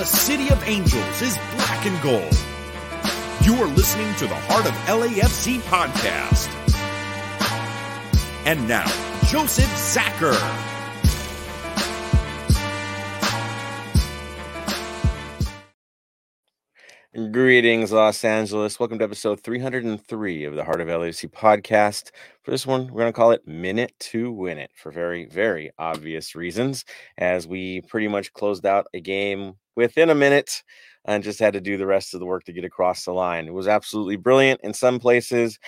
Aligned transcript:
The 0.00 0.06
city 0.06 0.48
of 0.48 0.66
angels 0.66 1.20
is 1.20 1.36
black 1.56 1.84
and 1.84 2.02
gold. 2.02 2.34
You 3.42 3.62
are 3.62 3.66
listening 3.66 4.14
to 4.14 4.26
the 4.26 4.34
Heart 4.34 4.64
of 4.64 4.72
LAFC 4.88 5.58
podcast. 5.68 6.48
And 8.46 8.66
now, 8.66 8.86
Joseph 9.26 9.66
Zacher. 9.66 10.32
Greetings, 17.30 17.92
Los 17.92 18.24
Angeles. 18.24 18.80
Welcome 18.80 19.00
to 19.00 19.04
episode 19.04 19.40
303 19.40 20.44
of 20.44 20.54
the 20.54 20.64
Heart 20.64 20.80
of 20.80 20.88
LAFC 20.88 21.30
podcast. 21.30 22.10
For 22.42 22.50
this 22.50 22.66
one, 22.66 22.86
we're 22.86 23.02
going 23.02 23.12
to 23.12 23.16
call 23.16 23.32
it 23.32 23.46
Minute 23.46 23.92
to 23.98 24.32
Win 24.32 24.56
It 24.56 24.70
for 24.74 24.90
very, 24.90 25.26
very 25.26 25.72
obvious 25.78 26.34
reasons, 26.34 26.86
as 27.18 27.46
we 27.46 27.82
pretty 27.82 28.08
much 28.08 28.32
closed 28.32 28.64
out 28.64 28.86
a 28.94 29.00
game 29.00 29.56
within 29.80 30.10
a 30.10 30.14
minute 30.14 30.62
and 31.06 31.24
just 31.24 31.40
had 31.40 31.54
to 31.54 31.60
do 31.60 31.78
the 31.78 31.86
rest 31.86 32.12
of 32.12 32.20
the 32.20 32.26
work 32.26 32.44
to 32.44 32.52
get 32.52 32.64
across 32.66 33.04
the 33.04 33.12
line. 33.12 33.46
It 33.46 33.54
was 33.54 33.66
absolutely 33.66 34.16
brilliant 34.16 34.60
in 34.62 34.74
some 34.74 35.00
places, 35.00 35.58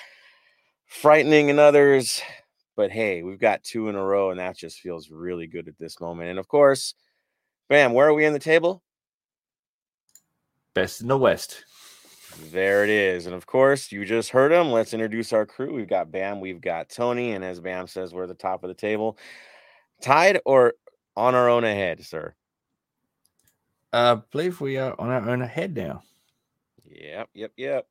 frightening 0.86 1.48
in 1.48 1.58
others. 1.58 2.20
But 2.76 2.90
hey, 2.90 3.22
we've 3.22 3.40
got 3.40 3.64
two 3.64 3.88
in 3.88 3.96
a 3.96 4.04
row, 4.04 4.30
and 4.30 4.38
that 4.38 4.56
just 4.56 4.80
feels 4.80 5.10
really 5.10 5.46
good 5.46 5.66
at 5.66 5.78
this 5.78 5.98
moment. 5.98 6.28
And 6.28 6.38
of 6.38 6.48
course, 6.48 6.94
bam, 7.70 7.94
where 7.94 8.08
are 8.08 8.14
we 8.14 8.26
in 8.26 8.34
the 8.34 8.38
table? 8.38 8.82
Best 10.74 11.00
in 11.00 11.08
the 11.08 11.18
West. 11.18 11.64
There 12.50 12.84
it 12.84 12.90
is. 12.90 13.26
And 13.26 13.34
of 13.34 13.46
course, 13.46 13.92
you 13.92 14.04
just 14.04 14.30
heard 14.30 14.52
him. 14.52 14.70
Let's 14.70 14.94
introduce 14.94 15.32
our 15.32 15.46
crew. 15.46 15.74
We've 15.74 15.88
got 15.88 16.10
Bam, 16.10 16.40
we've 16.40 16.60
got 16.60 16.90
Tony, 16.90 17.32
and 17.32 17.44
as 17.44 17.60
Bam 17.60 17.86
says, 17.86 18.12
we're 18.12 18.24
at 18.24 18.28
the 18.28 18.34
top 18.34 18.64
of 18.64 18.68
the 18.68 18.74
table. 18.74 19.18
Tied 20.02 20.40
or 20.44 20.74
on 21.16 21.34
our 21.34 21.48
own 21.48 21.64
ahead, 21.64 22.04
sir? 22.04 22.34
I 23.92 24.14
believe 24.30 24.60
we 24.60 24.78
are 24.78 24.94
on 24.98 25.10
our 25.10 25.28
own 25.28 25.42
ahead 25.42 25.76
now. 25.76 26.02
Yep, 26.84 27.28
yep, 27.34 27.52
yep. 27.56 27.86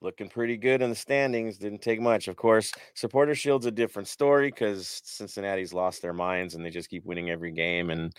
Looking 0.00 0.28
pretty 0.28 0.56
good 0.56 0.82
in 0.82 0.90
the 0.90 0.96
standings. 0.96 1.56
Didn't 1.58 1.82
take 1.82 2.00
much. 2.00 2.28
Of 2.28 2.36
course, 2.36 2.70
supporter 2.94 3.34
shield's 3.34 3.66
a 3.66 3.70
different 3.70 4.08
story 4.08 4.50
because 4.50 5.00
Cincinnati's 5.04 5.72
lost 5.72 6.02
their 6.02 6.12
minds 6.12 6.54
and 6.54 6.64
they 6.64 6.70
just 6.70 6.90
keep 6.90 7.04
winning 7.04 7.30
every 7.30 7.50
game. 7.50 7.90
And 7.90 8.12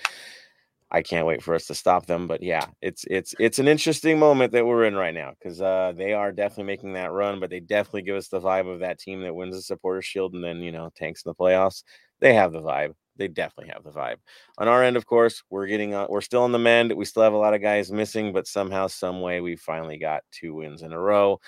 I 0.90 1.02
can't 1.02 1.28
wait 1.28 1.44
for 1.44 1.54
us 1.54 1.68
to 1.68 1.76
stop 1.76 2.06
them. 2.06 2.28
But 2.28 2.42
yeah, 2.42 2.66
it's 2.82 3.06
it's 3.10 3.36
it's 3.40 3.60
an 3.60 3.68
interesting 3.68 4.18
moment 4.18 4.54
that 4.54 4.66
we're 4.66 4.86
in 4.86 4.96
right 4.96 5.14
now 5.14 5.34
because 5.38 5.62
uh, 5.62 5.94
they 5.96 6.14
are 6.14 6.32
definitely 6.32 6.64
making 6.64 6.94
that 6.94 7.12
run, 7.12 7.40
but 7.40 7.50
they 7.50 7.60
definitely 7.60 8.04
give 8.04 8.16
us 8.16 8.30
the 8.30 8.42
vibe 8.42 8.72
of 8.72 8.80
that 8.80 9.00
team 9.00 9.22
that 9.22 9.36
wins 9.36 9.56
the 9.56 9.62
supporter 9.62 10.02
shield 10.02 10.34
and 10.34 10.44
then 10.44 10.58
you 10.62 10.72
know 10.72 10.90
tanks 10.96 11.24
in 11.26 11.30
the 11.30 11.36
playoffs. 11.36 11.84
They 12.20 12.34
have 12.34 12.54
the 12.54 12.62
vibe. 12.62 12.94
They 13.18 13.28
definitely 13.28 13.74
have 13.74 13.84
the 13.84 13.92
vibe. 13.92 14.18
On 14.58 14.68
our 14.68 14.84
end, 14.84 14.98
of 14.98 15.06
course, 15.06 15.44
we're 15.50 15.68
getting 15.68 15.94
uh, 15.94 16.08
we're 16.10 16.22
still 16.22 16.44
on 16.44 16.52
the 16.52 16.60
mend. 16.60 16.94
We 16.94 17.06
still 17.06 17.24
have 17.24 17.34
a 17.34 17.38
lot 17.38 17.54
of 17.54 17.62
guys 17.62 17.92
missing, 17.92 18.34
but 18.34 18.48
somehow, 18.48 18.88
some 18.88 19.22
way, 19.22 19.42
we 19.42 19.56
finally 19.56 19.98
got 19.98 20.24
two 20.32 20.56
wins 20.56 20.82
in 20.82 20.94
a 20.94 21.00
row. 21.00 21.40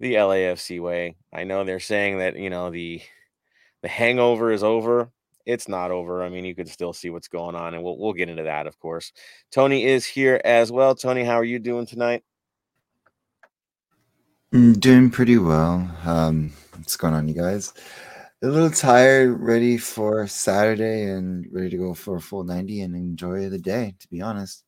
The 0.00 0.14
LAFC 0.14 0.82
way. 0.82 1.16
I 1.32 1.44
know 1.44 1.64
they're 1.64 1.80
saying 1.80 2.18
that 2.18 2.36
you 2.36 2.50
know 2.50 2.70
the 2.70 3.00
the 3.82 3.88
hangover 3.88 4.50
is 4.50 4.62
over 4.62 5.10
it's 5.46 5.68
not 5.68 5.90
over. 5.90 6.22
I 6.22 6.28
mean, 6.28 6.44
you 6.44 6.54
could 6.54 6.68
still 6.68 6.92
see 6.92 7.10
what's 7.10 7.28
going 7.28 7.54
on, 7.54 7.74
and 7.74 7.82
we'll 7.82 7.98
we'll 7.98 8.12
get 8.12 8.28
into 8.28 8.44
that, 8.44 8.66
of 8.66 8.78
course. 8.78 9.12
Tony 9.50 9.84
is 9.84 10.06
here 10.06 10.40
as 10.44 10.72
well. 10.72 10.94
Tony, 10.94 11.24
how 11.24 11.34
are 11.34 11.44
you 11.44 11.58
doing 11.58 11.86
tonight? 11.86 12.22
Mm, 14.52 14.78
doing 14.80 15.10
pretty 15.10 15.38
well. 15.38 15.90
Um, 16.04 16.52
what's 16.76 16.96
going 16.96 17.14
on, 17.14 17.28
you 17.28 17.34
guys? 17.34 17.72
A 18.42 18.46
little 18.46 18.70
tired, 18.70 19.40
ready 19.40 19.78
for 19.78 20.26
Saturday, 20.26 21.04
and 21.04 21.46
ready 21.50 21.70
to 21.70 21.78
go 21.78 21.94
for 21.94 22.16
a 22.16 22.20
full 22.20 22.44
ninety 22.44 22.82
and 22.82 22.94
enjoy 22.94 23.48
the 23.48 23.58
day. 23.58 23.94
To 24.00 24.08
be 24.08 24.20
honest. 24.20 24.64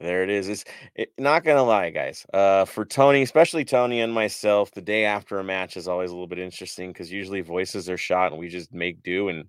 There 0.00 0.24
it 0.24 0.30
is. 0.30 0.48
It's 0.48 0.64
it, 0.96 1.12
not 1.16 1.44
gonna 1.44 1.62
lie, 1.62 1.90
guys. 1.90 2.26
Uh, 2.34 2.64
for 2.64 2.84
Tony, 2.84 3.22
especially 3.22 3.64
Tony 3.64 4.00
and 4.00 4.12
myself, 4.12 4.72
the 4.72 4.82
day 4.82 5.04
after 5.04 5.38
a 5.38 5.44
match 5.44 5.76
is 5.76 5.86
always 5.86 6.10
a 6.10 6.14
little 6.14 6.26
bit 6.26 6.40
interesting 6.40 6.90
because 6.90 7.10
usually 7.10 7.40
voices 7.40 7.88
are 7.88 7.96
shot 7.96 8.32
and 8.32 8.40
we 8.40 8.48
just 8.48 8.74
make 8.74 9.02
do 9.04 9.28
and 9.28 9.44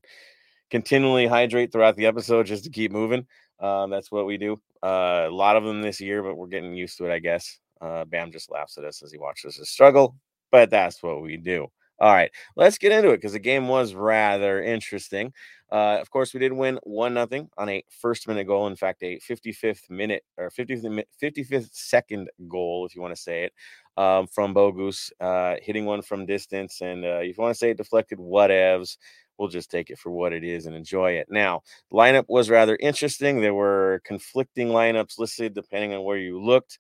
continually 0.69 1.25
hydrate 1.25 1.71
throughout 1.71 1.95
the 1.95 2.05
episode 2.05 2.45
just 2.45 2.63
to 2.65 2.69
keep 2.69 2.91
moving. 2.91 3.25
Um, 3.59 3.89
that's 3.89 4.11
what 4.11 4.27
we 4.27 4.37
do. 4.37 4.61
Uh, 4.83 5.25
a 5.27 5.31
lot 5.31 5.55
of 5.55 5.63
them 5.63 5.81
this 5.81 5.99
year, 5.99 6.21
but 6.21 6.35
we're 6.35 6.47
getting 6.47 6.75
used 6.75 6.97
to 6.99 7.05
it, 7.05 7.13
I 7.13 7.19
guess. 7.19 7.57
Uh, 7.81 8.05
Bam 8.05 8.31
just 8.31 8.51
laughs 8.51 8.77
at 8.77 8.85
us 8.85 9.01
as 9.01 9.11
he 9.11 9.17
watches 9.17 9.59
us 9.59 9.69
struggle, 9.69 10.15
but 10.51 10.69
that's 10.69 11.01
what 11.01 11.21
we 11.21 11.35
do. 11.37 11.67
All 11.99 12.13
right, 12.13 12.31
let's 12.55 12.77
get 12.77 12.91
into 12.91 13.11
it 13.11 13.17
because 13.17 13.33
the 13.33 13.39
game 13.39 13.67
was 13.67 13.93
rather 13.93 14.61
interesting. 14.61 15.31
Uh, 15.71 15.97
of 16.01 16.09
course, 16.09 16.33
we 16.33 16.39
did 16.39 16.51
win 16.53 16.79
one 16.83 17.13
nothing 17.13 17.49
on 17.57 17.69
a 17.69 17.83
first 18.01 18.27
minute 18.27 18.45
goal. 18.45 18.67
In 18.67 18.75
fact, 18.75 19.01
a 19.03 19.19
55th 19.19 19.89
minute 19.89 20.23
or 20.37 20.49
50th 20.49 21.03
55th 21.21 21.69
second 21.71 22.29
goal, 22.47 22.85
if 22.85 22.95
you 22.95 23.01
want 23.01 23.15
to 23.15 23.21
say 23.21 23.45
it, 23.45 23.53
um, 24.01 24.27
from 24.27 24.53
Bogusz, 24.53 25.11
uh, 25.21 25.55
hitting 25.61 25.85
one 25.85 26.01
from 26.01 26.25
distance. 26.25 26.81
And 26.81 27.05
uh, 27.05 27.19
if 27.21 27.37
you 27.37 27.41
want 27.41 27.53
to 27.53 27.57
say 27.59 27.71
it 27.71 27.77
deflected, 27.77 28.19
whatevs. 28.19 28.97
We'll 29.39 29.47
just 29.49 29.71
take 29.71 29.89
it 29.89 29.97
for 29.97 30.11
what 30.11 30.31
it 30.31 30.43
is 30.43 30.67
and 30.67 30.75
enjoy 30.75 31.13
it. 31.13 31.25
Now, 31.29 31.61
lineup 31.91 32.25
was 32.27 32.51
rather 32.51 32.77
interesting. 32.79 33.41
There 33.41 33.53
were 33.55 33.99
conflicting 34.05 34.67
lineups 34.67 35.17
listed 35.17 35.55
depending 35.55 35.91
on 35.93 36.03
where 36.03 36.17
you 36.17 36.39
looked. 36.39 36.77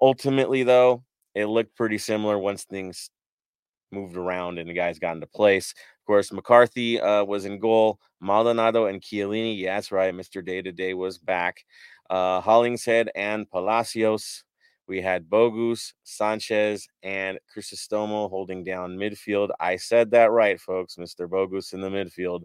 Ultimately, 0.00 0.62
though, 0.64 1.04
it 1.34 1.46
looked 1.46 1.76
pretty 1.76 1.98
similar 1.98 2.38
once 2.38 2.64
things 2.64 3.10
moved 3.92 4.16
around 4.16 4.58
and 4.58 4.68
the 4.68 4.74
guys 4.74 4.98
got 4.98 5.14
into 5.14 5.26
place. 5.26 5.72
Of 5.72 6.06
course, 6.06 6.32
McCarthy 6.32 7.00
uh, 7.00 7.24
was 7.24 7.44
in 7.44 7.58
goal. 7.58 8.00
Maldonado 8.20 8.86
and 8.86 9.00
Chiellini, 9.00 9.58
yeah, 9.58 9.76
that's 9.76 9.92
right. 9.92 10.14
Mr. 10.14 10.44
Day 10.44 10.62
to 10.62 10.72
Day 10.72 10.94
was 10.94 11.18
back. 11.18 11.64
Uh, 12.10 12.40
Hollingshead 12.40 13.10
and 13.14 13.48
Palacios. 13.50 14.44
We 14.88 15.00
had 15.00 15.30
Bogusz, 15.30 15.92
Sanchez, 16.02 16.88
and 17.02 17.38
Crisostomo 17.54 18.28
holding 18.28 18.64
down 18.64 18.96
midfield. 18.96 19.50
I 19.60 19.76
said 19.76 20.10
that 20.10 20.32
right, 20.32 20.60
folks. 20.60 20.96
Mr. 20.96 21.28
Bogusz 21.28 21.72
in 21.72 21.80
the 21.80 21.88
midfield. 21.88 22.42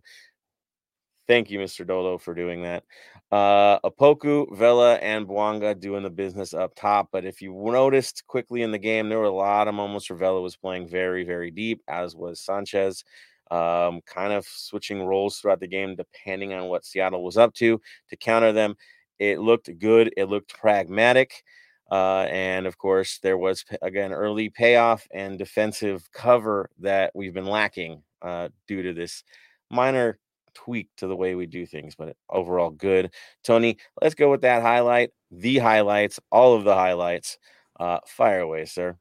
Thank 1.27 1.49
you, 1.51 1.59
Mr. 1.59 1.85
Dolo, 1.85 2.17
for 2.17 2.33
doing 2.33 2.63
that. 2.63 2.83
Uh, 3.31 3.79
Opoku, 3.81 4.55
Vela, 4.55 4.95
and 4.95 5.27
Bouanga 5.27 5.77
doing 5.77 6.03
the 6.03 6.09
business 6.09 6.53
up 6.53 6.73
top. 6.75 7.09
But 7.11 7.25
if 7.25 7.41
you 7.41 7.53
noticed 7.53 8.25
quickly 8.27 8.61
in 8.61 8.71
the 8.71 8.77
game, 8.77 9.09
there 9.09 9.17
were 9.17 9.25
a 9.25 9.31
lot 9.31 9.67
of 9.67 9.75
moments 9.75 10.09
where 10.09 10.17
Vela 10.17 10.41
was 10.41 10.55
playing 10.55 10.87
very, 10.87 11.25
very 11.25 11.51
deep, 11.51 11.81
as 11.89 12.15
was 12.15 12.39
Sanchez. 12.39 13.03
Um, 13.51 14.01
kind 14.05 14.33
of 14.33 14.45
switching 14.45 15.03
roles 15.03 15.37
throughout 15.39 15.59
the 15.59 15.67
game, 15.67 15.95
depending 15.95 16.53
on 16.53 16.67
what 16.67 16.85
Seattle 16.85 17.23
was 17.23 17.37
up 17.37 17.53
to 17.55 17.79
to 18.09 18.15
counter 18.17 18.53
them. 18.53 18.75
It 19.19 19.39
looked 19.39 19.69
good. 19.79 20.13
It 20.15 20.25
looked 20.25 20.53
pragmatic. 20.53 21.43
Uh, 21.89 22.27
and 22.29 22.65
of 22.67 22.77
course, 22.77 23.19
there 23.23 23.37
was 23.37 23.63
again 23.81 24.11
early 24.13 24.49
payoff 24.49 25.07
and 25.13 25.37
defensive 25.37 26.09
cover 26.11 26.69
that 26.79 27.11
we've 27.15 27.33
been 27.33 27.45
lacking 27.45 28.03
uh, 28.21 28.49
due 28.67 28.83
to 28.83 28.93
this 28.93 29.23
minor 29.71 30.19
tweak 30.57 30.89
to 30.97 31.07
the 31.07 31.15
way 31.15 31.35
we 31.35 31.45
do 31.45 31.65
things, 31.65 31.95
but 31.95 32.15
overall 32.29 32.71
good. 32.71 33.13
Tony, 33.43 33.77
let's 34.01 34.15
go 34.15 34.31
with 34.31 34.41
that 34.41 34.61
highlight, 34.61 35.11
the 35.31 35.57
highlights, 35.59 36.19
all 36.31 36.55
of 36.55 36.63
the 36.63 36.73
highlights. 36.73 37.37
Uh, 37.79 37.99
fire 38.07 38.39
away, 38.39 38.65
sir. 38.65 38.97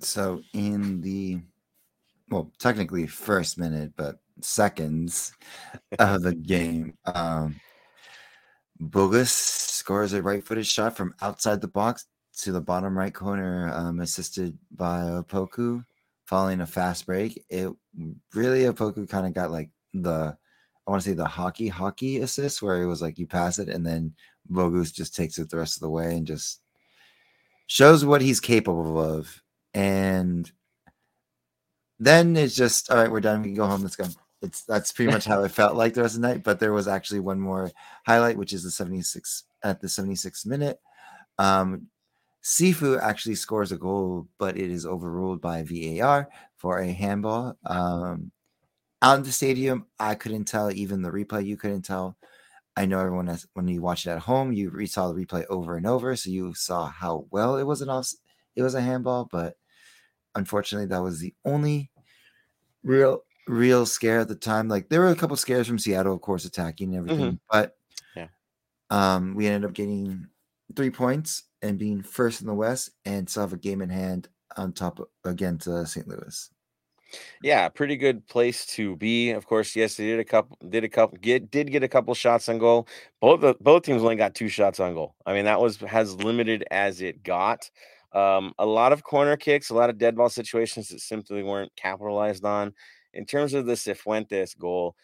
So 0.00 0.40
in 0.54 1.00
the 1.02 1.40
well, 2.30 2.50
technically 2.58 3.06
first 3.06 3.58
minute, 3.58 3.92
but 3.96 4.16
seconds 4.40 5.32
of 5.98 6.22
the 6.22 6.34
game, 6.34 6.96
um, 7.04 7.60
Bogusz 8.80 9.28
scores 9.28 10.14
a 10.14 10.22
right-footed 10.22 10.66
shot 10.66 10.96
from 10.96 11.14
outside 11.20 11.60
the 11.60 11.68
box 11.68 12.06
to 12.38 12.50
the 12.50 12.60
bottom 12.60 12.96
right 12.96 13.14
corner, 13.14 13.70
um, 13.72 14.00
assisted 14.00 14.58
by 14.72 15.00
Opoku, 15.02 15.84
following 16.26 16.60
a 16.60 16.66
fast 16.66 17.06
break. 17.06 17.44
It 17.50 17.70
really 18.34 18.62
Opoku 18.62 19.08
kind 19.08 19.26
of 19.26 19.34
got 19.34 19.52
like 19.52 19.70
the 19.92 20.36
I 20.86 20.90
want 20.90 21.02
to 21.02 21.08
say 21.08 21.14
the 21.14 21.26
hockey 21.26 21.68
hockey 21.68 22.18
assist 22.18 22.62
where 22.62 22.82
it 22.82 22.86
was 22.86 23.00
like 23.00 23.18
you 23.18 23.26
pass 23.26 23.58
it 23.58 23.68
and 23.68 23.86
then 23.86 24.14
Bogusz 24.50 24.92
just 24.92 25.16
takes 25.16 25.38
it 25.38 25.48
the 25.48 25.56
rest 25.56 25.76
of 25.76 25.80
the 25.80 25.90
way 25.90 26.14
and 26.16 26.26
just 26.26 26.60
shows 27.66 28.04
what 28.04 28.20
he's 28.20 28.40
capable 28.40 29.00
of. 29.00 29.42
And 29.72 30.50
then 31.98 32.36
it's 32.36 32.54
just 32.54 32.90
all 32.90 32.98
right, 32.98 33.10
we're 33.10 33.20
done. 33.20 33.42
We 33.42 33.48
can 33.48 33.56
go 33.56 33.66
home. 33.66 33.82
Let's 33.82 33.96
go. 33.96 34.06
It's 34.42 34.62
that's 34.64 34.92
pretty 34.92 35.10
much 35.10 35.24
how 35.24 35.42
it 35.42 35.50
felt 35.50 35.74
like 35.74 35.94
the 35.94 36.02
rest 36.02 36.16
of 36.16 36.22
the 36.22 36.28
night. 36.28 36.44
But 36.44 36.60
there 36.60 36.72
was 36.72 36.86
actually 36.86 37.20
one 37.20 37.40
more 37.40 37.70
highlight, 38.06 38.36
which 38.36 38.52
is 38.52 38.62
the 38.62 38.70
76 38.70 39.44
at 39.62 39.80
the 39.80 39.86
76th 39.86 40.44
minute. 40.46 40.78
Um, 41.38 41.88
Sifu 42.42 43.00
actually 43.00 43.36
scores 43.36 43.72
a 43.72 43.78
goal, 43.78 44.28
but 44.38 44.58
it 44.58 44.70
is 44.70 44.84
overruled 44.84 45.40
by 45.40 45.62
VAR 45.62 46.28
for 46.56 46.78
a 46.78 46.92
handball. 46.92 47.56
Um, 47.64 48.30
out 49.04 49.18
in 49.18 49.22
the 49.22 49.32
stadium, 49.32 49.86
I 50.00 50.14
couldn't 50.14 50.46
tell. 50.46 50.72
Even 50.72 51.02
the 51.02 51.10
replay, 51.10 51.44
you 51.44 51.58
couldn't 51.58 51.82
tell. 51.82 52.16
I 52.74 52.86
know 52.86 52.98
everyone 52.98 53.26
has, 53.26 53.46
when 53.52 53.68
you 53.68 53.82
watch 53.82 54.06
it 54.06 54.10
at 54.10 54.18
home, 54.20 54.50
you 54.50 54.86
saw 54.86 55.12
the 55.12 55.24
replay 55.24 55.44
over 55.50 55.76
and 55.76 55.86
over, 55.86 56.16
so 56.16 56.30
you 56.30 56.54
saw 56.54 56.86
how 56.88 57.26
well 57.30 57.56
it 57.58 57.64
was 57.64 57.82
an 57.82 57.90
off, 57.90 58.10
it 58.56 58.62
was 58.62 58.74
a 58.74 58.80
handball. 58.80 59.28
But 59.30 59.56
unfortunately, 60.34 60.86
that 60.86 61.02
was 61.02 61.20
the 61.20 61.34
only 61.44 61.90
real 62.82 63.24
real 63.46 63.84
scare 63.84 64.20
at 64.20 64.28
the 64.28 64.34
time. 64.34 64.68
Like 64.68 64.88
there 64.88 65.00
were 65.00 65.08
a 65.08 65.16
couple 65.16 65.36
scares 65.36 65.66
from 65.68 65.78
Seattle, 65.78 66.14
of 66.14 66.22
course, 66.22 66.46
attacking 66.46 66.96
and 66.96 66.98
everything, 67.08 67.32
mm-hmm. 67.32 67.44
but 67.50 67.76
yeah, 68.16 68.28
Um, 68.90 69.34
we 69.34 69.46
ended 69.46 69.68
up 69.68 69.74
getting 69.74 70.26
three 70.74 70.90
points 70.90 71.44
and 71.60 71.78
being 71.78 72.02
first 72.02 72.40
in 72.40 72.46
the 72.46 72.54
West, 72.54 72.90
and 73.04 73.28
still 73.28 73.42
have 73.42 73.52
a 73.52 73.58
game 73.58 73.82
in 73.82 73.90
hand 73.90 74.28
on 74.56 74.72
top 74.72 74.98
of- 74.98 75.08
against 75.24 75.68
uh, 75.68 75.84
St. 75.84 76.08
Louis. 76.08 76.50
Yeah, 77.42 77.68
pretty 77.68 77.96
good 77.96 78.26
place 78.26 78.66
to 78.66 78.96
be. 78.96 79.30
Of 79.30 79.46
course, 79.46 79.76
yes, 79.76 79.96
they 79.96 80.06
did 80.06 80.20
a 80.20 80.24
couple, 80.24 80.58
did 80.68 80.84
a 80.84 80.88
couple, 80.88 81.18
get 81.18 81.50
did 81.50 81.70
get 81.70 81.82
a 81.82 81.88
couple 81.88 82.14
shots 82.14 82.48
on 82.48 82.58
goal. 82.58 82.88
Both 83.20 83.40
the 83.40 83.54
both 83.60 83.82
teams 83.82 84.02
only 84.02 84.16
got 84.16 84.34
two 84.34 84.48
shots 84.48 84.80
on 84.80 84.94
goal. 84.94 85.14
I 85.26 85.34
mean, 85.34 85.44
that 85.44 85.60
was 85.60 85.82
as 85.82 86.14
limited 86.16 86.64
as 86.70 87.00
it 87.00 87.22
got. 87.22 87.70
Um, 88.12 88.52
a 88.58 88.66
lot 88.66 88.92
of 88.92 89.02
corner 89.02 89.36
kicks, 89.36 89.70
a 89.70 89.74
lot 89.74 89.90
of 89.90 89.98
dead 89.98 90.16
ball 90.16 90.28
situations 90.28 90.88
that 90.88 91.00
simply 91.00 91.42
weren't 91.42 91.74
capitalized 91.76 92.44
on. 92.44 92.72
In 93.12 93.26
terms 93.26 93.54
of 93.54 93.66
the 93.66 93.74
Cifuentes 93.74 94.56
goal, 94.58 94.96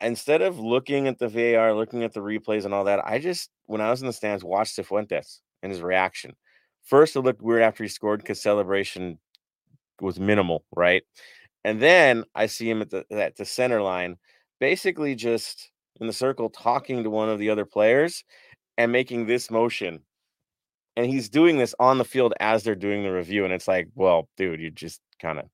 instead 0.00 0.42
of 0.42 0.58
looking 0.58 1.08
at 1.08 1.18
the 1.18 1.28
VAR, 1.28 1.74
looking 1.74 2.02
at 2.02 2.12
the 2.12 2.20
replays 2.20 2.64
and 2.64 2.74
all 2.74 2.84
that, 2.84 3.06
I 3.06 3.18
just 3.18 3.50
when 3.66 3.80
I 3.80 3.90
was 3.90 4.00
in 4.00 4.06
the 4.06 4.12
stands 4.12 4.44
watched 4.44 4.76
Cifuentes 4.76 5.40
and 5.62 5.70
his 5.72 5.82
reaction. 5.82 6.34
First, 6.84 7.14
it 7.16 7.20
looked 7.20 7.42
weird 7.42 7.62
after 7.62 7.84
he 7.84 7.88
scored 7.88 8.20
because 8.20 8.42
celebration 8.42 9.18
was 10.02 10.20
minimal, 10.20 10.64
right? 10.74 11.02
And 11.64 11.80
then 11.80 12.24
I 12.34 12.46
see 12.46 12.68
him 12.68 12.82
at 12.82 12.90
the 12.90 13.04
at 13.10 13.36
the 13.36 13.44
center 13.44 13.80
line, 13.80 14.16
basically 14.60 15.14
just 15.14 15.70
in 16.00 16.06
the 16.06 16.12
circle 16.12 16.50
talking 16.50 17.04
to 17.04 17.10
one 17.10 17.28
of 17.28 17.38
the 17.38 17.50
other 17.50 17.64
players 17.64 18.24
and 18.78 18.92
making 18.92 19.26
this 19.26 19.50
motion. 19.50 20.00
And 20.96 21.06
he's 21.06 21.30
doing 21.30 21.56
this 21.56 21.74
on 21.78 21.98
the 21.98 22.04
field 22.04 22.34
as 22.40 22.62
they're 22.64 22.74
doing 22.74 23.02
the 23.02 23.12
review. 23.12 23.44
And 23.44 23.52
it's 23.54 23.68
like, 23.68 23.88
well, 23.94 24.28
dude, 24.36 24.60
you 24.60 24.70
just 24.70 25.00
kind 25.20 25.38
of 25.38 25.46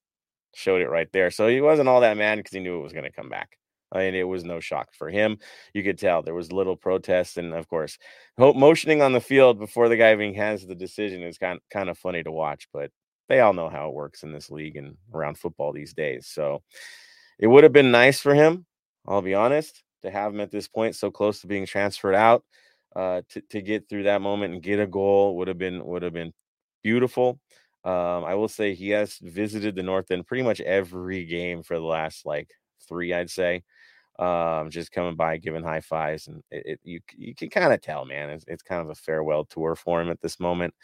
showed 0.55 0.83
it 0.83 0.89
right 0.89 1.09
there. 1.13 1.31
So 1.31 1.47
he 1.47 1.61
wasn't 1.61 1.89
all 1.89 2.01
that 2.01 2.17
mad 2.17 2.37
because 2.37 2.53
he 2.53 2.61
knew 2.61 2.79
it 2.79 2.83
was 2.83 2.93
going 2.93 3.05
to 3.05 3.13
come 3.13 3.29
back. 3.29 3.59
I 3.93 3.99
mean, 3.99 4.15
it 4.15 4.29
was 4.29 4.45
no 4.45 4.61
shock 4.61 4.89
for 4.93 5.09
him. 5.09 5.39
You 5.73 5.83
could 5.83 5.99
tell 5.99 6.23
there 6.23 6.35
was 6.35 6.53
little 6.53 6.77
protest, 6.77 7.39
and 7.39 7.55
of 7.55 7.69
course, 7.69 7.97
motioning 8.37 9.01
on 9.01 9.13
the 9.13 9.21
field 9.21 9.59
before 9.59 9.89
the 9.89 9.97
guy 9.97 10.13
even 10.13 10.35
has 10.35 10.67
the 10.67 10.75
decision 10.75 11.23
is 11.23 11.39
kind 11.39 11.59
kind 11.71 11.89
of 11.89 11.97
funny 11.97 12.23
to 12.23 12.31
watch. 12.31 12.69
But 12.73 12.91
they 13.29 13.41
all 13.41 13.53
know 13.53 13.69
how 13.69 13.89
it 13.89 13.95
works 13.95 14.23
in 14.23 14.33
this 14.33 14.51
league 14.51 14.77
and 14.77 14.97
around 15.13 15.39
football 15.39 15.73
these 15.73 15.93
days. 15.95 16.27
So 16.27 16.63
it 17.39 17.47
would 17.47 17.65
have 17.65 17.73
been 17.73 17.91
nice 17.91 18.21
for 18.21 18.35
him. 18.35 18.67
I'll 19.07 19.23
be 19.23 19.35
honest 19.35 19.83
to 20.03 20.11
have 20.11 20.33
him 20.33 20.41
at 20.41 20.51
this 20.51 20.69
point 20.69 20.97
so 20.97 21.11
close 21.11 21.41
to 21.41 21.47
being 21.47 21.67
transferred 21.67 22.15
out 22.15 22.45
uh, 22.97 23.23
to 23.31 23.41
to 23.51 23.63
get 23.63 23.89
through 23.89 24.05
that 24.05 24.23
moment 24.23 24.55
and 24.55 24.63
get 24.63 24.81
a 24.81 24.87
goal 24.87 25.37
would 25.37 25.49
have 25.49 25.59
been 25.59 25.85
would 25.85 26.03
have 26.03 26.13
been 26.13 26.33
beautiful. 26.83 27.41
Um, 27.85 28.25
I 28.25 28.35
will 28.35 28.49
say 28.49 28.75
he 28.75 28.91
has 28.91 29.19
visited 29.19 29.75
the 29.75 29.83
North 29.83 30.11
End 30.11 30.27
pretty 30.27 30.43
much 30.43 30.61
every 30.61 31.25
game 31.25 31.63
for 31.63 31.79
the 31.79 31.85
last 31.85 32.27
like 32.27 32.51
three, 32.89 33.15
I'd 33.15 33.31
say 33.31 33.63
um, 34.19 34.69
just 34.71 34.91
coming 34.91 35.15
by, 35.15 35.37
giving 35.37 35.63
high 35.63 35.81
fives, 35.81 36.27
and 36.27 36.43
it, 36.51 36.65
it 36.67 36.81
you 36.83 37.01
you 37.17 37.35
can 37.35 37.51
kind 37.51 37.73
of 37.73 37.81
tell, 37.81 38.05
man, 38.05 38.31
it's, 38.31 38.45
it's 38.49 38.63
kind 38.63 38.83
of 38.83 38.91
a 38.91 38.95
farewell 38.95 39.45
tour 39.45 39.77
for 39.77 40.01
him 40.01 40.11
at 40.11 40.21
this 40.21 40.41
moment. 40.41 40.75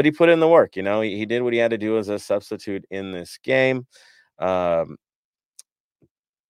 But 0.00 0.06
he 0.06 0.12
put 0.12 0.30
in 0.30 0.40
the 0.40 0.48
work, 0.48 0.76
you 0.76 0.82
know. 0.82 1.02
He, 1.02 1.18
he 1.18 1.26
did 1.26 1.42
what 1.42 1.52
he 1.52 1.58
had 1.58 1.72
to 1.72 1.76
do 1.76 1.98
as 1.98 2.08
a 2.08 2.18
substitute 2.18 2.86
in 2.90 3.12
this 3.12 3.38
game. 3.44 3.86
Um, 4.38 4.96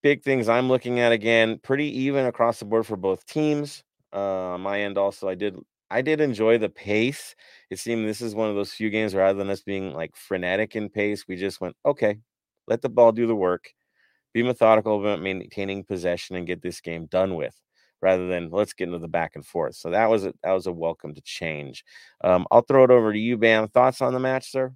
big 0.05 0.23
things 0.23 0.49
I'm 0.49 0.69
looking 0.69 1.01
at 1.01 1.11
again, 1.11 1.59
pretty 1.61 1.87
even 2.03 2.27
across 2.27 2.61
the 2.61 2.65
board 2.65 2.87
for 2.87 2.97
both 2.97 3.27
teams. 3.27 3.83
Uh, 4.13 4.53
on 4.53 4.61
my 4.61 4.83
end, 4.83 4.97
also, 4.97 5.29
I 5.29 5.35
did 5.35 5.57
I 5.91 6.01
did 6.01 6.21
enjoy 6.21 6.59
the 6.59 6.69
pace. 6.69 7.35
It 7.71 7.81
seemed 7.81 8.07
this 8.07 8.21
is 8.21 8.37
one 8.37 8.49
of 8.49 8.55
those 8.55 8.73
few 8.73 8.89
games 8.89 9.17
rather 9.17 9.37
than 9.37 9.51
us 9.51 9.63
being 9.63 9.95
like 9.95 10.15
frenetic 10.15 10.77
in 10.77 10.89
pace, 10.89 11.25
we 11.27 11.35
just 11.35 11.61
went 11.61 11.75
okay, 11.85 12.19
let 12.69 12.83
the 12.83 12.89
ball 12.89 13.11
do 13.11 13.27
the 13.27 13.35
work 13.35 13.73
be 14.33 14.45
methodical 14.45 15.01
about 15.01 15.21
maintaining 15.21 15.83
possession 15.83 16.37
and 16.37 16.47
get 16.47 16.63
this 16.63 16.81
game 16.81 17.07
done 17.07 17.35
with 17.35 17.57
rather 18.03 18.27
than 18.29 18.51
let's 18.51 18.73
get 18.73 18.89
into 18.89 18.99
the 18.99 19.09
back 19.09 19.33
and 19.37 19.45
forth. 19.47 19.75
So 19.77 19.91
that 19.91 20.09
was 20.11 20.25
a 20.25 20.35
that 20.43 20.53
was 20.53 20.67
a 20.67 20.73
welcome 20.73 21.15
to 21.15 21.21
change. 21.23 21.85
Um, 22.23 22.47
I'll 22.51 22.63
throw 22.63 22.85
it 22.85 22.91
over 22.91 23.13
to 23.13 23.19
you, 23.19 23.37
Bam. 23.37 23.69
Thoughts 23.69 24.01
on 24.01 24.13
the 24.13 24.21
match, 24.21 24.51
sir? 24.51 24.73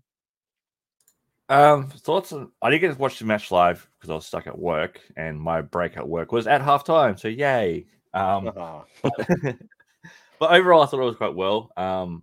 Um, 1.51 1.89
thoughts 1.89 2.33
on 2.33 2.51
I 2.63 2.71
didn't 2.71 2.81
get 2.83 2.93
to 2.95 2.99
watch 3.01 3.19
the 3.19 3.27
match 3.27 3.51
live 3.51 3.87
because 3.99 4.11
I 4.11 4.15
was 4.15 4.27
stuck 4.27 4.47
at 4.47 4.59
work 4.59 5.01
and 5.17 5.39
my 5.39 5.61
break 5.61 5.97
at 5.97 6.09
work 6.09 6.33
was 6.33 6.47
at 6.47 6.63
halftime. 6.63 7.19
So 7.19 7.29
yay. 7.29 7.87
Um 8.15 8.51
Oh, 8.57 8.85
but 9.03 10.51
overall 10.51 10.83
I 10.83 10.87
thought 10.87 11.01
it 11.01 11.05
was 11.05 11.17
quite 11.17 11.35
well. 11.35 11.71
Um 11.77 12.23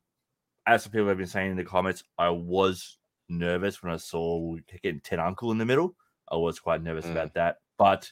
as 0.66 0.84
some 0.84 0.92
people 0.92 1.08
have 1.08 1.18
been 1.18 1.28
saying 1.28 1.52
in 1.52 1.58
the 1.58 1.64
comments, 1.64 2.04
I 2.18 2.30
was 2.30 2.98
nervous 3.30 3.82
when 3.82 3.94
I 3.94 3.98
saw 3.98 4.56
getting 4.82 5.02
Ted 5.02 5.20
Unkel 5.20 5.52
in 5.52 5.58
the 5.58 5.66
middle. 5.66 5.96
I 6.32 6.36
was 6.38 6.60
quite 6.60 6.82
nervous 6.84 7.06
Mm. 7.06 7.12
about 7.12 7.34
that. 7.36 7.58
But 7.78 8.12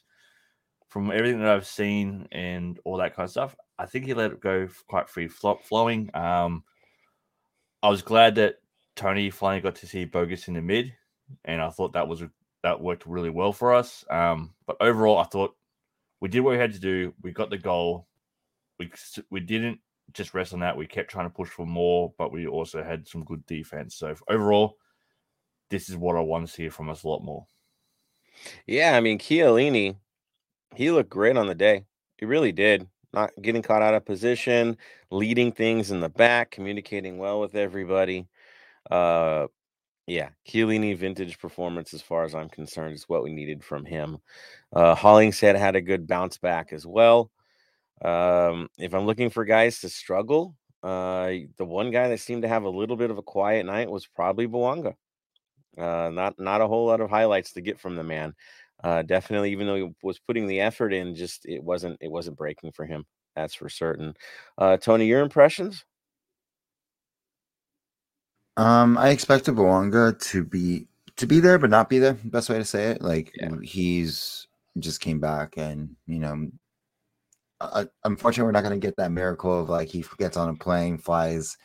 from 0.89 1.11
everything 1.11 1.39
that 1.39 1.49
I've 1.49 1.67
seen 1.67 2.27
and 2.31 2.79
all 2.83 2.97
that 2.97 3.15
kind 3.15 3.25
of 3.25 3.31
stuff, 3.31 3.55
I 3.77 3.85
think 3.85 4.05
he 4.05 4.13
let 4.13 4.31
it 4.31 4.41
go 4.41 4.67
quite 4.87 5.09
free 5.09 5.27
flo- 5.27 5.59
flowing. 5.63 6.09
Um, 6.13 6.63
I 7.81 7.89
was 7.89 8.01
glad 8.01 8.35
that 8.35 8.55
Tony 8.95 9.29
finally 9.29 9.61
got 9.61 9.75
to 9.75 9.87
see 9.87 10.05
Bogusz 10.05 10.47
in 10.47 10.55
the 10.55 10.61
mid, 10.61 10.93
and 11.45 11.61
I 11.61 11.69
thought 11.69 11.93
that 11.93 12.07
was 12.07 12.23
that 12.63 12.81
worked 12.81 13.05
really 13.05 13.29
well 13.29 13.53
for 13.53 13.73
us. 13.73 14.03
Um, 14.09 14.53
but 14.65 14.77
overall, 14.81 15.17
I 15.17 15.23
thought 15.23 15.55
we 16.19 16.27
did 16.27 16.41
what 16.41 16.51
we 16.51 16.57
had 16.57 16.73
to 16.73 16.79
do. 16.79 17.13
We 17.21 17.31
got 17.31 17.49
the 17.49 17.57
goal. 17.57 18.07
We 18.79 18.91
we 19.29 19.39
didn't 19.39 19.79
just 20.13 20.33
rest 20.33 20.53
on 20.53 20.59
that. 20.59 20.75
We 20.75 20.87
kept 20.87 21.11
trying 21.11 21.27
to 21.27 21.33
push 21.33 21.49
for 21.49 21.65
more, 21.65 22.13
but 22.17 22.31
we 22.31 22.47
also 22.47 22.83
had 22.83 23.07
some 23.07 23.23
good 23.23 23.45
defense. 23.45 23.95
So 23.95 24.15
overall, 24.27 24.77
this 25.69 25.89
is 25.89 25.95
what 25.95 26.15
I 26.15 26.21
want 26.21 26.47
to 26.47 26.51
see 26.51 26.69
from 26.69 26.89
us 26.89 27.03
a 27.03 27.07
lot 27.07 27.23
more. 27.23 27.45
yeah, 28.65 28.97
I 28.97 29.01
mean 29.01 29.19
Chiellini, 29.19 29.95
he 30.75 30.91
looked 30.91 31.09
great 31.09 31.37
on 31.37 31.47
the 31.47 31.55
day. 31.55 31.85
He 32.17 32.25
really 32.25 32.51
did. 32.51 32.87
Not 33.11 33.31
getting 33.41 33.61
caught 33.61 33.81
out 33.81 33.95
of 33.95 34.05
position, 34.05 34.77
leading 35.09 35.51
things 35.51 35.89
in 35.91 35.99
the 35.99 36.09
back, 36.09 36.51
communicating 36.51 37.17
well 37.17 37.39
with 37.39 37.55
everybody. 37.55 38.27
Uh, 38.89 39.47
yeah, 40.05 40.29
Chiellini 40.47 40.97
vintage 40.97 41.39
performance 41.39 41.93
as 41.93 42.01
far 42.01 42.23
as 42.23 42.35
I'm 42.35 42.49
concerned 42.49 42.95
is 42.95 43.07
what 43.07 43.23
we 43.23 43.31
needed 43.31 43.63
from 43.63 43.85
him. 43.85 44.17
Uh, 44.73 44.95
Hollingshead 44.95 45.55
had 45.55 45.75
a 45.75 45.81
good 45.81 46.07
bounce 46.07 46.37
back 46.37 46.73
as 46.73 46.85
well. 46.85 47.31
Um, 48.03 48.69
if 48.77 48.93
I'm 48.93 49.05
looking 49.05 49.29
for 49.29 49.45
guys 49.45 49.79
to 49.81 49.89
struggle, 49.89 50.55
uh, 50.83 51.31
the 51.57 51.65
one 51.65 51.91
guy 51.91 52.07
that 52.09 52.19
seemed 52.19 52.43
to 52.43 52.47
have 52.47 52.63
a 52.63 52.69
little 52.69 52.95
bit 52.95 53.11
of 53.11 53.17
a 53.17 53.23
quiet 53.23 53.65
night 53.65 53.89
was 53.89 54.07
probably 54.07 54.47
Bouanga. 54.47 54.95
Uh, 55.77 56.09
not 56.11 56.39
not 56.39 56.61
a 56.61 56.67
whole 56.67 56.87
lot 56.87 57.01
of 57.01 57.09
highlights 57.09 57.53
to 57.53 57.61
get 57.61 57.79
from 57.79 57.95
the 57.95 58.03
man. 58.03 58.33
Uh, 58.83 59.01
definitely, 59.01 59.51
even 59.51 59.67
though 59.67 59.75
he 59.75 59.91
was 60.03 60.19
putting 60.19 60.47
the 60.47 60.61
effort 60.61 60.93
in, 60.93 61.15
just 61.15 61.45
it 61.45 61.63
wasn't 61.63 61.97
it 62.01 62.11
wasn't 62.11 62.37
breaking 62.37 62.71
for 62.71 62.85
him. 62.85 63.05
That's 63.35 63.53
for 63.53 63.69
certain. 63.69 64.13
Uh, 64.57 64.77
Tony, 64.77 65.05
your 65.05 65.21
impressions? 65.21 65.85
Um, 68.57 68.97
I 68.97 69.09
expected 69.09 69.55
Bouanga 69.55 70.19
to 70.31 70.43
be 70.43 70.87
to 71.17 71.27
be 71.27 71.39
there, 71.39 71.57
but 71.59 71.69
not 71.69 71.89
be 71.89 71.99
there. 71.99 72.17
Best 72.25 72.49
way 72.49 72.57
to 72.57 72.65
say 72.65 72.91
it. 72.91 73.01
Like 73.01 73.31
Yeah. 73.35 73.55
he's 73.63 74.47
just 74.79 75.01
came 75.01 75.19
back, 75.19 75.55
and 75.57 75.95
you 76.05 76.19
know, 76.19 76.49
uh, 77.61 77.85
unfortunately, 78.05 78.47
we're 78.47 78.51
not 78.51 78.63
going 78.63 78.79
to 78.79 78.85
get 78.85 78.95
that 78.97 79.11
miracle 79.11 79.61
of 79.61 79.69
like 79.69 79.89
he 79.89 80.03
gets 80.17 80.37
on 80.37 80.49
a 80.49 80.55
plane, 80.55 80.97
flies 80.97 81.57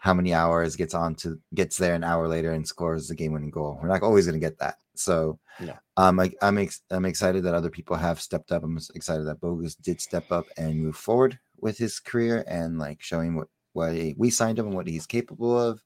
how 0.00 0.14
many 0.14 0.32
hours, 0.32 0.76
gets 0.76 0.94
on 0.94 1.14
to 1.16 1.38
gets 1.54 1.76
there 1.76 1.94
an 1.94 2.04
hour 2.04 2.28
later 2.28 2.52
and 2.52 2.66
scores 2.66 3.08
the 3.08 3.14
game-winning 3.14 3.50
goal. 3.50 3.78
We're 3.82 3.88
not 3.88 4.02
always 4.02 4.26
going 4.26 4.40
to 4.40 4.46
get 4.46 4.58
that. 4.58 4.76
So, 4.94 5.38
No. 5.60 5.74
um, 5.96 6.18
I, 6.20 6.32
I'm 6.42 6.58
ex- 6.58 6.82
I'm 6.90 7.04
excited 7.04 7.42
that 7.44 7.54
other 7.54 7.70
people 7.70 7.96
have 7.96 8.20
stepped 8.20 8.52
up. 8.52 8.62
I'm 8.64 8.78
excited 8.94 9.24
that 9.26 9.40
Bogusz 9.40 9.76
did 9.80 10.00
step 10.00 10.30
up 10.30 10.46
and 10.56 10.80
move 10.82 10.96
forward 10.96 11.38
with 11.60 11.78
his 11.78 11.98
career 12.00 12.44
and 12.46 12.78
like 12.78 13.02
showing 13.02 13.34
what 13.34 13.48
what 13.72 13.92
he- 13.92 14.14
we 14.18 14.30
signed 14.30 14.58
him 14.58 14.66
and 14.66 14.74
what 14.74 14.86
he's 14.88 15.06
capable 15.06 15.58
of. 15.58 15.82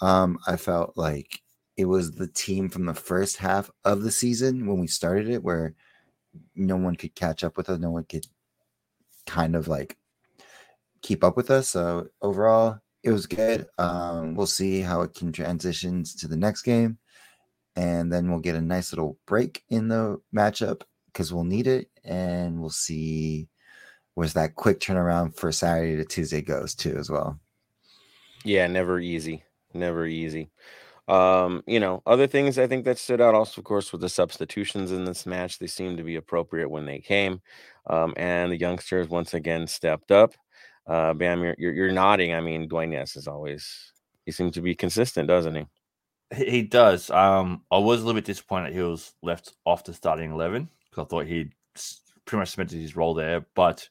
Um, 0.00 0.38
I 0.46 0.56
felt 0.56 0.96
like 0.96 1.40
it 1.76 1.84
was 1.86 2.12
the 2.12 2.28
team 2.28 2.68
from 2.68 2.84
the 2.86 2.94
first 2.94 3.36
half 3.36 3.70
of 3.84 4.02
the 4.02 4.10
season 4.10 4.66
when 4.66 4.78
we 4.80 4.86
started 4.86 5.28
it 5.28 5.42
where 5.42 5.74
no 6.54 6.76
one 6.76 6.94
could 6.96 7.14
catch 7.14 7.42
up 7.44 7.56
with 7.56 7.68
us, 7.70 7.78
no 7.78 7.90
one 7.90 8.04
could 8.04 8.26
kind 9.26 9.54
of 9.56 9.66
like 9.68 9.96
keep 11.02 11.24
up 11.24 11.36
with 11.36 11.50
us. 11.50 11.68
So 11.68 12.08
overall, 12.22 12.78
it 13.02 13.10
was 13.10 13.26
good. 13.26 13.66
Um, 13.78 14.34
we'll 14.34 14.46
see 14.46 14.80
how 14.80 15.02
it 15.02 15.14
can 15.14 15.32
transitions 15.32 16.14
to 16.16 16.28
the 16.28 16.36
next 16.36 16.62
game, 16.62 16.98
and 17.76 18.12
then 18.12 18.30
we'll 18.30 18.40
get 18.40 18.56
a 18.56 18.60
nice 18.60 18.92
little 18.92 19.18
break 19.26 19.64
in 19.68 19.88
the 19.88 20.20
matchup 20.34 20.82
because 21.06 21.32
we'll 21.32 21.44
need 21.44 21.66
it, 21.66 21.88
and 22.04 22.60
we'll 22.60 22.70
see 22.70 23.48
where's 24.14 24.34
that 24.34 24.54
quick 24.54 24.80
turnaround 24.80 25.36
for 25.36 25.50
Saturday 25.52 25.96
to 25.96 26.04
Tuesday 26.04 26.42
goes 26.42 26.74
too 26.74 26.96
as 26.96 27.10
well. 27.10 27.38
Yeah, 28.44 28.66
never 28.66 29.00
easy. 29.00 29.44
Never 29.74 30.06
easy. 30.06 30.50
Um, 31.08 31.64
you 31.66 31.80
know, 31.80 32.02
other 32.06 32.26
things 32.26 32.58
I 32.58 32.66
think 32.66 32.84
that 32.84 32.98
stood 32.98 33.20
out 33.20 33.34
also, 33.34 33.60
of 33.60 33.64
course, 33.64 33.90
with 33.92 34.00
the 34.00 34.08
substitutions 34.08 34.92
in 34.92 35.04
this 35.04 35.26
match. 35.26 35.58
They 35.58 35.66
seemed 35.66 35.98
to 35.98 36.04
be 36.04 36.16
appropriate 36.16 36.70
when 36.70 36.86
they 36.86 37.00
came. 37.00 37.40
Um, 37.88 38.14
and 38.16 38.52
the 38.52 38.58
youngsters 38.58 39.08
once 39.08 39.34
again 39.34 39.66
stepped 39.66 40.12
up. 40.12 40.34
Uh, 40.86 41.14
Bam, 41.14 41.42
you're, 41.42 41.54
you're, 41.58 41.72
you're 41.72 41.92
nodding. 41.92 42.34
I 42.34 42.40
mean, 42.40 42.68
Duenas 42.68 43.16
is 43.16 43.28
always, 43.28 43.92
he 44.26 44.32
seems 44.32 44.54
to 44.54 44.60
be 44.60 44.74
consistent, 44.74 45.28
doesn't 45.28 45.54
he? 45.54 45.66
He, 46.34 46.50
he 46.50 46.62
does. 46.62 47.10
Um, 47.10 47.62
I 47.70 47.78
was 47.78 48.00
a 48.00 48.06
little 48.06 48.20
bit 48.20 48.26
disappointed 48.26 48.72
he 48.72 48.80
was 48.80 49.12
left 49.22 49.52
off 49.64 49.84
the 49.84 49.94
starting 49.94 50.32
eleven 50.32 50.68
because 50.88 51.04
I 51.04 51.08
thought 51.08 51.26
he'd 51.26 51.52
pretty 52.24 52.40
much 52.40 52.50
cemented 52.50 52.80
his 52.80 52.96
role 52.96 53.14
there. 53.14 53.46
But 53.54 53.88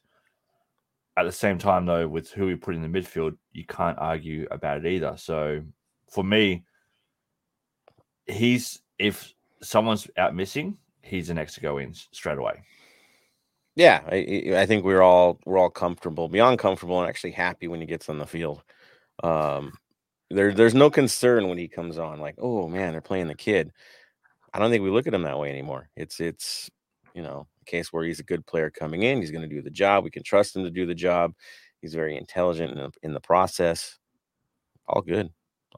at 1.16 1.24
the 1.24 1.32
same 1.32 1.58
time, 1.58 1.86
though, 1.86 2.08
with 2.08 2.30
who 2.30 2.46
we 2.46 2.54
put 2.54 2.74
in 2.74 2.82
the 2.82 2.88
midfield, 3.00 3.36
you 3.52 3.64
can't 3.66 3.98
argue 3.98 4.46
about 4.50 4.78
it 4.78 4.86
either. 4.86 5.14
So 5.16 5.62
for 6.10 6.24
me, 6.24 6.64
he's 8.26 8.80
if 8.98 9.32
someone's 9.62 10.08
out 10.16 10.34
missing, 10.34 10.78
he's 11.02 11.28
the 11.28 11.34
next 11.34 11.54
to 11.54 11.60
go 11.60 11.78
in 11.78 11.94
straight 11.94 12.38
away. 12.38 12.62
Yeah, 13.80 14.02
I, 14.12 14.52
I 14.56 14.66
think 14.66 14.84
we're 14.84 15.00
all 15.00 15.38
we're 15.46 15.56
all 15.56 15.70
comfortable, 15.70 16.28
beyond 16.28 16.58
comfortable, 16.58 17.00
and 17.00 17.08
actually 17.08 17.30
happy 17.30 17.66
when 17.66 17.80
he 17.80 17.86
gets 17.86 18.10
on 18.10 18.18
the 18.18 18.26
field. 18.26 18.62
Um, 19.22 19.72
there, 20.30 20.52
there's 20.52 20.74
no 20.74 20.90
concern 20.90 21.48
when 21.48 21.58
he 21.58 21.66
comes 21.66 21.98
on, 21.98 22.20
like, 22.20 22.34
oh 22.38 22.68
man, 22.68 22.92
they're 22.92 23.00
playing 23.00 23.28
the 23.28 23.34
kid. 23.34 23.72
I 24.54 24.58
don't 24.58 24.70
think 24.70 24.84
we 24.84 24.90
look 24.90 25.06
at 25.06 25.14
him 25.14 25.22
that 25.22 25.38
way 25.38 25.50
anymore. 25.50 25.88
It's 25.96 26.20
it's 26.20 26.70
you 27.14 27.22
know 27.22 27.48
a 27.62 27.64
case 27.64 27.92
where 27.92 28.04
he's 28.04 28.20
a 28.20 28.24
good 28.24 28.46
player 28.46 28.70
coming 28.70 29.04
in. 29.04 29.20
He's 29.20 29.30
going 29.32 29.48
to 29.48 29.54
do 29.56 29.62
the 29.62 29.70
job. 29.70 30.04
We 30.04 30.10
can 30.10 30.24
trust 30.24 30.56
him 30.56 30.64
to 30.64 30.70
do 30.70 30.86
the 30.86 30.94
job. 30.94 31.32
He's 31.80 31.94
very 31.94 32.18
intelligent 32.18 32.72
in 32.72 32.78
the, 32.78 32.90
in 33.02 33.14
the 33.14 33.20
process. 33.20 33.98
All 34.88 35.02
good, 35.02 35.30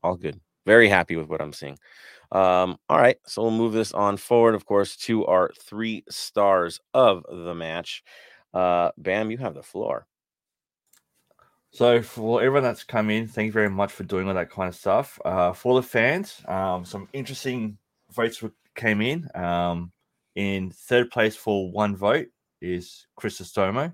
all 0.02 0.16
good. 0.16 0.40
Very 0.66 0.88
happy 0.88 1.16
with 1.16 1.28
what 1.28 1.40
I'm 1.42 1.52
seeing. 1.52 1.78
Um, 2.32 2.78
all 2.88 2.98
right, 2.98 3.18
so 3.26 3.42
we'll 3.42 3.50
move 3.50 3.74
this 3.74 3.92
on 3.92 4.16
forward, 4.16 4.54
of 4.54 4.64
course, 4.64 4.96
to 4.96 5.26
our 5.26 5.50
three 5.60 6.02
stars 6.08 6.80
of 6.94 7.24
the 7.28 7.54
match. 7.54 8.02
Uh, 8.54 8.90
Bam, 8.96 9.30
you 9.30 9.36
have 9.38 9.54
the 9.54 9.62
floor. 9.62 10.06
So 11.70 12.02
for 12.02 12.42
everyone 12.42 12.62
that's 12.62 12.84
come 12.84 13.10
in, 13.10 13.28
thank 13.28 13.46
you 13.46 13.52
very 13.52 13.70
much 13.70 13.92
for 13.92 14.04
doing 14.04 14.28
all 14.28 14.34
that 14.34 14.50
kind 14.50 14.68
of 14.68 14.74
stuff. 14.74 15.18
Uh, 15.24 15.52
for 15.52 15.74
the 15.74 15.86
fans, 15.86 16.40
um, 16.46 16.84
some 16.84 17.08
interesting 17.12 17.78
votes 18.10 18.42
came 18.74 19.00
in. 19.00 19.28
Um, 19.34 19.92
in 20.34 20.70
third 20.70 21.10
place 21.10 21.36
for 21.36 21.70
one 21.70 21.96
vote 21.96 22.28
is 22.60 23.06
Crisostomo. 23.18 23.92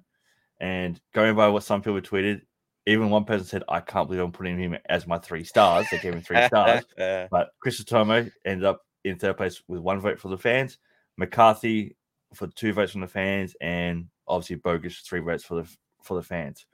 And 0.60 1.00
going 1.12 1.36
by 1.36 1.48
what 1.48 1.62
some 1.62 1.82
people 1.82 2.00
tweeted, 2.00 2.42
even 2.88 3.10
one 3.10 3.24
person 3.24 3.44
said, 3.44 3.64
I 3.68 3.80
can't 3.80 4.08
believe 4.08 4.22
I'm 4.22 4.32
putting 4.32 4.58
him 4.58 4.76
as 4.88 5.06
my 5.06 5.18
three 5.18 5.44
stars. 5.44 5.86
They 5.90 5.98
gave 5.98 6.14
him 6.14 6.22
three 6.22 6.44
stars. 6.46 6.84
but 7.30 7.50
Chris 7.60 7.82
Crisostomo 7.82 8.30
ended 8.46 8.64
up 8.64 8.86
in 9.04 9.18
third 9.18 9.36
place 9.36 9.62
with 9.68 9.80
one 9.80 10.00
vote 10.00 10.18
for 10.18 10.28
the 10.28 10.38
fans. 10.38 10.78
McCarthy 11.18 11.96
for 12.34 12.46
two 12.46 12.72
votes 12.72 12.92
from 12.92 13.02
the 13.02 13.06
fans, 13.06 13.54
and 13.60 14.06
obviously 14.26 14.56
Bogusz 14.56 15.02
three 15.02 15.20
votes 15.20 15.44
for 15.44 15.56
the 15.56 15.76
for 16.02 16.14
the 16.14 16.22
fans. 16.22 16.64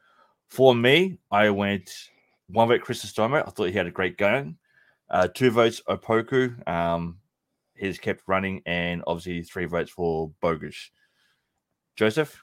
For 0.48 0.72
me, 0.72 1.18
I 1.32 1.50
went 1.50 1.90
one 2.48 2.68
vote 2.68 2.82
Chris 2.82 3.04
Crisostomo. 3.04 3.42
I 3.44 3.50
thought 3.50 3.68
he 3.68 3.72
had 3.72 3.86
a 3.86 3.90
great 3.90 4.16
game. 4.16 4.56
Uh, 5.10 5.26
two 5.26 5.50
votes 5.50 5.82
Opoku. 5.88 6.66
Um, 6.68 7.18
he's 7.74 7.98
kept 7.98 8.22
running, 8.28 8.62
and 8.66 9.02
obviously 9.08 9.42
three 9.42 9.64
votes 9.64 9.90
for 9.90 10.30
Bogusz. 10.40 10.90
Joseph. 11.96 12.40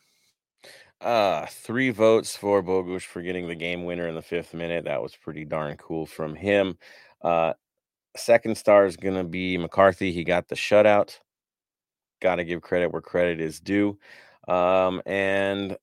Uh, 1.01 1.47
three 1.47 1.89
votes 1.89 2.35
for 2.37 2.61
Bogusz 2.61 3.01
for 3.01 3.23
getting 3.23 3.47
the 3.47 3.55
game 3.55 3.85
winner 3.85 4.07
in 4.07 4.13
the 4.13 4.21
fifth 4.21 4.53
minute. 4.53 4.85
That 4.85 5.01
was 5.01 5.15
pretty 5.15 5.45
darn 5.45 5.75
cool 5.77 6.05
from 6.05 6.35
him. 6.35 6.77
Uh, 7.23 7.53
second 8.15 8.55
star 8.55 8.85
is 8.85 8.97
going 8.97 9.15
to 9.15 9.23
be 9.23 9.57
McCarthy. 9.57 10.11
He 10.11 10.23
got 10.23 10.47
the 10.47 10.55
shutout. 10.55 11.17
Got 12.21 12.35
to 12.35 12.43
give 12.43 12.61
credit 12.61 12.91
where 12.91 13.01
credit 13.01 13.41
is 13.41 13.59
due. 13.59 13.97
Um, 14.47 15.01
and 15.07 15.75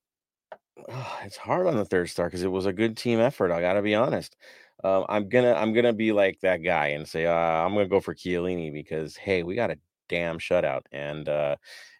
it's 1.24 1.36
hard 1.36 1.66
on 1.66 1.76
the 1.76 1.84
third 1.84 2.08
star 2.10 2.26
because 2.26 2.44
it 2.44 2.52
was 2.52 2.66
a 2.66 2.72
good 2.72 2.96
team 2.96 3.18
effort. 3.18 3.50
I 3.50 3.60
got 3.60 3.74
to 3.74 3.82
be 3.82 3.96
honest. 3.96 4.36
Um, 4.84 5.04
I'm 5.08 5.28
gonna 5.28 5.54
I'm 5.54 5.72
gonna 5.72 5.92
be 5.92 6.12
like 6.12 6.38
that 6.42 6.58
guy 6.58 6.88
and 6.88 7.08
say 7.08 7.26
uh, 7.26 7.32
I'm 7.32 7.72
gonna 7.72 7.88
go 7.88 7.98
for 7.98 8.14
Chiellini 8.14 8.72
because 8.72 9.16
hey, 9.16 9.42
we 9.42 9.56
got 9.56 9.72
a 9.72 9.78
damn 10.08 10.38
shutout, 10.38 10.82
and 10.92 11.28
uh, 11.28 11.56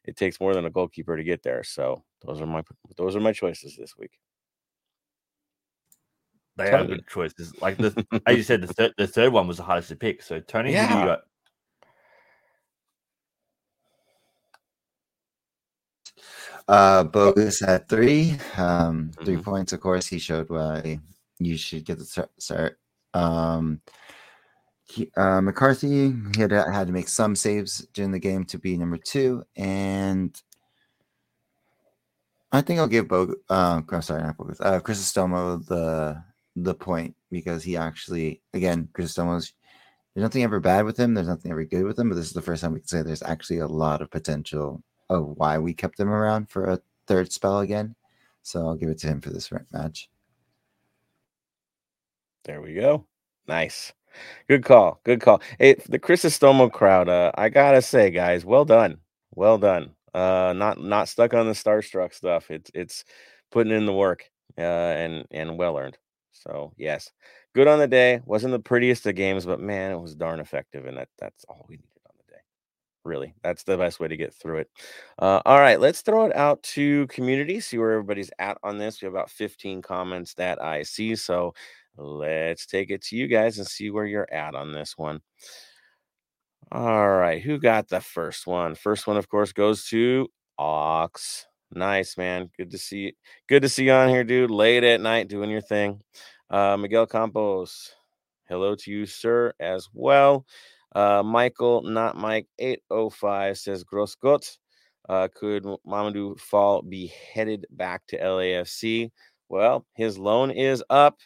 it 0.09 0.17
takes 0.17 0.41
more 0.41 0.55
than 0.55 0.65
a 0.65 0.71
goalkeeper 0.71 1.17
to 1.17 1.23
get 1.23 1.43
there. 1.43 1.63
So 1.63 2.03
those 2.25 2.41
are 2.41 2.47
my 2.47 2.63
those 2.97 3.15
are 3.15 3.21
my 3.21 3.33
choices 3.33 3.77
this 3.77 3.97
week. 3.97 4.13
They 6.57 6.71
Tony. 6.71 6.83
are 6.83 6.87
good 6.87 7.07
choices. 7.07 7.61
Like 7.61 7.77
the 7.77 8.07
as 8.27 8.37
you 8.37 8.43
said, 8.43 8.63
the 8.63 8.69
third 8.69 8.95
the 8.97 9.07
third 9.07 9.33
one 9.33 9.47
was 9.47 9.59
the 9.59 9.65
hardest 9.65 9.91
to 9.91 9.97
pick. 9.97 10.23
So 10.23 10.41
Tony, 10.41 10.73
yeah. 10.73 10.89
who 10.89 10.99
you 10.99 11.05
got? 11.05 11.21
Uh, 16.67 17.05
Bogusz 17.05 17.67
at 17.67 17.89
three, 17.89 18.33
um, 18.57 19.11
mm-hmm. 19.11 19.25
three 19.25 19.37
points. 19.39 19.73
Of 19.73 19.81
course, 19.81 20.07
he 20.07 20.19
showed 20.19 20.51
why 20.51 21.01
you 21.39 21.57
should 21.57 21.85
get 21.85 21.99
the 21.99 22.29
start. 22.39 22.79
Um, 23.15 23.81
he, 24.89 25.11
uh, 25.17 25.41
McCarthy 25.41 26.15
he 26.35 26.41
had 26.41 26.51
had 26.51 26.87
to 26.87 26.93
make 26.93 27.09
some 27.09 27.37
saves 27.37 27.87
during 27.93 28.11
the 28.11 28.19
game 28.19 28.45
to 28.47 28.59
be 28.59 28.77
number 28.77 28.97
two, 28.97 29.45
and 29.57 30.41
I 32.51 32.63
think 32.63 32.81
I'll 32.81 32.89
give 32.89 33.09
Bog. 33.09 33.35
Uh, 33.51 33.83
I'm 33.91 34.03
sorry, 34.03 34.23
not 34.23 34.39
Bogusz. 34.39 34.61
Uh, 34.61 34.81
Crisostomo 34.81 35.65
the 35.67 36.23
the 36.57 36.75
point 36.75 37.15
because 37.31 37.63
he 37.63 37.77
actually 37.77 38.41
again 38.55 38.89
Chris 38.93 39.13
Crisostomo's. 39.13 39.53
There's 40.15 40.23
nothing 40.23 40.43
ever 40.43 40.59
bad 40.59 40.85
with 40.85 40.97
him. 40.97 41.15
There's 41.15 41.29
nothing 41.29 41.51
ever 41.53 41.65
good 41.65 41.85
with 41.85 41.99
him. 41.99 42.09
But 42.09 42.17
this 42.17 42.27
is 42.27 42.33
the 42.33 42.43
first 42.43 42.63
time 42.63 42.73
we 42.73 42.81
can 42.81 42.89
say 42.89 43.03
there's 43.03 43.23
actually 43.23 43.59
a 43.59 43.69
lot 43.69 44.03
of 44.03 44.11
potential 44.11 44.83
of 45.11 45.27
why 45.37 45.59
we 45.59 45.75
kept 45.75 46.01
him 46.01 46.09
around 46.09 46.51
for 46.51 46.65
a 46.65 46.81
third 47.07 47.31
spell 47.31 47.61
again. 47.61 47.95
So 48.43 48.67
I'll 48.67 48.75
give 48.75 48.89
it 48.89 48.99
to 48.99 49.07
him 49.07 49.21
for 49.21 49.31
this 49.31 49.51
match. 49.71 50.09
There 52.45 52.63
we 52.63 52.75
go. 52.75 53.07
Nice. 53.47 53.93
Good 54.49 54.65
call. 54.65 55.01
Good 55.05 55.21
call. 55.21 55.41
Hey, 55.59 55.75
the 55.89 55.99
Crisostomo 55.99 56.71
crowd, 56.73 57.09
uh, 57.09 57.33
I 57.37 57.49
gotta 57.49 57.83
say, 57.83 58.11
guys, 58.11 58.45
well 58.45 58.65
done. 58.65 58.99
Well 59.35 59.59
done. 59.59 59.95
Uh 60.15 60.55
not 60.57 60.81
not 60.83 61.09
stuck 61.09 61.35
on 61.35 61.47
the 61.47 61.53
starstruck 61.53 62.15
stuff. 62.15 62.51
It's 62.51 62.71
it's 62.75 63.05
putting 63.51 63.73
in 63.73 63.87
the 63.87 63.93
work 63.93 64.25
uh 64.57 64.63
and 64.63 65.27
and 65.31 65.59
well 65.59 65.77
earned. 65.79 65.99
So 66.33 66.73
yes. 66.77 67.11
Good 67.55 67.69
on 67.69 67.79
the 67.79 67.87
day. 67.89 68.21
Wasn't 68.25 68.53
the 68.53 68.59
prettiest 68.61 69.07
of 69.07 69.15
games, 69.17 69.45
but 69.47 69.61
man, 69.61 69.93
it 69.93 70.01
was 70.01 70.15
darn 70.15 70.41
effective. 70.41 70.87
And 70.87 70.97
that 70.97 71.09
that's 71.19 71.45
all 71.49 71.67
we 71.69 71.77
needed 71.77 71.89
on 72.07 72.15
the 72.27 72.33
day. 72.33 72.41
Really. 73.05 73.35
That's 73.43 73.65
the 73.65 73.77
best 73.79 74.01
way 74.01 74.09
to 74.09 74.17
get 74.17 74.35
through 74.35 74.59
it. 74.59 74.71
Uh 75.19 75.41
all 75.47 75.61
right, 75.61 75.81
let's 75.81 76.01
throw 76.03 76.25
it 76.27 76.35
out 76.37 76.63
to 76.75 77.07
community, 77.09 77.61
see 77.61 77.79
where 77.79 77.93
everybody's 77.93 78.31
at 78.39 78.59
on 78.63 78.79
this. 78.79 79.01
We 79.03 79.07
have 79.07 79.15
about 79.15 79.31
15 79.31 79.83
comments 79.83 80.35
that 80.35 80.63
I 80.63 80.83
see. 80.85 81.17
So 81.17 81.55
let's 81.99 82.67
take 82.67 82.91
it 82.91 83.03
to 83.05 83.17
you 83.17 83.27
guys 83.27 83.59
and 83.59 83.67
see 83.67 83.91
where 83.91 84.07
you're 84.07 84.33
at 84.33 84.55
on 84.55 84.73
this 84.73 84.97
one. 84.97 85.21
All 86.71 87.09
right, 87.09 87.43
who 87.43 87.59
got 87.59 87.89
the 87.89 88.01
first 88.01 88.47
one? 88.47 88.75
First 88.75 89.07
one, 89.07 89.17
of 89.17 89.29
course, 89.29 89.53
goes 89.53 89.87
to 89.87 90.29
Ox. 90.59 91.47
Nice, 91.71 92.17
man. 92.17 92.51
Good 92.57 92.71
to 92.71 92.79
see 92.79 92.99
you. 92.99 93.13
Good 93.49 93.63
to 93.63 93.69
see 93.69 93.85
you 93.85 93.93
on 93.93 94.09
here, 94.09 94.25
dude. 94.25 94.51
Late 94.51 94.85
at 94.85 95.01
night 95.01 95.29
doing 95.29 95.51
your 95.51 95.61
thing. 95.61 96.01
Uh, 96.51 96.77
Miguel 96.77 97.07
Campos, 97.07 97.93
hello 98.49 98.75
to 98.75 98.91
you, 98.91 99.05
sir, 99.07 99.53
as 99.61 99.89
well. 99.93 100.47
Uh, 100.95 101.23
Michael, 101.23 101.83
not 101.83 102.17
Mike, 102.17 102.47
805 102.59 103.59
says 103.59 103.85
Grossgott. 103.85 104.57
Uh, 105.09 105.29
could 105.35 105.65
Mamadou 105.87 106.39
Fall 106.39 106.83
be 106.83 107.13
headed 107.33 107.67
back 107.71 108.03
to 108.09 108.19
LAFC? 108.19 109.11
Well, 109.49 109.87
his 109.95 110.19
loan 110.19 110.51
is 110.51 110.83
up. 110.91 111.19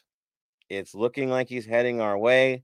It's 0.73 0.95
looking 0.95 1.29
like 1.29 1.49
he's 1.49 1.67
heading 1.67 2.01
our 2.01 2.17
way. 2.17 2.63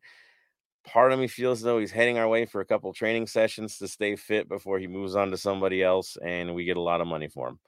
Part 0.85 1.13
of 1.13 1.19
me 1.19 1.29
feels 1.29 1.61
though 1.61 1.79
he's 1.79 1.91
heading 1.91 2.17
our 2.17 2.27
way 2.29 2.47
for 2.47 2.63
a 2.63 2.65
couple 2.65 2.93
training 2.95 3.27
sessions 3.27 3.77
to 3.79 3.89
stay 3.89 4.17
fit 4.17 4.49
before 4.49 4.79
he 4.79 4.87
moves 4.87 5.15
on 5.15 5.31
to 5.31 5.37
somebody 5.37 5.83
else, 5.83 6.17
and 6.25 6.55
we 6.55 6.65
get 6.65 6.79
a 6.79 6.81
lot 6.83 7.03
of 7.03 7.07
money 7.07 7.29
for 7.29 7.49
him. 7.49 7.59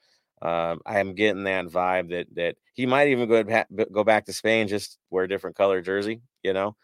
Um, 0.40 0.80
I 0.86 1.00
am 1.00 1.14
getting 1.14 1.44
that 1.44 1.66
vibe 1.66 2.08
that 2.10 2.26
that 2.36 2.56
he 2.72 2.86
might 2.86 3.08
even 3.08 3.28
go 3.28 3.44
back, 3.44 3.68
go 3.92 4.04
back 4.04 4.24
to 4.24 4.32
Spain, 4.32 4.68
just 4.68 4.98
wear 5.10 5.24
a 5.24 5.28
different 5.28 5.56
color 5.56 5.82
jersey. 5.82 6.22
You 6.42 6.54
know, 6.54 6.76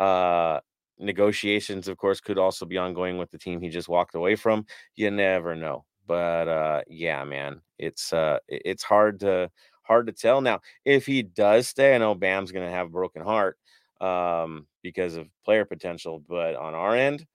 uh, 0.00 0.58
negotiations, 0.98 1.86
of 1.86 1.96
course, 1.96 2.20
could 2.20 2.38
also 2.38 2.66
be 2.66 2.78
ongoing 2.78 3.16
with 3.18 3.30
the 3.30 3.38
team 3.38 3.60
he 3.60 3.68
just 3.68 3.88
walked 3.88 4.16
away 4.16 4.34
from. 4.34 4.66
You 4.96 5.12
never 5.12 5.54
know, 5.54 5.84
but 6.08 6.48
uh, 6.48 6.82
yeah, 6.88 7.22
man, 7.22 7.60
it's 7.78 8.12
uh, 8.12 8.38
it's 8.48 8.82
hard 8.82 9.20
to 9.20 9.48
hard 9.84 10.06
to 10.06 10.12
tell. 10.12 10.40
Now, 10.40 10.60
if 10.84 11.06
he 11.06 11.22
does 11.22 11.68
stay, 11.68 11.94
I 11.94 11.98
know 11.98 12.14
Bam's 12.14 12.52
going 12.52 12.66
to 12.66 12.72
have 12.74 12.86
a 12.86 12.90
broken 12.90 13.22
heart 13.22 13.58
um, 14.00 14.66
because 14.82 15.16
of 15.16 15.28
player 15.44 15.64
potential, 15.64 16.22
but 16.28 16.56
on 16.56 16.74
our 16.74 16.96
end, 16.96 17.26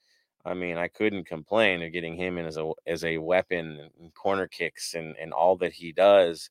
I 0.45 0.53
mean, 0.53 0.77
I 0.77 0.87
couldn't 0.87 1.25
complain 1.25 1.81
of 1.81 1.93
getting 1.93 2.15
him 2.15 2.37
in 2.37 2.45
as 2.45 2.57
a 2.57 2.71
as 2.87 3.03
a 3.03 3.17
weapon 3.17 3.89
and 3.99 4.13
corner 4.13 4.47
kicks 4.47 4.93
and 4.95 5.15
and 5.17 5.33
all 5.33 5.55
that 5.57 5.73
he 5.73 5.91
does. 5.91 6.49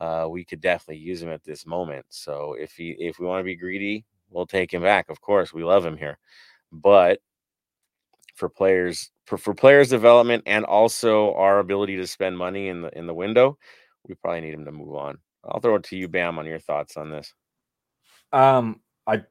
Uh, 0.00 0.26
we 0.30 0.44
could 0.44 0.60
definitely 0.60 1.02
use 1.02 1.22
him 1.22 1.30
at 1.30 1.44
this 1.44 1.66
moment. 1.66 2.06
So 2.08 2.54
if 2.58 2.72
he 2.72 2.96
if 2.98 3.18
we 3.18 3.26
want 3.26 3.40
to 3.40 3.44
be 3.44 3.56
greedy, 3.56 4.04
we'll 4.30 4.46
take 4.46 4.72
him 4.72 4.82
back. 4.82 5.10
Of 5.10 5.20
course, 5.20 5.52
we 5.52 5.64
love 5.64 5.84
him 5.84 5.96
here, 5.96 6.18
but 6.72 7.20
for 8.34 8.48
players 8.48 9.10
for, 9.26 9.38
for 9.38 9.54
players 9.54 9.90
development 9.90 10.42
and 10.46 10.64
also 10.64 11.34
our 11.34 11.60
ability 11.60 11.96
to 11.96 12.06
spend 12.06 12.36
money 12.36 12.68
in 12.68 12.82
the 12.82 12.98
in 12.98 13.06
the 13.06 13.14
window, 13.14 13.58
we 14.08 14.14
probably 14.16 14.40
need 14.40 14.54
him 14.54 14.64
to 14.64 14.72
move 14.72 14.94
on. 14.94 15.18
I'll 15.44 15.60
throw 15.60 15.76
it 15.76 15.84
to 15.84 15.96
you, 15.96 16.08
Bam, 16.08 16.38
on 16.38 16.46
your 16.46 16.58
thoughts 16.58 16.96
on 16.96 17.10
this. 17.10 17.32
Um, 18.32 18.80
I 19.06 19.22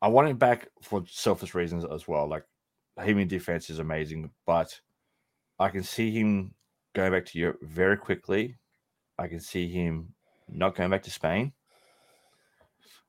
I 0.00 0.08
want 0.08 0.28
him 0.28 0.36
back 0.36 0.68
for 0.82 1.04
selfish 1.08 1.54
reasons 1.54 1.84
as 1.84 2.08
well. 2.08 2.28
Like 2.28 2.44
him 3.02 3.18
in 3.18 3.28
defense 3.28 3.70
is 3.70 3.78
amazing, 3.78 4.30
but 4.46 4.80
I 5.58 5.68
can 5.68 5.82
see 5.82 6.10
him 6.10 6.54
going 6.94 7.12
back 7.12 7.26
to 7.26 7.38
Europe 7.38 7.58
very 7.62 7.96
quickly 7.96 8.56
I 9.18 9.26
can 9.26 9.40
see 9.40 9.68
him 9.68 10.14
not 10.48 10.76
going 10.76 10.90
back 10.90 11.02
to 11.02 11.10
Spain. 11.10 11.52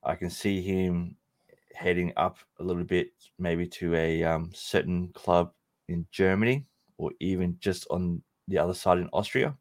I 0.04 0.16
can 0.16 0.30
see 0.30 0.62
him 0.62 1.16
heading 1.76 2.12
up 2.18 2.38
a 2.60 2.64
little 2.64 2.84
bit, 2.84 3.12
maybe 3.38 3.68
to 3.68 3.94
a 3.96 4.24
um, 4.24 4.50
certain 4.54 5.10
club 5.10 5.52
in 5.88 6.08
Germany 6.12 6.66
or 6.98 7.12
even 7.20 7.58
just 7.60 7.86
on 7.92 8.22
the 8.48 8.58
other 8.58 8.74
side 8.74 8.98
in 8.98 9.10
Austria. 9.14 9.56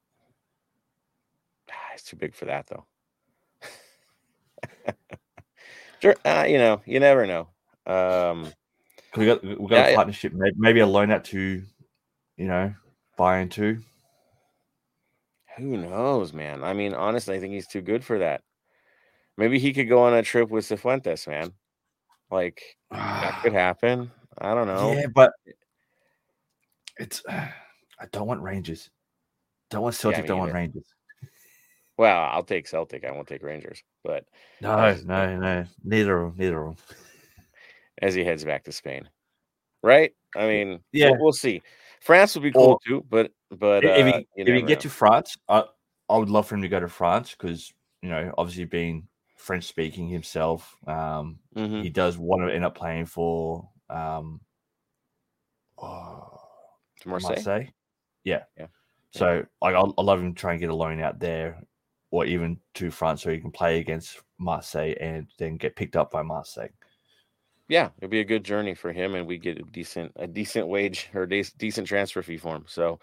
Too 2.02 2.16
big 2.16 2.34
for 2.34 2.44
that, 2.46 2.66
though. 2.66 2.86
sure, 6.00 6.16
uh, 6.24 6.46
you 6.48 6.58
know, 6.58 6.80
you 6.86 7.00
never 7.00 7.26
know. 7.26 7.48
Um, 7.86 8.52
we 9.16 9.26
got 9.26 9.42
we 9.42 9.54
got 9.54 9.70
Yeah, 9.70 9.86
a 9.88 9.94
partnership, 9.94 10.32
maybe 10.56 10.80
a 10.80 10.86
loan 10.86 11.10
out 11.10 11.24
to, 11.26 11.62
you 12.36 12.46
know, 12.46 12.74
buy 13.16 13.38
into. 13.38 13.78
who 15.56 15.76
knows, 15.76 16.32
man? 16.32 16.62
I 16.62 16.72
mean, 16.72 16.94
honestly, 16.94 17.36
I 17.36 17.40
think 17.40 17.52
he's 17.52 17.66
too 17.66 17.80
good 17.80 18.04
for 18.04 18.18
that. 18.20 18.42
Maybe 19.36 19.58
he 19.58 19.72
could 19.72 19.88
go 19.88 20.02
on 20.02 20.14
a 20.14 20.22
trip 20.22 20.50
with 20.50 20.64
Cifuentes, 20.64 21.26
man. 21.26 21.52
Like 22.30 22.62
that 22.90 23.42
could 23.42 23.52
happen. 23.54 24.10
I 24.38 24.54
don't 24.54 24.66
know. 24.66 24.94
Yeah, 24.94 25.06
but 25.14 25.32
it's 26.98 27.22
I 27.28 28.06
don't 28.12 28.26
want 28.26 28.42
Rangers. 28.42 28.90
Don't 29.70 29.82
want 29.82 29.94
Celtic. 29.94 30.22
me 30.22 30.28
don't 30.28 30.38
want. 30.38 30.52
Rangers. 30.52 30.86
Well, 31.98 32.30
I'll 32.32 32.44
take 32.44 32.68
Celtic. 32.68 33.04
I 33.04 33.10
won't 33.10 33.26
take 33.28 33.42
Rangers. 33.42 33.82
But 34.04 34.24
No, 34.62 34.76
That's- 34.76 35.04
no, 35.04 35.36
no. 35.36 35.66
Neither 35.84 36.22
of 36.22 36.36
them. 36.36 36.44
Neither 36.44 36.62
of 36.66 36.76
them. 36.76 36.96
as 38.00 38.14
he 38.14 38.22
heads 38.24 38.44
back 38.44 38.62
to 38.64 38.72
Spain, 38.72 39.08
right? 39.82 40.12
I 40.36 40.46
mean, 40.46 40.80
Yeah. 40.92 41.10
we'll, 41.10 41.20
we'll 41.24 41.32
see. 41.32 41.60
France 42.00 42.34
will 42.36 42.42
be 42.42 42.52
cool 42.52 42.80
too, 42.86 43.04
but 43.10 43.32
but 43.50 43.82
if 43.84 43.90
uh, 43.90 44.18
he 44.18 44.26
you 44.36 44.44
if 44.46 44.54
he 44.54 44.62
get 44.62 44.78
to 44.80 44.88
France, 44.88 45.36
I 45.48 45.64
I 46.08 46.16
would 46.16 46.30
love 46.30 46.46
for 46.46 46.54
him 46.54 46.62
to 46.62 46.68
go 46.68 46.78
to 46.78 46.88
France 46.88 47.32
because 47.32 47.72
you 48.02 48.08
know, 48.10 48.32
obviously 48.38 48.64
being 48.66 49.08
French 49.36 49.64
speaking 49.64 50.08
himself, 50.08 50.76
um, 50.86 51.40
Mhm. 51.56 51.82
he 51.82 51.90
does 51.90 52.16
want 52.16 52.42
to 52.42 52.54
end 52.54 52.64
up 52.64 52.76
playing 52.76 53.06
for 53.06 53.68
um, 53.90 54.40
oh, 55.78 56.40
Marseille. 57.04 57.30
Marseille. 57.30 57.66
Yeah. 58.22 58.44
Yeah. 58.56 58.66
So 59.10 59.44
like 59.60 59.74
I'll, 59.74 59.92
I 59.98 60.02
love 60.02 60.20
him 60.20 60.34
trying 60.34 60.58
to 60.58 60.60
get 60.60 60.70
a 60.70 60.74
loan 60.76 61.00
out 61.00 61.18
there, 61.18 61.60
or 62.10 62.24
even 62.26 62.58
to 62.74 62.90
France, 62.90 63.22
so 63.22 63.30
he 63.30 63.40
can 63.40 63.50
play 63.52 63.80
against 63.80 64.20
Marseille 64.38 64.94
and 65.00 65.26
then 65.38 65.56
get 65.56 65.76
picked 65.76 65.96
up 65.96 66.10
by 66.10 66.22
Marseille. 66.22 66.68
yeah, 67.68 67.90
it'd 67.98 68.10
be 68.10 68.20
a 68.20 68.24
good 68.24 68.44
journey 68.44 68.74
for 68.74 68.92
him, 68.92 69.14
and 69.14 69.26
we 69.26 69.38
get 69.38 69.58
a 69.58 69.62
decent 69.62 70.12
a 70.16 70.26
decent 70.26 70.68
wage 70.68 71.10
or 71.14 71.26
de- 71.26 71.42
decent 71.58 71.86
transfer 71.86 72.22
fee 72.22 72.38
for 72.38 72.56
him. 72.56 72.64
So, 72.66 72.98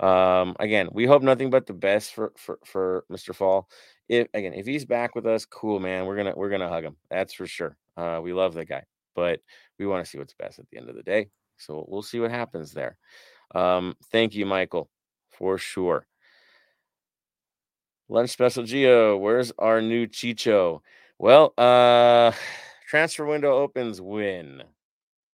um, 0.00 0.56
again, 0.60 0.88
we 0.92 1.06
hope 1.06 1.22
nothing 1.22 1.50
but 1.50 1.66
the 1.66 1.72
best 1.74 2.14
for 2.14 2.32
for 2.36 2.58
for 2.64 3.04
Mr. 3.10 3.34
Fall. 3.34 3.68
If 4.08 4.28
again, 4.34 4.54
if 4.54 4.66
he's 4.66 4.84
back 4.84 5.14
with 5.16 5.26
us, 5.26 5.44
cool, 5.46 5.80
man. 5.80 6.06
We're 6.06 6.16
gonna 6.16 6.34
we're 6.36 6.50
gonna 6.50 6.68
hug 6.68 6.84
him. 6.84 6.96
That's 7.10 7.34
for 7.34 7.46
sure. 7.46 7.76
Uh, 7.96 8.20
we 8.22 8.32
love 8.32 8.54
the 8.54 8.64
guy, 8.64 8.84
but 9.16 9.40
we 9.78 9.86
want 9.86 10.04
to 10.04 10.10
see 10.10 10.18
what's 10.18 10.34
best 10.34 10.58
at 10.60 10.68
the 10.70 10.78
end 10.78 10.88
of 10.88 10.96
the 10.96 11.02
day. 11.02 11.28
So 11.58 11.84
we'll 11.88 12.02
see 12.02 12.20
what 12.20 12.30
happens 12.30 12.72
there. 12.72 12.96
Um, 13.54 13.96
thank 14.12 14.34
you, 14.34 14.46
Michael, 14.46 14.90
for 15.30 15.58
sure. 15.58 16.06
Lunch 18.08 18.30
special 18.30 18.64
Geo, 18.64 19.16
where's 19.16 19.52
our 19.58 19.80
new 19.80 20.06
Chicho? 20.06 20.80
Well, 21.18 21.54
uh 21.58 22.32
transfer 22.88 23.24
window 23.24 23.52
opens 23.52 24.00
when? 24.00 24.62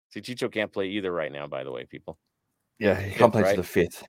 See, 0.09 0.21
Chicho 0.21 0.51
can't 0.51 0.71
play 0.71 0.87
either 0.87 1.11
right 1.11 1.31
now, 1.31 1.47
by 1.47 1.63
the 1.63 1.71
way, 1.71 1.85
people. 1.85 2.17
Yeah, 2.79 2.99
he 2.99 3.09
Fifth, 3.09 3.17
can't 3.19 3.31
play 3.33 3.41
right? 3.43 3.55
to 3.55 3.61
the 3.61 3.67
fifth. 3.67 4.03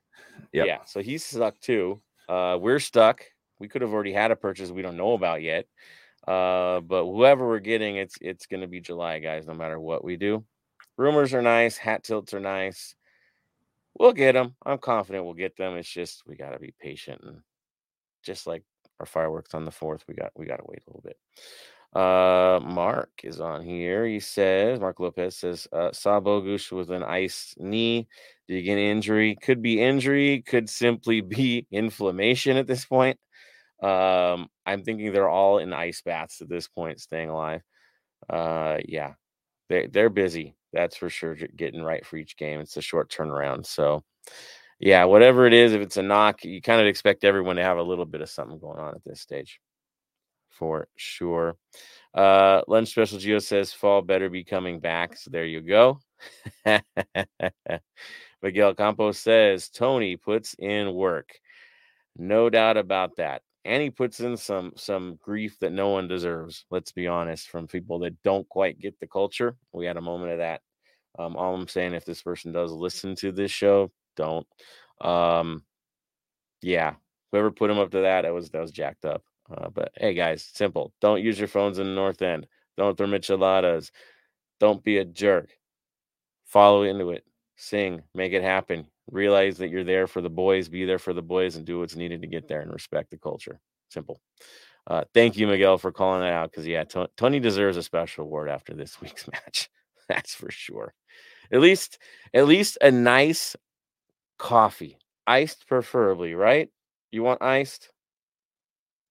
Yep. 0.53 0.67
Yeah, 0.67 0.77
so 0.85 1.01
he's 1.01 1.23
stuck 1.23 1.59
too. 1.59 2.01
Uh 2.27 2.57
we're 2.59 2.79
stuck. 2.79 3.23
We 3.59 3.67
could 3.67 3.81
have 3.81 3.91
already 3.93 4.13
had 4.13 4.31
a 4.31 4.35
purchase 4.35 4.71
we 4.71 4.81
don't 4.81 4.97
know 4.97 5.13
about 5.13 5.41
yet. 5.41 5.65
Uh, 6.27 6.81
but 6.81 7.05
whoever 7.05 7.47
we're 7.47 7.59
getting, 7.59 7.95
it's 7.95 8.15
it's 8.21 8.45
gonna 8.45 8.67
be 8.67 8.79
July, 8.81 9.19
guys, 9.19 9.47
no 9.47 9.53
matter 9.53 9.79
what 9.79 10.03
we 10.03 10.15
do. 10.17 10.43
Rumors 10.97 11.33
are 11.33 11.41
nice, 11.41 11.77
hat 11.77 12.03
tilts 12.03 12.33
are 12.33 12.39
nice. 12.39 12.93
We'll 13.97 14.13
get 14.13 14.33
them. 14.33 14.55
I'm 14.65 14.77
confident 14.77 15.25
we'll 15.25 15.33
get 15.33 15.55
them. 15.57 15.75
It's 15.75 15.89
just 15.89 16.23
we 16.27 16.35
gotta 16.35 16.59
be 16.59 16.73
patient 16.79 17.21
and 17.23 17.39
just 18.23 18.47
like 18.47 18.63
our 18.99 19.05
fireworks 19.05 19.53
on 19.53 19.65
the 19.65 19.71
fourth, 19.71 20.03
we 20.07 20.15
got 20.15 20.31
we 20.35 20.45
gotta 20.45 20.63
wait 20.65 20.83
a 20.85 20.89
little 20.89 21.03
bit. 21.03 21.17
Uh, 21.93 22.59
Mark 22.63 23.09
is 23.23 23.41
on 23.41 23.63
here. 23.63 24.05
He 24.05 24.19
says, 24.19 24.79
Mark 24.79 24.99
Lopez 24.99 25.37
says, 25.37 25.67
uh, 25.73 25.91
saw 25.91 26.19
Bogusz 26.19 26.71
with 26.71 26.91
an 26.91 27.03
ice 27.03 27.55
knee. 27.57 28.07
Did 28.47 28.57
he 28.57 28.61
get 28.61 28.73
an 28.73 28.79
injury? 28.79 29.35
Could 29.41 29.61
be 29.63 29.81
injury, 29.81 30.43
could 30.43 30.69
simply 30.69 31.21
be 31.35 31.65
inflammation 31.71 32.57
at 32.57 32.67
this 32.67 32.85
point. 32.85 33.17
Um, 33.81 34.49
I'm 34.65 34.83
thinking 34.83 35.11
they're 35.11 35.29
all 35.29 35.57
in 35.57 35.73
ice 35.73 36.01
baths 36.01 36.41
at 36.41 36.49
this 36.49 36.67
point, 36.67 36.99
staying 36.99 37.29
alive. 37.29 37.61
Uh, 38.29 38.77
yeah, 38.85 39.13
they 39.69 39.87
they're 39.87 40.09
busy. 40.09 40.55
That's 40.73 40.97
for 40.97 41.09
sure. 41.09 41.35
Getting 41.35 41.81
right 41.81 42.05
for 42.05 42.17
each 42.17 42.37
game. 42.37 42.59
It's 42.59 42.77
a 42.77 42.81
short 42.81 43.09
turnaround. 43.09 43.65
So, 43.65 44.03
yeah, 44.79 45.03
whatever 45.05 45.45
it 45.45 45.53
is, 45.53 45.73
if 45.73 45.81
it's 45.81 45.97
a 45.97 46.03
knock, 46.03 46.43
you 46.45 46.61
kind 46.61 46.79
of 46.79 46.87
expect 46.87 47.23
everyone 47.23 47.57
to 47.57 47.63
have 47.63 47.77
a 47.77 47.83
little 47.83 48.05
bit 48.05 48.21
of 48.21 48.29
something 48.29 48.59
going 48.59 48.79
on 48.79 48.95
at 48.95 49.03
this 49.03 49.19
stage, 49.19 49.59
for 50.49 50.87
sure. 50.95 51.57
Uh, 52.13 52.61
Lunch 52.67 52.89
Special 52.89 53.19
Geo 53.19 53.39
says 53.39 53.73
fall 53.73 54.01
better 54.01 54.29
be 54.29 54.43
coming 54.43 54.79
back. 54.79 55.17
So 55.17 55.29
there 55.31 55.45
you 55.45 55.61
go. 55.61 55.99
Miguel 58.41 58.73
Campos 58.73 59.19
says 59.19 59.69
Tony 59.69 60.15
puts 60.15 60.55
in 60.57 60.93
work. 60.93 61.29
No 62.17 62.49
doubt 62.49 62.77
about 62.77 63.17
that. 63.17 63.41
And 63.65 63.83
he 63.83 63.89
puts 63.89 64.21
in 64.21 64.37
some 64.37 64.71
some 64.77 65.19
grief 65.21 65.59
that 65.59 65.73
no 65.73 65.89
one 65.89 66.07
deserves. 66.07 66.65
Let's 66.71 66.93
be 66.93 67.07
honest, 67.07 67.49
from 67.49 67.67
people 67.67 67.99
that 67.99 68.21
don't 68.23 68.47
quite 68.47 68.79
get 68.79 68.99
the 68.99 69.07
culture. 69.07 69.57
We 69.73 69.85
had 69.85 69.97
a 69.97 70.01
moment 70.01 70.31
of 70.31 70.37
that. 70.39 70.61
Um, 71.17 71.35
all 71.35 71.53
I'm 71.53 71.67
saying, 71.67 71.93
if 71.93 72.05
this 72.05 72.21
person 72.21 72.53
does 72.53 72.71
listen 72.71 73.15
to 73.15 73.31
this 73.31 73.51
show, 73.51 73.91
don't. 74.19 74.45
Um, 75.01 75.63
yeah, 76.61 76.95
whoever 77.31 77.51
put 77.51 77.69
him 77.71 77.79
up 77.79 77.91
to 77.91 78.01
that, 78.01 78.23
that 78.23 78.33
was 78.33 78.49
that 78.49 78.61
was 78.61 78.71
jacked 78.71 79.05
up. 79.05 79.23
Uh, 79.49 79.69
but 79.69 79.91
hey, 79.95 80.13
guys, 80.13 80.47
simple. 80.53 80.93
Don't 81.01 81.23
use 81.23 81.39
your 81.39 81.47
phones 81.47 81.79
in 81.79 81.87
the 81.87 81.95
north 81.95 82.21
end. 82.21 82.47
Don't 82.77 82.97
throw 82.97 83.07
micheladas. 83.07 83.91
Don't 84.59 84.83
be 84.83 84.97
a 84.97 85.05
jerk. 85.05 85.49
Follow 86.45 86.83
into 86.83 87.11
it. 87.11 87.23
Sing. 87.55 88.01
Make 88.13 88.33
it 88.33 88.43
happen. 88.43 88.87
Realize 89.11 89.57
that 89.57 89.69
you're 89.69 89.83
there 89.83 90.07
for 90.07 90.21
the 90.21 90.29
boys. 90.29 90.69
Be 90.69 90.85
there 90.85 90.99
for 90.99 91.13
the 91.13 91.21
boys 91.21 91.55
and 91.55 91.65
do 91.65 91.79
what's 91.79 91.95
needed 91.95 92.21
to 92.21 92.27
get 92.27 92.47
there 92.47 92.61
and 92.61 92.71
respect 92.71 93.09
the 93.09 93.17
culture. 93.17 93.59
Simple. 93.89 94.19
Uh, 94.85 95.03
thank 95.13 95.37
you, 95.37 95.47
Miguel, 95.47 95.77
for 95.77 95.91
calling 95.91 96.21
that 96.21 96.33
out. 96.33 96.51
Because 96.51 96.67
yeah, 96.67 96.83
To- 96.83 97.09
Tony 97.17 97.39
deserves 97.39 97.77
a 97.77 97.83
special 97.83 98.25
award 98.25 98.49
after 98.49 98.73
this 98.73 99.01
week's 99.01 99.27
match. 99.31 99.69
That's 100.07 100.33
for 100.35 100.51
sure. 100.51 100.93
At 101.51 101.61
least, 101.61 101.97
at 102.33 102.47
least 102.47 102.77
a 102.81 102.91
nice 102.91 103.55
coffee, 104.39 104.97
iced 105.27 105.67
preferably, 105.67 106.33
right? 106.33 106.69
You 107.11 107.21
want 107.21 107.43
iced? 107.43 107.91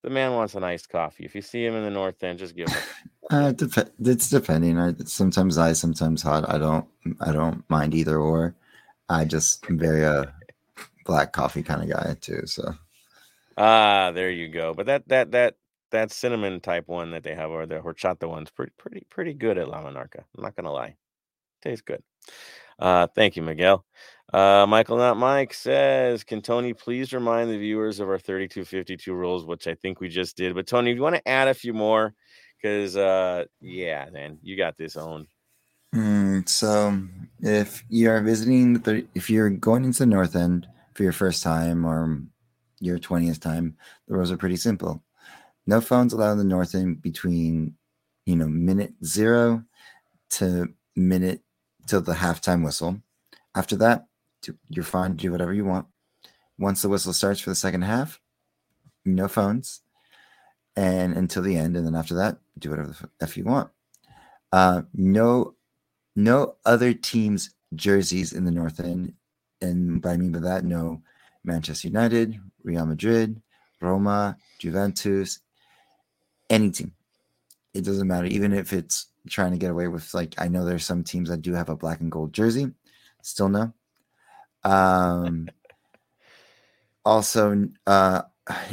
The 0.02 0.10
man 0.10 0.32
wants 0.32 0.54
an 0.56 0.64
iced 0.64 0.88
coffee. 0.88 1.24
If 1.24 1.34
you 1.36 1.42
see 1.42 1.64
him 1.64 1.74
in 1.74 1.84
the 1.84 1.90
north 1.90 2.22
end, 2.24 2.40
just 2.40 2.56
give 2.56 2.68
him. 2.68 2.82
Uh, 3.30 3.52
dep- 3.52 3.92
it's 4.00 4.30
depending. 4.30 4.78
I 4.78 4.94
sometimes 5.04 5.58
ice, 5.58 5.78
sometimes 5.78 6.22
hot. 6.22 6.48
I 6.48 6.56
don't. 6.56 6.86
I 7.20 7.30
don't 7.30 7.62
mind 7.68 7.94
either 7.94 8.16
or. 8.18 8.54
I 9.10 9.26
just 9.26 9.68
am 9.68 9.78
very 9.78 10.02
uh 10.02 10.24
black 11.04 11.34
coffee 11.34 11.62
kind 11.62 11.82
of 11.82 11.90
guy 11.94 12.16
too. 12.22 12.46
So 12.46 12.72
Ah, 13.58 14.12
there 14.12 14.30
you 14.30 14.48
go. 14.48 14.72
But 14.72 14.86
that 14.86 15.08
that 15.08 15.32
that 15.32 15.56
that 15.90 16.12
cinnamon 16.12 16.60
type 16.60 16.86
one 16.86 17.10
that 17.10 17.24
they 17.24 17.34
have, 17.34 17.50
or 17.50 17.66
the 17.66 17.80
horchata 17.80 18.28
one's 18.28 18.50
pretty 18.50 18.72
pretty 18.78 19.06
pretty 19.10 19.34
good 19.34 19.58
at 19.58 19.68
La 19.68 19.82
Monarca. 19.82 20.24
I'm 20.36 20.42
not 20.42 20.56
gonna 20.56 20.72
lie, 20.72 20.96
tastes 21.60 21.82
good. 21.82 22.02
Uh, 22.78 23.08
thank 23.08 23.36
you, 23.36 23.42
Miguel. 23.42 23.84
Uh, 24.32 24.66
Michael, 24.68 24.98
not 24.98 25.16
Mike 25.16 25.54
says, 25.54 26.22
can 26.22 26.42
Tony 26.42 26.74
please 26.74 27.12
remind 27.14 27.50
the 27.50 27.56
viewers 27.56 27.98
of 27.98 28.08
our 28.08 28.18
3252 28.18 29.14
rules, 29.14 29.46
which 29.46 29.66
I 29.66 29.74
think 29.74 30.00
we 30.00 30.08
just 30.08 30.36
did. 30.36 30.54
But 30.54 30.66
Tony, 30.66 30.90
if 30.90 30.96
you 30.96 31.02
want 31.02 31.16
to 31.16 31.28
add 31.28 31.48
a 31.48 31.54
few 31.54 31.72
more, 31.72 32.14
because 32.60 32.96
uh, 32.96 33.44
yeah, 33.60 34.06
man, 34.12 34.38
you 34.42 34.56
got 34.56 34.76
this 34.76 34.96
owned. 34.96 35.28
Mm, 35.94 36.46
so 36.46 37.00
if 37.40 37.82
you 37.88 38.10
are 38.10 38.20
visiting 38.20 38.74
the 38.74 39.06
if 39.14 39.30
you're 39.30 39.48
going 39.48 39.84
into 39.84 40.00
the 40.00 40.06
north 40.06 40.36
end 40.36 40.68
for 40.92 41.02
your 41.02 41.12
first 41.12 41.42
time 41.42 41.86
or 41.86 42.20
your 42.80 42.98
20th 42.98 43.40
time 43.40 43.74
the 44.06 44.14
rules 44.14 44.30
are 44.30 44.36
pretty 44.36 44.54
simple 44.56 45.02
no 45.66 45.80
phones 45.80 46.12
allowed 46.12 46.32
in 46.32 46.38
the 46.38 46.44
north 46.44 46.74
end 46.74 47.00
between 47.00 47.74
you 48.26 48.36
know 48.36 48.46
minute 48.46 48.92
zero 49.02 49.64
to 50.28 50.68
minute 50.94 51.40
till 51.86 52.02
the 52.02 52.12
halftime 52.12 52.62
whistle 52.62 53.00
after 53.54 53.74
that 53.74 54.04
do- 54.42 54.58
you're 54.68 54.84
fine 54.84 55.16
do 55.16 55.32
whatever 55.32 55.52
you 55.52 55.64
want 55.64 55.86
once 56.58 56.82
the 56.82 56.88
whistle 56.88 57.12
starts 57.12 57.40
for 57.40 57.50
the 57.50 57.56
second 57.56 57.82
half 57.82 58.20
no 59.04 59.28
phones 59.28 59.80
and 60.76 61.16
until 61.16 61.42
the 61.42 61.56
end 61.56 61.76
and 61.76 61.86
then 61.86 61.94
after 61.94 62.14
that 62.14 62.38
do 62.58 62.70
whatever 62.70 62.94
the 63.18 63.24
f- 63.24 63.36
you 63.36 63.44
want 63.44 63.70
uh, 64.52 64.82
no 64.94 65.54
no 66.16 66.56
other 66.64 66.92
teams' 66.92 67.54
jerseys 67.74 68.32
in 68.32 68.44
the 68.44 68.50
North 68.50 68.80
End. 68.80 69.12
And 69.60 70.00
by 70.00 70.12
I 70.12 70.16
mean 70.16 70.32
by 70.32 70.40
that, 70.40 70.64
no 70.64 71.02
Manchester 71.44 71.88
United, 71.88 72.38
Real 72.64 72.86
Madrid, 72.86 73.40
Roma, 73.80 74.36
Juventus, 74.58 75.40
any 76.50 76.70
team. 76.70 76.92
It 77.74 77.84
doesn't 77.84 78.08
matter, 78.08 78.26
even 78.26 78.52
if 78.52 78.72
it's 78.72 79.06
trying 79.28 79.52
to 79.52 79.58
get 79.58 79.70
away 79.70 79.88
with 79.88 80.12
like 80.14 80.34
I 80.38 80.48
know 80.48 80.64
there's 80.64 80.84
some 80.84 81.04
teams 81.04 81.28
that 81.28 81.42
do 81.42 81.52
have 81.54 81.68
a 81.68 81.76
black 81.76 82.00
and 82.00 82.10
gold 82.10 82.32
jersey. 82.32 82.72
Still 83.22 83.48
no. 83.48 83.72
Um 84.68 85.48
also 87.04 87.68
uh 87.86 88.22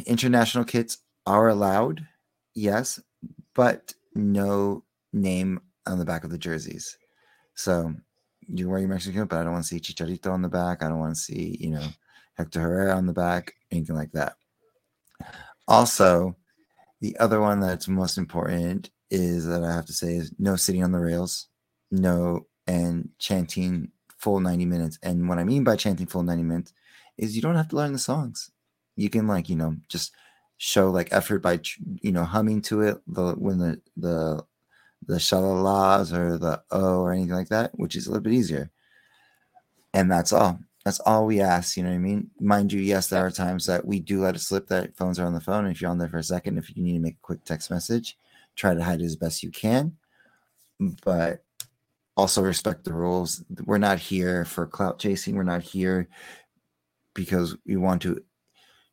international 0.06 0.66
kits 0.66 0.98
are 1.26 1.50
allowed, 1.50 2.06
yes, 2.54 3.00
but 3.54 3.94
no 4.14 4.84
name 5.14 5.62
on 5.88 6.00
the 6.00 6.06
back 6.06 6.24
of 6.24 6.32
the 6.32 6.38
jerseys. 6.38 6.98
So 7.56 7.94
you 8.48 8.70
wear 8.70 8.80
your 8.80 8.90
Mexican, 8.90 9.26
but 9.26 9.40
I 9.40 9.44
don't 9.44 9.54
want 9.54 9.66
to 9.66 9.70
see 9.70 9.80
Chicharito 9.80 10.32
on 10.32 10.42
the 10.42 10.50
back. 10.50 10.84
I 10.84 10.90
don't 10.90 11.00
want 11.00 11.16
to 11.16 11.22
see, 11.22 11.58
you 11.60 11.72
know, 11.72 11.88
Hector 12.36 12.60
Herrera 12.60 12.96
on 12.96 13.06
the 13.08 13.14
back, 13.14 13.54
anything 13.72 13.96
like 13.96 14.12
that. 14.12 14.36
Also, 15.68 16.36
the 17.02 17.18
other 17.18 17.42
one 17.42 17.60
that's 17.60 17.88
most 17.88 18.18
important 18.18 18.92
is 19.10 19.46
that 19.46 19.64
I 19.64 19.74
have 19.74 19.86
to 19.86 19.94
say 19.94 20.16
is 20.16 20.34
no 20.38 20.56
sitting 20.56 20.84
on 20.84 20.92
the 20.92 21.00
rails, 21.00 21.48
no 21.92 22.48
and 22.68 23.10
chanting 23.20 23.92
full 24.18 24.40
90 24.40 24.66
minutes. 24.66 25.00
And 25.04 25.28
what 25.28 25.40
I 25.40 25.44
mean 25.44 25.64
by 25.64 25.76
chanting 25.76 26.08
full 26.08 26.24
90 26.24 26.44
minutes 26.44 26.74
is 27.18 27.36
you 27.36 27.42
don't 27.42 27.56
have 27.56 27.70
to 27.70 27.76
learn 27.76 27.94
the 27.94 28.00
songs. 28.00 28.52
You 28.96 29.10
can 29.10 29.28
like, 29.28 29.50
you 29.50 29.56
know, 29.56 29.76
just 29.90 30.14
show 30.58 30.90
like 30.90 31.12
effort 31.12 31.40
by 31.40 31.60
you 32.02 32.14
know 32.14 32.24
humming 32.24 32.62
to 32.62 32.82
it 32.82 32.98
the 33.08 33.34
when 33.34 33.60
the 33.60 33.82
the 33.98 34.42
the 35.06 35.16
shalalas 35.16 36.14
or 36.14 36.38
the 36.38 36.62
o 36.72 37.02
or 37.02 37.12
anything 37.12 37.36
like 37.36 37.50
that, 37.50 37.78
which 37.78 37.96
is 37.96 38.08
a 38.08 38.10
little 38.10 38.24
bit 38.24 38.34
easier. 38.34 38.72
And 39.94 40.12
that's 40.12 40.34
all. 40.34 40.60
That's 40.84 41.00
all 41.00 41.26
we 41.26 41.42
ask. 41.42 41.78
You 41.78 41.84
know 41.84 41.90
what 41.90 41.96
I 41.96 42.00
mean? 42.00 42.30
Mind 42.40 42.72
you, 42.74 42.80
yes, 42.80 43.08
there 43.08 43.26
are 43.26 43.32
times 43.32 43.66
that 43.66 43.86
we 43.86 44.00
do 44.00 44.22
let 44.22 44.36
it 44.36 44.40
slip 44.40 44.68
that 44.68 44.96
phones 44.96 45.20
are 45.20 45.26
on 45.26 45.34
the 45.34 45.42
phone. 45.42 45.66
If 45.68 45.82
you're 45.82 45.92
on 45.92 45.98
there 45.98 46.10
for 46.10 46.18
a 46.18 46.24
second, 46.24 46.58
if 46.58 46.76
you 46.76 46.84
need 46.84 46.94
to 46.94 47.00
make 47.00 47.16
a 47.16 47.24
quick 47.26 47.44
text 47.44 47.72
message, 47.72 48.18
try 48.56 48.74
to 48.74 48.84
hide 48.84 49.02
it 49.02 49.06
as 49.06 49.16
best 49.16 49.44
you 49.44 49.52
can. 49.52 49.96
But 51.04 51.45
also 52.18 52.42
respect 52.42 52.84
the 52.84 52.94
rules. 52.94 53.44
We're 53.66 53.78
not 53.78 54.00
here 54.00 54.46
for 54.46 54.66
clout 54.66 55.00
chasing. 55.00 55.36
We're 55.36 55.44
not 55.44 55.62
here 55.62 56.08
because 57.14 57.56
we 57.66 57.76
want 57.76 58.02
to 58.04 58.24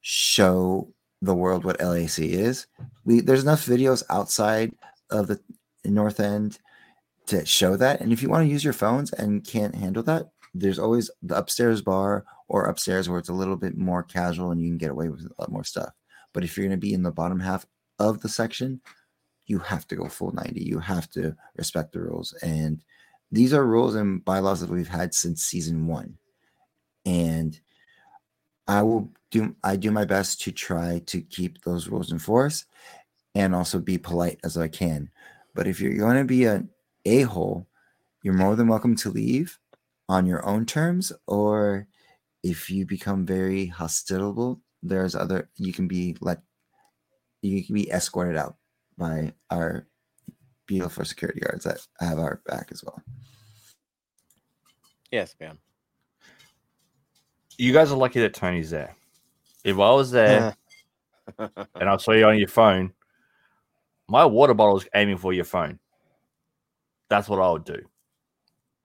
show 0.01 0.93
the 1.21 1.35
world 1.35 1.65
what 1.65 1.81
LAC 1.81 2.19
is. 2.19 2.67
We 3.05 3.21
there's 3.21 3.43
enough 3.43 3.65
videos 3.65 4.03
outside 4.11 4.73
of 5.11 5.29
the 5.29 5.41
North 5.85 6.21
End 6.21 6.59
to 7.27 7.47
show 7.47 7.77
that. 7.77 8.01
And 8.01 8.13
if 8.13 8.23
you 8.23 8.29
want 8.29 8.45
to 8.45 8.51
use 8.51 8.65
your 8.65 8.73
phones 8.73 9.13
and 9.13 9.47
can't 9.47 9.75
handle 9.75 10.03
that, 10.05 10.31
there's 10.55 10.79
always 10.79 11.11
the 11.23 11.37
upstairs 11.37 11.81
bar 11.81 12.25
or 12.49 12.65
upstairs 12.65 13.09
where 13.09 13.19
it's 13.19 13.29
a 13.29 13.35
little 13.35 13.57
bit 13.57 13.77
more 13.77 14.03
casual 14.03 14.51
and 14.51 14.61
you 14.61 14.69
can 14.69 14.79
get 14.79 14.91
away 14.91 15.09
with 15.09 15.21
a 15.21 15.41
lot 15.41 15.51
more 15.51 15.65
stuff. 15.65 15.93
But 16.33 16.45
if 16.45 16.57
you're 16.57 16.67
going 16.67 16.79
to 16.79 16.87
be 16.87 16.95
in 16.95 17.03
the 17.03 17.11
bottom 17.11 17.41
half 17.41 17.67
of 17.99 18.21
the 18.21 18.29
section, 18.29 18.81
you 19.47 19.59
have 19.59 19.87
to 19.89 19.97
go 19.97 20.09
full 20.09 20.33
90. 20.33 20.63
You 20.63 20.79
have 20.79 21.09
to 21.11 21.37
respect 21.57 21.93
the 21.93 22.01
rules. 22.01 22.33
And 22.43 22.83
these 23.33 23.55
are 23.55 23.67
rules 23.67 23.95
and 23.95 24.25
bylaws 24.25 24.61
that 24.61 24.71
we've 24.71 24.87
had 24.87 25.15
since 25.15 25.43
season 25.43 25.87
one. 25.87 26.19
And 27.07 27.59
I 28.69 28.83
will 28.83 29.11
do 29.31 29.57
I 29.65 29.77
do 29.77 29.91
my 29.91 30.05
best 30.05 30.41
to 30.43 30.53
try 30.53 31.01
to 31.07 31.23
keep 31.23 31.63
those 31.63 31.89
rules 31.89 32.13
in 32.13 32.19
force 32.19 32.67
and 33.35 33.55
also 33.55 33.79
be 33.79 33.99
polite 33.99 34.39
as 34.45 34.57
I 34.59 34.69
can. 34.69 35.11
But 35.55 35.67
if 35.67 35.81
you're 35.81 35.97
going 35.97 36.19
to 36.19 36.25
be 36.25 36.45
an 36.45 36.69
a 37.07 37.23
hole, 37.23 37.67
you're 38.23 38.35
more 38.35 38.55
than 38.55 38.69
welcome 38.69 38.95
to 38.97 39.11
leave 39.11 39.59
on 40.09 40.27
your 40.27 40.45
own 40.47 40.67
terms, 40.67 41.13
or 41.27 41.87
if 42.43 42.71
you 42.71 42.85
become 42.85 43.25
very 43.25 43.67
hospitable, 43.67 44.61
there's 44.83 45.15
other 45.15 45.49
you 45.57 45.73
can 45.73 45.89
be 45.89 46.17
let 46.21 46.43
you 47.41 47.65
can 47.65 47.75
be 47.75 47.91
escorted 47.91 48.37
out 48.37 48.57
by 48.99 49.33
our 49.51 49.87
beautiful 50.67 51.05
security 51.05 51.41
guards 51.41 51.65
that 51.65 51.79
have 52.01 52.19
our 52.19 52.41
back 52.47 52.69
as 52.73 52.83
well. 52.85 53.03
Yes, 55.11 55.35
ma'am. 55.41 55.59
You 57.59 57.73
guys 57.73 57.93
are 57.93 57.97
lucky 57.97 58.21
that 58.21 58.35
Tony's 58.35 58.71
there. 58.71 58.97
If 59.65 59.79
I 59.79 59.93
was 59.93 60.11
there 60.11 60.57
and 61.39 61.89
I 61.89 61.97
saw 61.99 62.13
you 62.13 62.27
on 62.27 62.39
your 62.39 62.49
phone, 62.49 62.93
my 64.09 64.25
water 64.25 64.55
bottle 64.55 64.79
is 64.79 64.89
aiming 64.95 65.19
for 65.19 65.33
your 65.33 65.45
phone. 65.45 65.79
That's 67.09 67.29
what 67.29 67.41
I 67.41 67.51
would 67.51 67.65
do. 67.65 67.79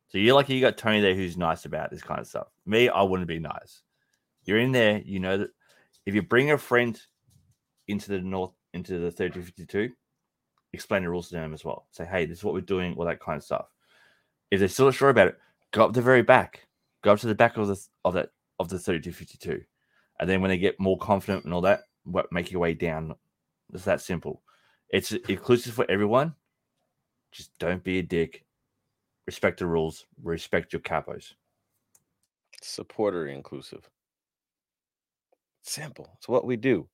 So 0.09 0.17
you're 0.17 0.35
lucky 0.35 0.53
you 0.53 0.61
got 0.61 0.77
Tony 0.77 1.01
there 1.01 1.15
who's 1.15 1.37
nice 1.37 1.65
about 1.65 1.91
this 1.91 2.01
kind 2.01 2.19
of 2.19 2.27
stuff. 2.27 2.47
Me, 2.65 2.89
I 2.89 3.01
wouldn't 3.01 3.27
be 3.27 3.39
nice. 3.39 3.81
You're 4.45 4.59
in 4.59 4.71
there, 4.71 5.01
you 5.05 5.19
know 5.19 5.37
that 5.37 5.49
if 6.05 6.15
you 6.15 6.21
bring 6.21 6.51
a 6.51 6.57
friend 6.57 6.99
into 7.87 8.09
the 8.11 8.21
north 8.21 8.51
into 8.73 8.99
the 8.99 9.11
3052, 9.11 9.91
explain 10.73 11.03
the 11.03 11.09
rules 11.09 11.29
to 11.29 11.35
them 11.35 11.53
as 11.53 11.65
well. 11.65 11.87
Say, 11.91 12.05
hey, 12.05 12.25
this 12.25 12.39
is 12.39 12.43
what 12.43 12.53
we're 12.53 12.61
doing, 12.61 12.95
all 12.95 13.05
that 13.05 13.19
kind 13.19 13.37
of 13.37 13.43
stuff. 13.43 13.67
If 14.51 14.59
they're 14.59 14.67
still 14.67 14.85
not 14.85 14.95
sure 14.95 15.09
about 15.09 15.29
it, 15.29 15.37
go 15.71 15.85
up 15.85 15.93
the 15.93 16.01
very 16.01 16.21
back. 16.21 16.67
Go 17.03 17.13
up 17.13 17.19
to 17.19 17.27
the 17.27 17.35
back 17.35 17.57
of 17.57 17.67
the 17.67 17.79
of 18.05 18.13
that 18.13 18.31
of 18.59 18.69
the 18.69 18.79
3252. 18.79 19.63
And 20.19 20.29
then 20.29 20.41
when 20.41 20.49
they 20.49 20.57
get 20.57 20.79
more 20.79 20.97
confident 20.97 21.45
and 21.45 21.53
all 21.53 21.61
that, 21.61 21.81
make 22.31 22.51
your 22.51 22.61
way 22.61 22.73
down. 22.73 23.15
It's 23.73 23.85
that 23.85 24.01
simple. 24.01 24.41
It's 24.89 25.11
inclusive 25.11 25.73
for 25.73 25.85
everyone. 25.89 26.33
Just 27.31 27.57
don't 27.59 27.83
be 27.83 27.99
a 27.99 28.03
dick. 28.03 28.45
Respect 29.27 29.59
the 29.59 29.67
rules. 29.67 30.05
Respect 30.23 30.73
your 30.73 30.79
capos. 30.79 31.33
Supporter 32.61 33.27
inclusive. 33.27 33.89
Simple. 35.61 36.09
It's 36.17 36.29
what 36.29 36.45
we 36.45 36.55
do. 36.55 36.87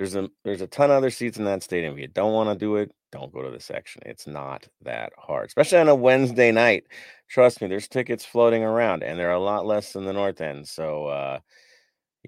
There's 0.00 0.16
a 0.16 0.30
there's 0.44 0.62
a 0.62 0.66
ton 0.66 0.90
of 0.90 0.96
other 0.96 1.10
seats 1.10 1.36
in 1.36 1.44
that 1.44 1.62
stadium. 1.62 1.92
If 1.92 2.00
you 2.00 2.08
don't 2.08 2.32
want 2.32 2.48
to 2.48 2.56
do 2.56 2.76
it, 2.76 2.90
don't 3.12 3.30
go 3.34 3.42
to 3.42 3.50
the 3.50 3.60
section. 3.60 4.00
It's 4.06 4.26
not 4.26 4.66
that 4.80 5.12
hard, 5.18 5.48
especially 5.48 5.76
on 5.76 5.90
a 5.90 5.94
Wednesday 5.94 6.52
night. 6.52 6.84
Trust 7.28 7.60
me, 7.60 7.68
there's 7.68 7.86
tickets 7.86 8.24
floating 8.24 8.62
around, 8.62 9.02
and 9.02 9.18
they're 9.18 9.32
a 9.32 9.38
lot 9.38 9.66
less 9.66 9.92
than 9.92 10.06
the 10.06 10.14
north 10.14 10.40
end. 10.40 10.66
So, 10.66 11.08
uh, 11.08 11.40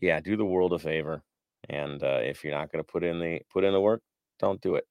yeah, 0.02 0.20
do 0.20 0.36
the 0.36 0.44
world 0.44 0.74
a 0.74 0.78
favor, 0.78 1.22
and 1.70 2.02
uh, 2.02 2.20
if 2.22 2.44
you're 2.44 2.52
not 2.52 2.70
going 2.70 2.84
to 2.84 2.92
put 2.92 3.04
in 3.04 3.18
the 3.20 3.40
put 3.50 3.64
in 3.64 3.72
the 3.72 3.80
work, 3.80 4.02
don't 4.38 4.60
do 4.60 4.74
it. 4.74 4.86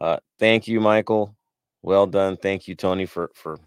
Uh, 0.00 0.18
thank 0.38 0.68
you, 0.68 0.78
Michael. 0.78 1.34
Well 1.82 2.06
done. 2.06 2.36
Thank 2.36 2.68
you, 2.68 2.76
Tony, 2.76 3.06
for 3.06 3.32
for 3.34 3.58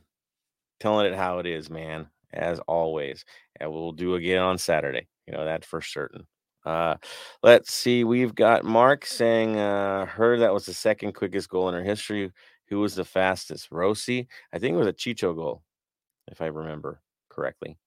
telling 0.79 1.05
it 1.11 1.17
how 1.17 1.39
it 1.39 1.47
is, 1.47 1.69
man. 1.69 2.07
As 2.31 2.61
always, 2.61 3.25
and 3.59 3.73
we'll 3.73 3.91
do 3.91 4.15
again 4.15 4.41
on 4.41 4.57
Saturday. 4.57 5.05
You 5.27 5.33
know 5.33 5.43
that 5.43 5.65
for 5.65 5.81
certain. 5.81 6.27
Uh, 6.67 6.97
let's 7.43 7.71
see. 7.71 8.03
We've 8.03 8.35
got 8.35 8.65
Mark 8.65 9.05
saying, 9.05 9.57
uh, 9.57 10.05
heard 10.05 10.41
that 10.41 10.53
was 10.53 10.65
the 10.65 10.73
second 10.73 11.13
quickest 11.13 11.47
goal 11.47 11.69
in 11.69 11.73
her 11.73 11.83
history. 11.83 12.29
Who 12.67 12.79
was 12.79 12.93
the 12.93 13.05
fastest? 13.05 13.69
Rossi? 13.71 14.27
I 14.51 14.59
think 14.59 14.73
it 14.73 14.77
was 14.77 14.87
a 14.87 14.93
Chicho 14.93 15.33
goal, 15.33 15.63
if 16.29 16.41
I 16.41 16.47
remember 16.47 16.99
correctly. 17.29 17.77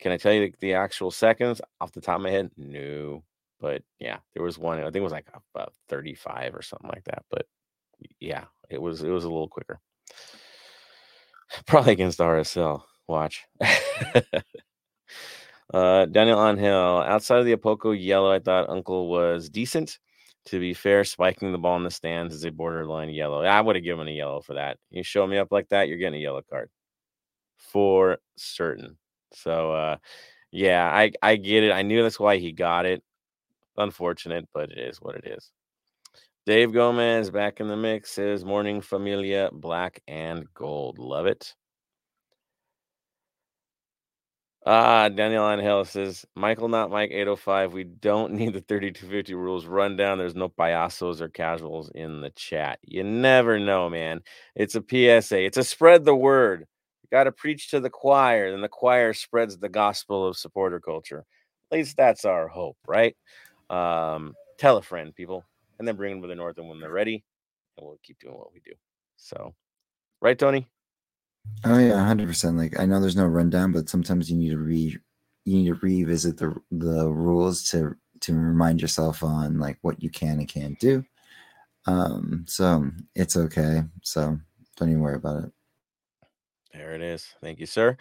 Can 0.00 0.10
I 0.10 0.16
tell 0.16 0.32
you 0.32 0.40
the, 0.40 0.54
the 0.58 0.74
actual 0.74 1.12
seconds 1.12 1.60
off 1.80 1.92
the 1.92 2.00
top 2.00 2.16
of 2.16 2.22
my 2.22 2.30
head? 2.30 2.50
No. 2.56 3.22
But 3.60 3.82
yeah, 4.00 4.18
there 4.34 4.42
was 4.42 4.58
one. 4.58 4.80
I 4.80 4.84
think 4.84 4.96
it 4.96 5.02
was 5.02 5.12
like 5.12 5.28
about 5.54 5.72
35 5.88 6.56
or 6.56 6.62
something 6.62 6.90
like 6.90 7.04
that. 7.04 7.22
But 7.30 7.46
yeah, 8.18 8.44
it 8.70 8.82
was 8.82 9.02
it 9.02 9.10
was 9.10 9.24
a 9.24 9.28
little 9.28 9.48
quicker. 9.48 9.78
Probably 11.66 11.92
against 11.92 12.18
RSL. 12.18 12.82
Watch. 13.06 13.44
Uh, 15.72 16.06
Daniel 16.06 16.44
Angel, 16.44 17.00
outside 17.02 17.38
of 17.38 17.44
the 17.44 17.56
Opoku 17.56 17.96
yellow, 17.98 18.30
I 18.30 18.40
thought 18.40 18.68
Unkel 18.68 19.08
was 19.08 19.48
decent. 19.48 19.98
To 20.46 20.58
be 20.58 20.72
fair, 20.72 21.04
spiking 21.04 21.52
the 21.52 21.58
ball 21.58 21.76
in 21.76 21.84
the 21.84 21.90
stands 21.90 22.34
is 22.34 22.44
a 22.44 22.50
borderline 22.50 23.10
yellow. 23.10 23.42
I 23.44 23.60
would 23.60 23.76
have 23.76 23.84
given 23.84 24.08
a 24.08 24.10
yellow 24.10 24.40
for 24.40 24.54
that. 24.54 24.78
You 24.90 25.02
show 25.02 25.26
me 25.26 25.36
up 25.36 25.52
like 25.52 25.68
that, 25.68 25.88
you're 25.88 25.98
getting 25.98 26.18
a 26.18 26.22
yellow 26.22 26.42
card 26.48 26.70
for 27.58 28.18
certain. 28.36 28.96
So, 29.32 29.72
uh, 29.72 29.96
yeah, 30.50 30.90
I 30.92 31.12
I 31.22 31.36
get 31.36 31.62
it. 31.62 31.72
I 31.72 31.82
knew 31.82 32.02
that's 32.02 32.18
why 32.18 32.38
he 32.38 32.52
got 32.52 32.86
it. 32.86 33.02
Unfortunate, 33.76 34.48
but 34.52 34.72
it 34.72 34.78
is 34.78 34.98
what 35.00 35.14
it 35.14 35.26
is. 35.26 35.50
Dave 36.46 36.72
Gomez 36.72 37.30
back 37.30 37.60
in 37.60 37.68
the 37.68 37.76
mix 37.76 38.10
says 38.10 38.44
morning 38.44 38.80
familia 38.80 39.50
black 39.52 40.02
and 40.08 40.46
gold. 40.54 40.98
Love 40.98 41.26
it. 41.26 41.54
Ah, 44.66 45.08
Daniel 45.08 45.48
Angel 45.50 45.84
says, 45.86 46.24
Michael, 46.36 46.68
not 46.68 46.90
Mike 46.90 47.10
805. 47.12 47.72
We 47.72 47.84
don't 47.84 48.32
need 48.34 48.52
the 48.52 48.60
3250 48.60 49.34
rules 49.34 49.66
rundown. 49.66 50.18
There's 50.18 50.36
no 50.36 50.48
payasos 50.50 51.20
or 51.20 51.28
casuals 51.28 51.90
in 51.94 52.20
the 52.20 52.30
chat. 52.30 52.78
You 52.82 53.02
never 53.04 53.58
know, 53.58 53.90
man. 53.90 54.20
It's 54.54 54.76
a 54.76 54.82
PSA, 54.88 55.44
it's 55.44 55.56
a 55.56 55.64
spread 55.64 56.04
the 56.04 56.14
word. 56.14 56.66
You 57.02 57.08
got 57.10 57.24
to 57.24 57.32
preach 57.32 57.70
to 57.70 57.80
the 57.80 57.90
choir, 57.90 58.52
and 58.54 58.62
the 58.62 58.68
choir 58.68 59.14
spreads 59.14 59.58
the 59.58 59.68
gospel 59.70 60.26
of 60.26 60.36
supporter 60.36 60.80
culture. 60.80 61.24
At 61.72 61.78
least 61.78 61.96
that's 61.96 62.24
our 62.24 62.48
hope, 62.48 62.76
right? 62.86 63.16
Um, 63.70 64.34
tell 64.58 64.76
a 64.76 64.82
friend, 64.82 65.14
people, 65.14 65.44
and 65.78 65.88
then 65.88 65.96
bring 65.96 66.12
them 66.14 66.22
to 66.22 66.28
the 66.28 66.34
north 66.36 66.58
and 66.58 66.68
when 66.68 66.80
they're 66.80 66.92
ready, 66.92 67.24
and 67.78 67.86
we'll 67.86 67.98
keep 68.04 68.18
doing 68.20 68.36
what 68.36 68.52
we 68.52 68.60
do. 68.60 68.72
So, 69.16 69.54
right, 70.22 70.38
Tony? 70.38 70.68
Oh 71.64 71.78
yeah, 71.78 72.04
hundred 72.04 72.28
percent. 72.28 72.56
Like 72.56 72.78
I 72.78 72.86
know 72.86 73.00
there's 73.00 73.16
no 73.16 73.26
rundown, 73.26 73.72
but 73.72 73.88
sometimes 73.88 74.30
you 74.30 74.36
need 74.36 74.50
to 74.50 74.58
re 74.58 74.96
you 75.44 75.56
need 75.56 75.66
to 75.66 75.74
revisit 75.74 76.36
the 76.38 76.54
the 76.70 77.08
rules 77.08 77.68
to 77.70 77.96
to 78.20 78.34
remind 78.34 78.80
yourself 78.80 79.22
on 79.22 79.58
like 79.58 79.78
what 79.82 80.02
you 80.02 80.10
can 80.10 80.38
and 80.38 80.48
can't 80.48 80.78
do. 80.78 81.04
Um, 81.86 82.44
so 82.46 82.90
it's 83.14 83.36
okay. 83.36 83.82
So 84.02 84.38
don't 84.76 84.90
even 84.90 85.00
worry 85.00 85.16
about 85.16 85.44
it. 85.44 85.52
There 86.72 86.92
it 86.92 87.02
is. 87.02 87.34
Thank 87.40 87.58
you, 87.58 87.66
sir. 87.66 87.96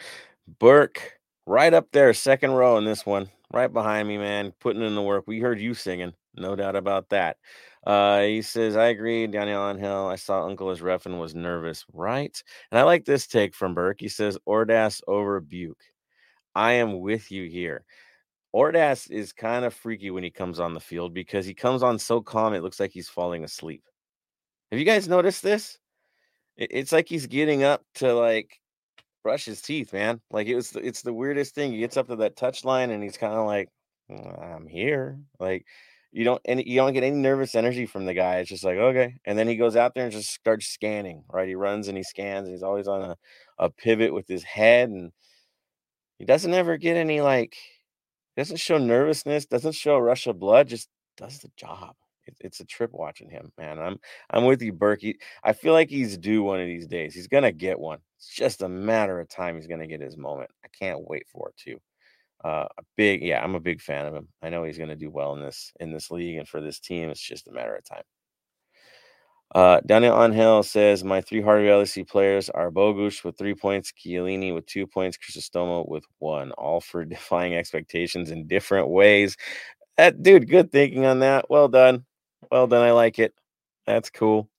Burke, 0.59 1.19
right 1.45 1.73
up 1.73 1.87
there, 1.91 2.13
second 2.13 2.51
row 2.51 2.77
in 2.77 2.85
this 2.85 3.05
one, 3.05 3.29
right 3.51 3.71
behind 3.71 4.07
me, 4.07 4.17
man, 4.17 4.53
putting 4.59 4.81
in 4.83 4.95
the 4.95 5.01
work. 5.01 5.25
We 5.27 5.39
heard 5.39 5.59
you 5.59 5.73
singing, 5.73 6.13
no 6.35 6.55
doubt 6.55 6.75
about 6.75 7.09
that. 7.09 7.37
Uh, 7.85 8.21
he 8.21 8.41
says, 8.41 8.75
I 8.75 8.87
agree, 8.87 9.25
Daniel 9.27 9.73
Hill. 9.73 10.07
I 10.07 10.15
saw 10.15 10.41
Unkel 10.41 10.71
as 10.71 10.81
ref 10.81 11.05
and 11.05 11.19
was 11.19 11.33
nervous, 11.33 11.85
right? 11.93 12.41
And 12.71 12.79
I 12.79 12.83
like 12.83 13.05
this 13.05 13.25
take 13.25 13.55
from 13.55 13.73
Burke. 13.73 14.01
He 14.01 14.09
says, 14.09 14.37
Ordaz 14.47 15.01
over 15.07 15.41
Biuk. 15.41 15.79
I 16.55 16.73
am 16.73 16.99
with 16.99 17.31
you 17.31 17.49
here. 17.49 17.85
Ordaz 18.53 19.09
is 19.09 19.31
kind 19.31 19.63
of 19.63 19.73
freaky 19.73 20.11
when 20.11 20.23
he 20.23 20.31
comes 20.31 20.59
on 20.59 20.73
the 20.73 20.79
field 20.79 21.13
because 21.13 21.45
he 21.45 21.53
comes 21.53 21.83
on 21.83 21.99
so 21.99 22.21
calm, 22.21 22.53
it 22.53 22.63
looks 22.63 22.79
like 22.79 22.91
he's 22.91 23.09
falling 23.09 23.43
asleep. 23.43 23.83
Have 24.71 24.79
you 24.79 24.85
guys 24.85 25.07
noticed 25.07 25.43
this? 25.43 25.77
It's 26.57 26.91
like 26.91 27.07
he's 27.07 27.27
getting 27.27 27.63
up 27.63 27.83
to 27.95 28.13
like 28.13 28.59
brush 29.23 29.45
his 29.45 29.61
teeth, 29.61 29.93
man. 29.93 30.19
Like 30.31 30.47
it 30.47 30.55
was, 30.55 30.75
it's 30.75 31.01
the 31.01 31.13
weirdest 31.13 31.55
thing. 31.55 31.71
He 31.71 31.79
gets 31.79 31.95
up 31.95 32.07
to 32.07 32.17
that 32.17 32.35
touch 32.35 32.65
line 32.65 32.89
and 32.89 33.01
he's 33.01 33.17
kind 33.17 33.33
of 33.33 33.45
like, 33.45 33.69
mm, 34.11 34.55
I'm 34.55 34.67
here. 34.67 35.19
Like 35.39 35.65
you 36.11 36.23
don't, 36.23 36.41
and 36.45 36.63
you 36.65 36.75
don't 36.77 36.93
get 36.93 37.03
any 37.03 37.15
nervous 37.15 37.55
energy 37.55 37.85
from 37.85 38.05
the 38.05 38.13
guy. 38.13 38.37
It's 38.37 38.49
just 38.49 38.63
like, 38.63 38.77
okay. 38.77 39.15
And 39.25 39.37
then 39.37 39.47
he 39.47 39.55
goes 39.55 39.75
out 39.75 39.93
there 39.93 40.05
and 40.05 40.11
just 40.11 40.31
starts 40.31 40.67
scanning, 40.67 41.23
right? 41.31 41.47
He 41.47 41.55
runs 41.55 41.87
and 41.87 41.97
he 41.97 42.03
scans. 42.03 42.47
And 42.47 42.53
he's 42.55 42.63
always 42.63 42.87
on 42.87 43.01
a, 43.01 43.15
a 43.59 43.69
pivot 43.69 44.13
with 44.13 44.27
his 44.27 44.43
head 44.43 44.89
and 44.89 45.11
he 46.17 46.25
doesn't 46.25 46.53
ever 46.53 46.77
get 46.77 46.97
any 46.97 47.21
like, 47.21 47.55
doesn't 48.37 48.57
show 48.57 48.77
nervousness, 48.77 49.45
doesn't 49.45 49.73
show 49.73 49.95
a 49.95 50.01
rush 50.01 50.27
of 50.27 50.39
blood, 50.39 50.67
just 50.67 50.89
does 51.17 51.39
the 51.39 51.51
job. 51.57 51.95
It, 52.25 52.35
it's 52.41 52.59
a 52.59 52.65
trip 52.65 52.91
watching 52.93 53.29
him, 53.29 53.51
man. 53.57 53.79
I'm 53.79 53.99
I'm 54.29 54.45
with 54.45 54.61
you, 54.61 54.73
Berkey. 54.73 55.15
I 55.43 55.53
feel 55.53 55.73
like 55.73 55.89
he's 55.89 56.17
due 56.17 56.43
one 56.43 56.59
of 56.59 56.67
these 56.67 56.87
days. 56.87 57.15
He's 57.15 57.27
gonna 57.27 57.51
get 57.51 57.79
one. 57.79 57.99
It's 58.17 58.33
just 58.33 58.61
a 58.61 58.69
matter 58.69 59.19
of 59.19 59.29
time. 59.29 59.55
He's 59.55 59.67
gonna 59.67 59.87
get 59.87 60.01
his 60.01 60.17
moment. 60.17 60.51
I 60.63 60.67
can't 60.77 61.07
wait 61.07 61.25
for 61.31 61.49
it 61.49 61.57
too. 61.57 61.79
Uh, 62.43 62.65
a 62.77 62.83
big, 62.95 63.21
yeah, 63.21 63.43
I'm 63.43 63.55
a 63.55 63.59
big 63.59 63.81
fan 63.81 64.05
of 64.05 64.15
him. 64.15 64.29
I 64.41 64.49
know 64.49 64.63
he's 64.63 64.77
gonna 64.77 64.95
do 64.95 65.09
well 65.09 65.33
in 65.35 65.41
this 65.41 65.73
in 65.79 65.91
this 65.91 66.09
league 66.09 66.37
and 66.37 66.47
for 66.47 66.61
this 66.61 66.79
team. 66.79 67.09
It's 67.09 67.21
just 67.21 67.47
a 67.47 67.51
matter 67.51 67.75
of 67.75 67.83
time. 67.83 68.03
Uh, 69.55 69.81
Daniel 69.85 70.23
Angel 70.23 70.61
says 70.61 71.03
my 71.03 71.21
three 71.21 71.41
Heart 71.41 71.65
of 71.65 72.07
players 72.07 72.49
are 72.51 72.69
Bogusz 72.69 73.23
with 73.23 73.37
three 73.37 73.55
points, 73.55 73.91
Chiellini 73.91 74.53
with 74.53 74.67
two 74.67 74.85
points, 74.85 75.17
Crisostomo 75.17 75.87
with 75.89 76.05
one, 76.19 76.51
all 76.51 76.81
for 76.81 77.03
defying 77.05 77.55
expectations 77.55 78.29
in 78.31 78.47
different 78.47 78.89
ways. 78.89 79.35
That 79.97 80.21
dude, 80.21 80.49
good 80.49 80.71
thinking 80.71 81.05
on 81.05 81.19
that. 81.19 81.49
Well 81.49 81.67
done. 81.67 82.05
Well 82.51 82.67
done. 82.67 82.83
I 82.83 82.91
like 82.91 83.19
it. 83.19 83.33
That's 83.85 84.09
cool. 84.09 84.49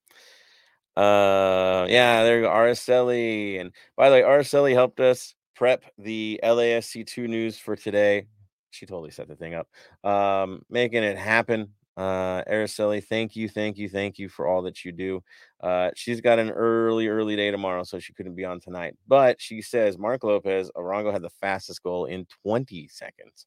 Uh, 0.97 1.87
yeah, 1.89 2.25
there 2.25 2.39
you 2.39 2.43
go. 2.43 2.51
Araceli. 2.51 3.61
And 3.61 3.73
by 3.97 4.11
the 4.11 4.17
way, 4.17 4.23
Araceli 4.23 4.75
helped 4.75 5.01
us 5.01 5.35
prep 5.61 5.85
the 5.99 6.41
LASC 6.43 7.07
two 7.07 7.29
news 7.29 7.59
for 7.59 7.77
today. 7.77 8.27
She 8.71 8.87
totally 8.87 9.11
set 9.11 9.29
the 9.29 9.37
thing 9.37 9.55
up. 9.55 9.69
Um, 10.03 10.63
making 10.71 11.03
it 11.03 11.19
happen. 11.19 11.75
Uh, 11.99 12.43
Araceli, 12.45 13.05
thank 13.05 13.37
you, 13.37 13.47
thank 13.47 13.77
you, 13.77 13.87
thank 13.87 14.19
you 14.19 14.31
for 14.31 14.47
all 14.47 14.63
that 14.63 14.87
you 14.87 14.93
do. 14.93 15.23
Uh, 15.63 15.91
she's 15.95 16.23
got 16.23 16.39
an 16.39 16.49
early, 16.51 17.09
early 17.09 17.37
day 17.37 17.51
tomorrow, 17.51 17.83
so 17.83 17.99
she 17.99 18.15
couldn't 18.15 18.37
be 18.37 18.45
on 18.47 18.59
tonight. 18.59 18.97
But 19.07 19.39
she 19.39 19.61
says 19.61 19.99
Mark 19.99 20.25
Lopez, 20.25 20.71
Arango 20.75 21.13
had 21.13 21.21
the 21.21 21.29
fastest 21.29 21.83
goal 21.83 22.07
in 22.07 22.27
20 22.43 22.89
seconds. 22.89 23.45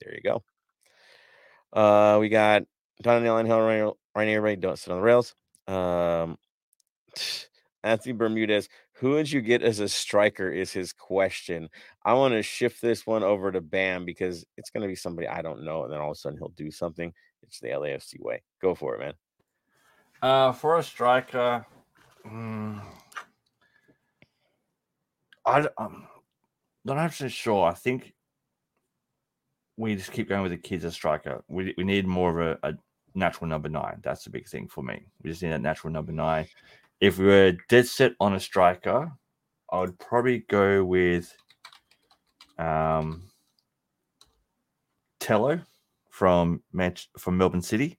There 0.00 0.14
you 0.14 0.22
go. 0.22 0.42
Uh, 1.78 2.16
we 2.20 2.30
got 2.30 2.62
Donnell 3.02 3.36
and 3.36 3.46
Hill 3.46 3.60
Rainier, 3.60 3.92
Rainier 4.40 4.56
don't 4.56 4.78
sit 4.78 4.92
on 4.92 4.96
the 4.96 5.02
rails. 5.02 5.34
Um, 5.68 6.38
Anthony 7.84 8.14
Bermudez, 8.14 8.68
who 8.98 9.10
would 9.10 9.30
you 9.30 9.42
get 9.42 9.62
as 9.62 9.80
a 9.80 9.88
striker? 9.88 10.50
Is 10.50 10.72
his 10.72 10.92
question. 10.92 11.68
I 12.04 12.14
want 12.14 12.32
to 12.32 12.42
shift 12.42 12.80
this 12.80 13.06
one 13.06 13.22
over 13.22 13.52
to 13.52 13.60
Bam 13.60 14.04
because 14.04 14.44
it's 14.56 14.70
going 14.70 14.82
to 14.82 14.88
be 14.88 14.94
somebody 14.94 15.28
I 15.28 15.42
don't 15.42 15.64
know, 15.64 15.84
and 15.84 15.92
then 15.92 16.00
all 16.00 16.12
of 16.12 16.16
a 16.16 16.18
sudden 16.18 16.38
he'll 16.38 16.48
do 16.50 16.70
something. 16.70 17.12
It's 17.42 17.60
the 17.60 17.68
LAFC 17.68 18.20
way. 18.20 18.42
Go 18.60 18.74
for 18.74 18.94
it, 18.94 19.00
man. 19.00 19.12
Uh, 20.22 20.52
for 20.52 20.78
a 20.78 20.82
striker, 20.82 21.66
mm, 22.26 22.80
I, 25.44 25.68
I'm 25.78 26.06
not 26.84 26.96
actually 26.96 27.30
sure. 27.30 27.66
I 27.66 27.74
think 27.74 28.14
we 29.76 29.94
just 29.94 30.12
keep 30.12 30.28
going 30.28 30.42
with 30.42 30.52
the 30.52 30.56
kids 30.56 30.86
as 30.86 30.94
striker. 30.94 31.44
We, 31.48 31.74
we 31.76 31.84
need 31.84 32.06
more 32.06 32.40
of 32.40 32.58
a, 32.62 32.68
a 32.68 32.74
natural 33.14 33.46
number 33.46 33.68
nine. 33.68 34.00
That's 34.02 34.24
the 34.24 34.30
big 34.30 34.48
thing 34.48 34.68
for 34.68 34.82
me. 34.82 35.04
We 35.22 35.30
just 35.30 35.42
need 35.42 35.52
a 35.52 35.58
natural 35.58 35.92
number 35.92 36.12
nine. 36.12 36.46
If 37.00 37.18
we 37.18 37.26
were 37.26 37.52
dead 37.68 37.86
set 37.86 38.12
on 38.20 38.34
a 38.34 38.40
striker, 38.40 39.12
I 39.70 39.80
would 39.80 39.98
probably 39.98 40.40
go 40.48 40.84
with 40.84 41.34
um, 42.58 43.28
Tello 45.20 45.60
from 46.10 46.62
Manch- 46.74 47.08
from 47.18 47.36
Melbourne 47.36 47.62
City. 47.62 47.98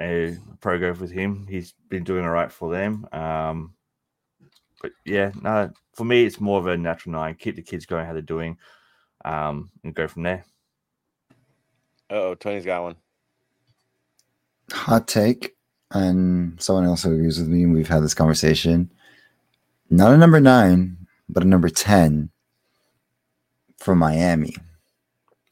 A 0.00 0.36
pro 0.60 0.78
go 0.78 0.92
with 0.92 1.10
him. 1.10 1.46
He's 1.48 1.74
been 1.88 2.04
doing 2.04 2.24
all 2.24 2.30
right 2.30 2.50
for 2.50 2.70
them. 2.72 3.06
Um, 3.12 3.74
but 4.80 4.92
yeah, 5.04 5.32
no, 5.42 5.70
for 5.94 6.04
me, 6.04 6.24
it's 6.24 6.40
more 6.40 6.58
of 6.58 6.66
a 6.68 6.76
natural 6.76 7.12
nine. 7.12 7.34
Keep 7.34 7.56
the 7.56 7.62
kids 7.62 7.84
going 7.84 8.06
how 8.06 8.12
they're 8.12 8.22
doing, 8.22 8.58
um, 9.24 9.70
and 9.82 9.94
go 9.94 10.06
from 10.06 10.22
there. 10.22 10.44
Oh, 12.10 12.34
Tony's 12.34 12.64
got 12.64 12.82
one 12.82 12.96
hot 14.72 15.08
take, 15.08 15.56
and 15.92 16.60
someone 16.60 16.84
else 16.84 17.02
who 17.02 17.12
agrees 17.12 17.38
with 17.38 17.48
me, 17.48 17.62
and 17.62 17.72
we've 17.72 17.88
had 17.88 18.02
this 18.02 18.14
conversation. 18.14 18.90
Not 19.90 20.12
a 20.12 20.18
number 20.18 20.40
nine, 20.40 21.06
but 21.28 21.42
a 21.42 21.46
number 21.46 21.68
10 21.68 22.30
from 23.78 23.98
Miami 23.98 24.56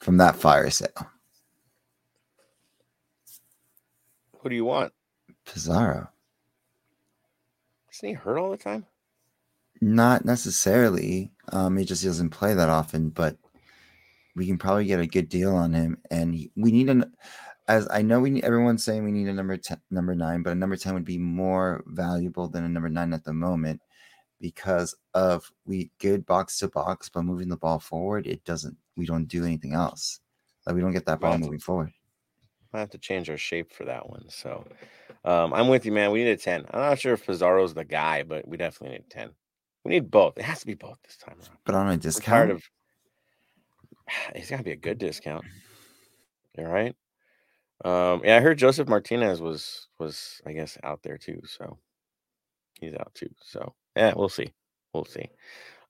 from 0.01 0.19
that 0.19 0.37
fire 0.37 0.71
sale. 0.71 1.11
Who 4.39 4.49
do 4.51 4.55
you 4.55 4.65
want? 4.65 4.93
Pizarro. 5.45 6.09
Isn't 7.93 8.09
he 8.11 8.15
hurt 8.15 8.39
all 8.39 8.51
the 8.51 8.57
time? 8.57 8.87
Not 9.81 10.25
necessarily. 10.25 11.33
Um, 11.51 11.77
he 11.77 11.85
just 11.85 12.05
doesn't 12.05 12.31
play 12.31 12.55
that 12.55 12.69
often, 12.69 13.09
but 13.09 13.37
we 14.35 14.47
can 14.47 14.59
probably 14.59 14.85
get 14.85 15.01
a 15.01 15.07
good 15.07 15.29
deal 15.29 15.55
on 15.55 15.73
him. 15.73 15.99
And 16.11 16.35
he, 16.35 16.51
we 16.57 16.71
need 16.71 16.91
an 16.91 17.13
as 17.69 17.89
I 17.91 18.03
know 18.03 18.21
we 18.21 18.31
need, 18.31 18.45
everyone's 18.45 18.85
saying 18.85 19.05
we 19.05 19.13
need 19.13 19.29
a 19.29 19.33
number 19.33 19.57
10, 19.57 19.81
number 19.91 20.15
nine, 20.15 20.43
but 20.43 20.53
a 20.53 20.55
number 20.55 20.77
10 20.77 20.95
would 20.95 21.05
be 21.05 21.19
more 21.19 21.83
valuable 21.87 22.49
than 22.49 22.65
a 22.65 22.69
number 22.69 22.89
nine 22.89 23.13
at 23.13 23.25
the 23.25 23.33
moment 23.33 23.81
because 24.41 24.95
of 25.15 25.51
we 25.65 25.91
good 25.99 26.27
box 26.27 26.59
to 26.59 26.69
box, 26.69 27.09
but 27.09 27.23
moving 27.23 27.49
the 27.49 27.57
ball 27.57 27.79
forward, 27.79 28.27
it 28.27 28.45
doesn't, 28.45 28.77
we 28.97 29.07
don't 29.07 29.27
do 29.27 29.45
anything 29.45 29.73
else. 29.73 30.21
Like 30.67 30.77
we 30.77 30.81
don't 30.81 30.93
get 30.93 31.07
that 31.07 31.21
ball 31.21 31.39
moving 31.39 31.59
forward. 31.59 31.93
I 32.73 32.81
have 32.81 32.91
to 32.91 32.99
change 32.99 33.31
our 33.31 33.39
shape 33.39 33.73
for 33.73 33.85
that 33.85 34.09
one. 34.09 34.27
So 34.29 34.65
um, 35.25 35.55
I'm 35.55 35.69
with 35.69 35.87
you, 35.87 35.93
man. 35.93 36.11
We 36.11 36.25
need 36.25 36.31
a 36.31 36.37
10. 36.37 36.67
I'm 36.71 36.81
not 36.81 36.99
sure 36.99 37.15
if 37.15 37.27
Pizarro's 37.27 37.75
the 37.75 37.85
guy, 37.85 38.23
but 38.23 38.47
we 38.47 38.57
definitely 38.57 38.99
need 38.99 39.11
10. 39.11 39.31
We 39.85 39.93
need 39.93 40.11
both. 40.11 40.37
It 40.37 40.45
has 40.45 40.61
to 40.61 40.67
be 40.67 40.75
both 40.75 40.99
this 41.05 41.17
time 41.17 41.37
around. 41.39 41.59
But 41.65 41.75
on 41.75 41.89
a 41.89 41.97
discount, 41.97 42.51
of 42.51 42.63
it's 44.35 44.51
got 44.51 44.59
to 44.59 44.63
be 44.63 44.73
a 44.73 44.77
good 44.77 44.99
discount. 44.99 45.45
All 46.59 46.65
right. 46.65 46.95
Um, 47.85 48.23
yeah, 48.25 48.37
I 48.37 48.41
heard 48.41 48.59
Josef 48.59 48.89
Martinez 48.89 49.41
was 49.41 49.89
was 49.99 50.41
I 50.47 50.53
guess 50.53 50.79
out 50.83 51.03
there 51.03 51.19
too, 51.19 51.41
so 51.47 51.79
he's 52.81 52.95
out 52.95 53.15
too. 53.15 53.31
So 53.43 53.75
yeah, 53.97 54.15
we'll 54.17 54.29
see, 54.29 54.53
we'll 54.95 55.05
see. 55.05 55.29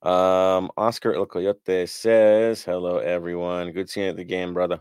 Um, 0.03 0.70
Oscar 0.77 1.14
El 1.14 1.27
Coyote 1.27 1.87
says, 1.87 2.64
"Hello 2.64 2.99
everyone, 2.99 3.72
good 3.72 3.88
seeing 3.88 4.07
you 4.07 4.11
at 4.11 4.16
the 4.16 4.25
game, 4.25 4.55
brother." 4.55 4.81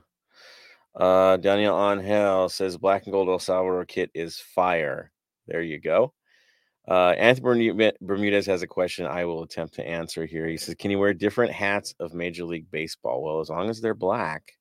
Uh, 0.95 1.37
Daniel 1.37 1.77
Angel 1.91 2.49
says, 2.49 2.77
"Black 2.77 3.05
and 3.05 3.13
Gold 3.13 3.29
El 3.29 3.39
Salvador 3.39 3.85
kit 3.85 4.11
is 4.13 4.39
fire." 4.39 5.11
There 5.47 5.61
you 5.61 5.79
go. 5.79 6.13
Uh, 6.87 7.13
Anthony 7.17 7.71
Bermudez 8.01 8.45
has 8.45 8.61
a 8.61 8.67
question 8.67 9.07
I 9.07 9.25
will 9.25 9.43
attempt 9.43 9.73
to 9.75 9.87
answer 9.87 10.25
here. 10.25 10.47
He 10.47 10.57
says, 10.57 10.75
Can 10.75 10.91
you 10.91 10.99
wear 10.99 11.13
different 11.13 11.51
hats 11.51 11.95
of 11.99 12.13
Major 12.13 12.45
League 12.45 12.69
Baseball? 12.69 13.23
Well, 13.23 13.39
as 13.39 13.49
long 13.49 13.69
as 13.69 13.81
they're 13.81 13.95
black 13.95 14.53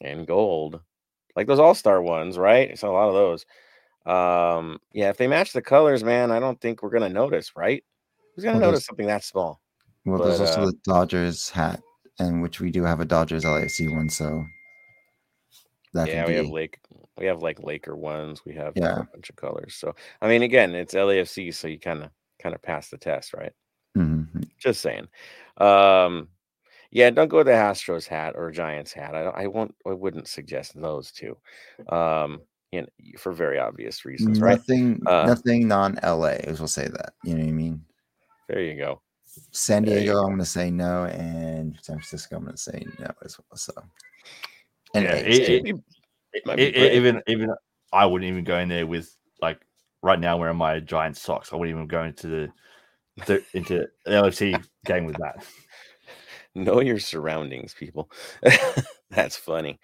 and 0.00 0.26
gold, 0.26 0.80
like 1.36 1.46
those 1.46 1.58
all 1.58 1.74
star 1.74 2.00
ones, 2.00 2.38
right? 2.38 2.70
It's 2.70 2.82
a 2.82 2.88
lot 2.88 3.08
of 3.08 3.14
those. 3.14 3.46
Um, 4.06 4.78
yeah, 4.92 5.10
if 5.10 5.16
they 5.16 5.26
match 5.26 5.52
the 5.52 5.62
colors, 5.62 6.02
man, 6.02 6.30
I 6.30 6.40
don't 6.40 6.60
think 6.60 6.82
we're 6.82 6.90
gonna 6.90 7.08
notice, 7.08 7.54
right? 7.56 7.84
Who's 8.34 8.44
gonna 8.44 8.58
well, 8.58 8.70
notice 8.70 8.86
something 8.86 9.06
that 9.06 9.24
small? 9.24 9.60
Well, 10.04 10.18
but, 10.18 10.26
there's 10.26 10.40
also 10.40 10.62
uh, 10.62 10.66
the 10.66 10.78
Dodgers 10.84 11.50
hat, 11.50 11.82
and 12.18 12.42
which 12.42 12.60
we 12.60 12.70
do 12.70 12.84
have 12.84 13.00
a 13.00 13.04
Dodgers 13.04 13.44
LAC 13.44 13.90
one, 13.90 14.08
so 14.08 14.44
that 15.92 16.08
yeah, 16.08 16.24
we 16.24 16.32
be... 16.32 16.36
have 16.36 16.48
Lake, 16.48 16.78
we 17.18 17.26
have 17.26 17.42
like 17.42 17.62
Laker 17.62 17.96
ones, 17.96 18.44
we 18.44 18.54
have 18.54 18.72
yeah. 18.76 19.00
a 19.00 19.04
bunch 19.04 19.28
of 19.28 19.36
colors. 19.36 19.74
So 19.74 19.94
I 20.22 20.28
mean, 20.28 20.42
again, 20.42 20.74
it's 20.74 20.94
LAFC, 20.94 21.52
so 21.52 21.68
you 21.68 21.78
kind 21.78 22.02
of 22.02 22.10
kind 22.38 22.54
of 22.54 22.62
pass 22.62 22.88
the 22.88 22.98
test, 22.98 23.34
right? 23.34 23.52
Mm-hmm. 23.96 24.42
Just 24.58 24.80
saying. 24.80 25.08
Um, 25.56 26.28
Yeah, 26.96 27.10
don't 27.10 27.28
go 27.28 27.36
with 27.36 27.46
the 27.48 27.52
Astros 27.52 28.06
hat 28.06 28.32
or 28.36 28.50
Giants 28.50 28.90
hat. 28.90 29.14
I 29.14 29.24
I 29.24 29.46
won't. 29.48 29.74
I 29.86 29.92
wouldn't 29.92 30.28
suggest 30.28 30.80
those 30.80 31.12
two, 31.12 31.36
um, 31.94 32.40
you 32.72 32.80
know, 32.80 32.86
for 33.18 33.32
very 33.32 33.58
obvious 33.58 34.06
reasons, 34.06 34.40
right? 34.40 34.52
Nothing, 34.56 35.02
Uh, 35.04 35.26
nothing 35.26 35.68
non-LA. 35.68 36.36
As 36.44 36.58
we'll 36.58 36.68
say 36.68 36.88
that. 36.88 37.12
You 37.22 37.34
know 37.34 37.42
what 37.42 37.50
I 37.50 37.52
mean? 37.52 37.84
There 38.48 38.62
you 38.62 38.78
go. 38.78 39.02
San 39.50 39.82
Diego, 39.82 40.14
go. 40.14 40.20
I'm 40.20 40.28
going 40.28 40.38
to 40.38 40.46
say 40.46 40.70
no, 40.70 41.04
and 41.04 41.76
San 41.82 41.96
Francisco, 41.96 42.36
I'm 42.36 42.44
going 42.44 42.56
to 42.56 42.62
say 42.62 42.82
no 42.98 43.10
as 43.22 43.38
well. 43.38 43.58
So, 43.58 43.72
and 44.94 45.04
Yeah, 45.04 45.16
A's, 45.16 45.38
it- 45.38 45.66
it- 45.66 45.76
It- 46.32 46.46
might 46.46 46.58
it- 46.58 46.94
even 46.94 47.22
even 47.26 47.50
I 47.92 48.06
wouldn't 48.06 48.30
even 48.30 48.42
go 48.44 48.56
in 48.58 48.70
there 48.70 48.86
with 48.86 49.14
like 49.42 49.60
right 50.02 50.18
now 50.18 50.38
wearing 50.38 50.56
my 50.56 50.80
giant 50.80 51.18
socks. 51.18 51.52
I 51.52 51.56
wouldn't 51.56 51.76
even 51.76 51.88
go 51.88 52.04
into 52.04 52.26
the, 52.26 52.52
the 53.26 53.44
into 53.52 53.86
the 54.06 54.10
LFC 54.12 54.64
game 54.86 55.04
with 55.04 55.18
that. 55.18 55.44
Know 56.56 56.80
your 56.80 56.98
surroundings, 56.98 57.74
people. 57.74 58.10
That's 59.10 59.36
funny. 59.36 59.78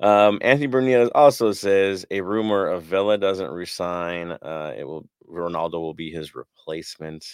Um, 0.00 0.38
Anthony 0.42 0.68
Bernier 0.68 1.08
also 1.14 1.52
says 1.52 2.06
a 2.10 2.22
rumor 2.22 2.68
of 2.68 2.84
Vela 2.84 3.18
doesn't 3.18 3.50
resign. 3.52 4.32
Uh, 4.32 4.74
it 4.76 4.84
will 4.84 5.08
Ronaldo 5.28 5.74
will 5.74 5.94
be 5.94 6.10
his 6.10 6.34
replacement. 6.34 7.26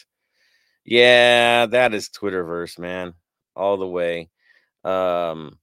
Yeah, 0.85 1.66
that 1.66 1.94
is 1.94 2.09
Twitterverse, 2.09 2.79
man, 2.79 3.14
all 3.57 3.77
the 3.77 3.87
way. 3.88 4.31
Um, 4.85 5.59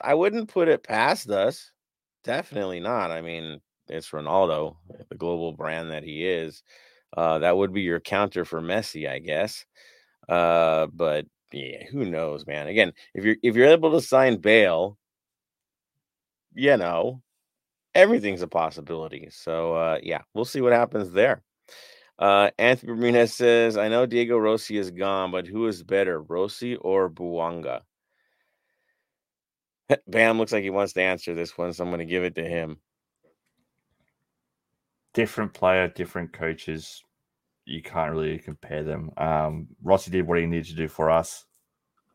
I 0.00 0.14
wouldn't 0.14 0.50
put 0.50 0.68
it 0.68 0.82
past 0.84 1.30
us. 1.30 1.72
Definitely 2.24 2.80
not. 2.80 3.10
I 3.10 3.22
mean, 3.22 3.60
it's 3.88 4.10
Ronaldo, 4.10 4.76
the 5.10 5.16
global 5.16 5.52
brand 5.52 5.90
that 5.92 6.04
he 6.04 6.26
is. 6.26 6.62
Uh, 7.16 7.40
that 7.40 7.56
would 7.56 7.72
be 7.72 7.82
your 7.82 8.00
counter 8.00 8.44
for 8.44 8.60
Messi, 8.62 9.08
I 9.08 9.18
guess. 9.20 9.64
Uh, 10.28 10.88
but 10.92 11.26
yeah, 11.52 11.84
who 11.90 12.04
knows, 12.04 12.46
man? 12.46 12.66
Again, 12.68 12.92
if 13.14 13.24
you're 13.24 13.36
if 13.42 13.56
you're 13.56 13.68
able 13.68 13.92
to 13.92 14.00
sign 14.00 14.38
Bale, 14.38 14.98
you 16.54 16.76
know, 16.76 17.22
everything's 17.94 18.42
a 18.42 18.48
possibility. 18.48 19.28
So 19.30 19.74
uh, 19.74 19.98
yeah, 20.02 20.22
we'll 20.34 20.44
see 20.44 20.60
what 20.60 20.72
happens 20.72 21.12
there. 21.12 21.42
Uh, 22.18 22.50
Anthony 22.58 22.92
Bermudez 22.92 23.34
says, 23.34 23.76
"I 23.76 23.88
know 23.88 24.06
Diego 24.06 24.38
Rossi 24.38 24.76
is 24.78 24.90
gone, 24.90 25.30
but 25.30 25.46
who 25.46 25.66
is 25.66 25.82
better, 25.82 26.22
Rossi 26.22 26.76
or 26.76 27.10
Bouanga?" 27.10 27.82
Bam 30.06 30.38
looks 30.38 30.52
like 30.52 30.62
he 30.62 30.70
wants 30.70 30.92
to 30.94 31.02
answer 31.02 31.34
this 31.34 31.56
one, 31.58 31.72
so 31.72 31.84
I'm 31.84 31.90
going 31.90 31.98
to 32.00 32.04
give 32.04 32.24
it 32.24 32.34
to 32.36 32.44
him. 32.44 32.78
Different 35.14 35.52
player, 35.52 35.88
different 35.88 36.32
coaches. 36.32 37.02
You 37.64 37.82
can't 37.82 38.12
really 38.12 38.38
compare 38.38 38.82
them. 38.82 39.10
Um, 39.16 39.68
Rossi 39.82 40.10
did 40.10 40.26
what 40.26 40.38
he 40.38 40.46
needed 40.46 40.66
to 40.66 40.74
do 40.74 40.88
for 40.88 41.10
us. 41.10 41.44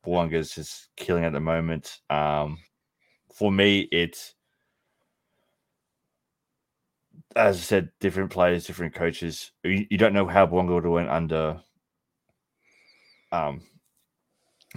Bouanga's 0.06 0.54
just 0.54 0.90
killing 0.96 1.24
at 1.26 1.34
the 1.34 1.40
moment. 1.40 2.00
Um, 2.10 2.60
for 3.34 3.52
me, 3.52 3.88
it's 3.92 4.36
as 7.36 7.58
I 7.58 7.62
said, 7.62 7.92
different 8.00 8.32
players, 8.32 8.66
different 8.66 8.96
coaches. 8.96 9.52
You, 9.64 9.86
you 9.90 9.98
don't 9.98 10.14
know 10.14 10.26
how 10.26 10.48
Buanga 10.48 10.74
would 10.74 10.84
have 10.84 10.94
went 10.94 11.10
under 11.10 11.62
um, 13.32 13.62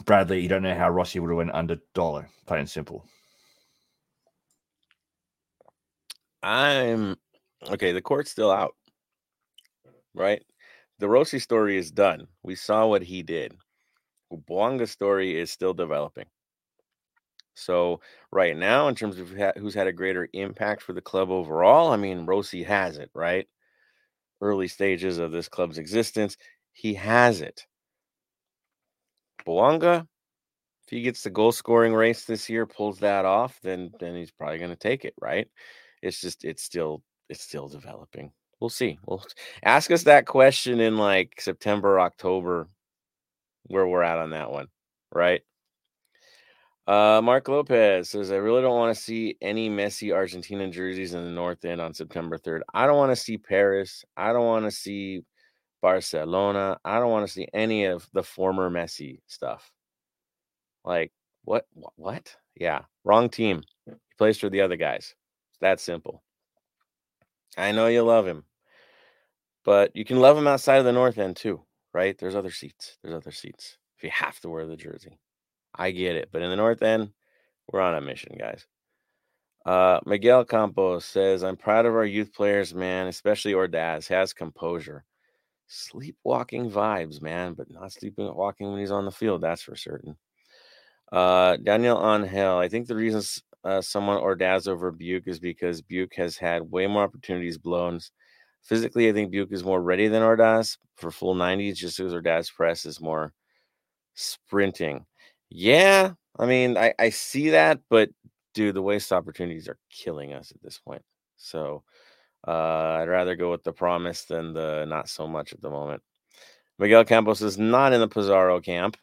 Bradley. 0.04 0.40
You 0.40 0.48
don't 0.48 0.62
know 0.62 0.74
how 0.74 0.90
Rossi 0.90 1.20
would 1.20 1.30
have 1.30 1.36
went 1.38 1.54
under 1.54 1.78
Dollar. 1.94 2.28
Plain 2.46 2.60
and 2.60 2.70
simple. 2.70 3.06
I'm 6.42 7.16
okay. 7.70 7.92
The 7.92 8.02
court's 8.02 8.30
still 8.30 8.50
out, 8.50 8.74
right? 10.14 10.42
The 11.00 11.08
Rossi 11.08 11.38
story 11.38 11.78
is 11.78 11.90
done. 11.90 12.26
We 12.42 12.54
saw 12.54 12.86
what 12.86 13.02
he 13.02 13.22
did. 13.22 13.56
Bouanga's 14.30 14.90
story 14.90 15.38
is 15.38 15.50
still 15.50 15.72
developing. 15.72 16.26
So 17.54 18.00
right 18.30 18.54
now, 18.54 18.86
in 18.88 18.94
terms 18.94 19.18
of 19.18 19.30
who's 19.56 19.72
had 19.72 19.86
a 19.86 19.94
greater 19.94 20.28
impact 20.34 20.82
for 20.82 20.92
the 20.92 21.00
club 21.00 21.30
overall, 21.30 21.90
I 21.90 21.96
mean, 21.96 22.26
Rossi 22.26 22.62
has 22.64 22.98
it, 22.98 23.10
right? 23.14 23.48
Early 24.42 24.68
stages 24.68 25.16
of 25.16 25.32
this 25.32 25.48
club's 25.48 25.78
existence, 25.78 26.36
he 26.74 26.92
has 26.94 27.40
it. 27.40 27.66
Buanga, 29.46 30.00
if 30.84 30.90
he 30.90 31.00
gets 31.00 31.22
the 31.22 31.30
goal 31.30 31.52
scoring 31.52 31.94
race 31.94 32.26
this 32.26 32.50
year, 32.50 32.66
pulls 32.66 32.98
that 32.98 33.24
off, 33.24 33.58
then 33.62 33.90
then 33.98 34.14
he's 34.14 34.30
probably 34.30 34.58
going 34.58 34.70
to 34.70 34.76
take 34.76 35.06
it, 35.06 35.14
right? 35.18 35.48
It's 36.02 36.20
just 36.20 36.44
it's 36.44 36.62
still 36.62 37.02
it's 37.30 37.42
still 37.42 37.68
developing. 37.68 38.32
We'll 38.60 38.70
see. 38.70 38.98
We'll 39.06 39.24
ask 39.64 39.90
us 39.90 40.04
that 40.04 40.26
question 40.26 40.80
in 40.80 40.96
like 40.96 41.40
September, 41.40 42.00
October, 42.00 42.68
where 43.64 43.86
we're 43.86 44.02
at 44.02 44.18
on 44.18 44.30
that 44.30 44.50
one, 44.50 44.68
right? 45.12 45.42
Uh, 46.86 47.20
Mark 47.22 47.46
Lopez 47.48 48.10
says, 48.10 48.32
I 48.32 48.36
really 48.36 48.62
don't 48.62 48.76
want 48.76 48.94
to 48.96 49.00
see 49.00 49.36
any 49.40 49.70
Messi 49.70 50.12
Argentina 50.12 50.68
jerseys 50.68 51.14
in 51.14 51.22
the 51.22 51.30
North 51.30 51.64
End 51.64 51.80
on 51.80 51.94
September 51.94 52.36
3rd. 52.36 52.62
I 52.74 52.86
don't 52.86 52.96
want 52.96 53.12
to 53.12 53.16
see 53.16 53.38
Paris. 53.38 54.04
I 54.16 54.32
don't 54.32 54.46
want 54.46 54.64
to 54.64 54.72
see 54.72 55.22
Barcelona. 55.82 56.78
I 56.84 56.98
don't 56.98 57.10
want 57.10 57.26
to 57.26 57.32
see 57.32 57.46
any 57.54 57.84
of 57.84 58.08
the 58.12 58.24
former 58.24 58.68
Messi 58.70 59.20
stuff. 59.28 59.70
Like, 60.84 61.12
what? 61.44 61.66
What? 61.96 62.34
Yeah, 62.56 62.80
wrong 63.04 63.28
team. 63.28 63.62
He 63.86 63.92
plays 64.18 64.38
for 64.38 64.50
the 64.50 64.62
other 64.62 64.76
guys. 64.76 65.14
It's 65.52 65.60
that 65.60 65.78
simple. 65.80 66.24
I 67.56 67.72
know 67.72 67.86
you 67.86 68.02
love 68.02 68.26
him, 68.26 68.44
but 69.64 69.94
you 69.94 70.04
can 70.04 70.20
love 70.20 70.36
them 70.36 70.46
outside 70.46 70.76
of 70.78 70.84
the 70.84 70.92
North 70.92 71.18
End 71.18 71.36
too, 71.36 71.62
right? 71.92 72.16
There's 72.18 72.34
other 72.34 72.50
seats. 72.50 72.98
There's 73.02 73.14
other 73.14 73.30
seats. 73.30 73.76
If 73.96 74.04
you 74.04 74.10
have 74.10 74.40
to 74.40 74.48
wear 74.48 74.66
the 74.66 74.76
jersey. 74.76 75.18
I 75.74 75.90
get 75.90 76.16
it. 76.16 76.30
But 76.32 76.42
in 76.42 76.50
the 76.50 76.56
North 76.56 76.82
End, 76.82 77.10
we're 77.68 77.80
on 77.80 77.94
a 77.94 78.00
mission, 78.00 78.36
guys. 78.38 78.66
Uh, 79.66 80.00
Miguel 80.06 80.44
Campos 80.44 81.04
says, 81.04 81.44
I'm 81.44 81.56
proud 81.56 81.86
of 81.86 81.94
our 81.94 82.04
youth 82.04 82.32
players, 82.32 82.74
man, 82.74 83.06
especially 83.06 83.52
Ordaz. 83.52 84.08
Has 84.08 84.32
composure. 84.32 85.04
Sleepwalking 85.68 86.70
vibes, 86.70 87.22
man, 87.22 87.54
but 87.54 87.70
not 87.70 87.92
sleepwalking 87.92 88.70
when 88.70 88.80
he's 88.80 88.90
on 88.90 89.04
the 89.04 89.10
field. 89.10 89.42
That's 89.42 89.62
for 89.62 89.76
certain. 89.76 90.16
Uh, 91.12 91.56
Daniel 91.56 91.98
Angel, 91.98 92.58
I 92.58 92.68
think 92.68 92.86
the 92.86 92.96
reason 92.96 93.22
uh, 93.64 93.80
someone 93.80 94.16
Ordaz 94.16 94.66
over 94.66 94.92
Biuk 94.92 95.28
is 95.28 95.38
because 95.38 95.82
Biuk 95.82 96.14
has 96.14 96.36
had 96.36 96.70
way 96.70 96.86
more 96.86 97.02
opportunities 97.02 97.58
blown. 97.58 98.00
Physically, 98.62 99.08
I 99.08 99.12
think 99.12 99.32
Biuk 99.32 99.52
is 99.52 99.64
more 99.64 99.82
ready 99.82 100.08
than 100.08 100.22
Ordaz 100.22 100.78
for 100.96 101.10
full 101.10 101.34
90s, 101.34 101.76
just 101.76 101.96
because 101.96 102.12
Ordaz 102.12 102.52
press 102.52 102.84
is 102.84 103.00
more 103.00 103.32
sprinting. 104.14 105.06
Yeah, 105.48 106.12
I 106.38 106.46
mean, 106.46 106.76
I, 106.76 106.94
I 106.98 107.10
see 107.10 107.50
that, 107.50 107.80
but 107.88 108.10
dude, 108.54 108.74
the 108.74 108.82
waste 108.82 109.12
opportunities 109.12 109.68
are 109.68 109.78
killing 109.90 110.32
us 110.32 110.50
at 110.52 110.62
this 110.62 110.78
point. 110.78 111.02
So 111.36 111.82
uh, 112.46 113.00
I'd 113.00 113.08
rather 113.08 113.36
go 113.36 113.50
with 113.50 113.64
the 113.64 113.72
promise 113.72 114.24
than 114.24 114.52
the 114.52 114.84
not 114.86 115.08
so 115.08 115.26
much 115.26 115.52
at 115.52 115.60
the 115.60 115.70
moment. 115.70 116.02
Miguel 116.78 117.04
Campos 117.04 117.42
is 117.42 117.58
not 117.58 117.92
in 117.92 118.00
the 118.00 118.08
Pizarro 118.08 118.60
camp, 118.60 118.96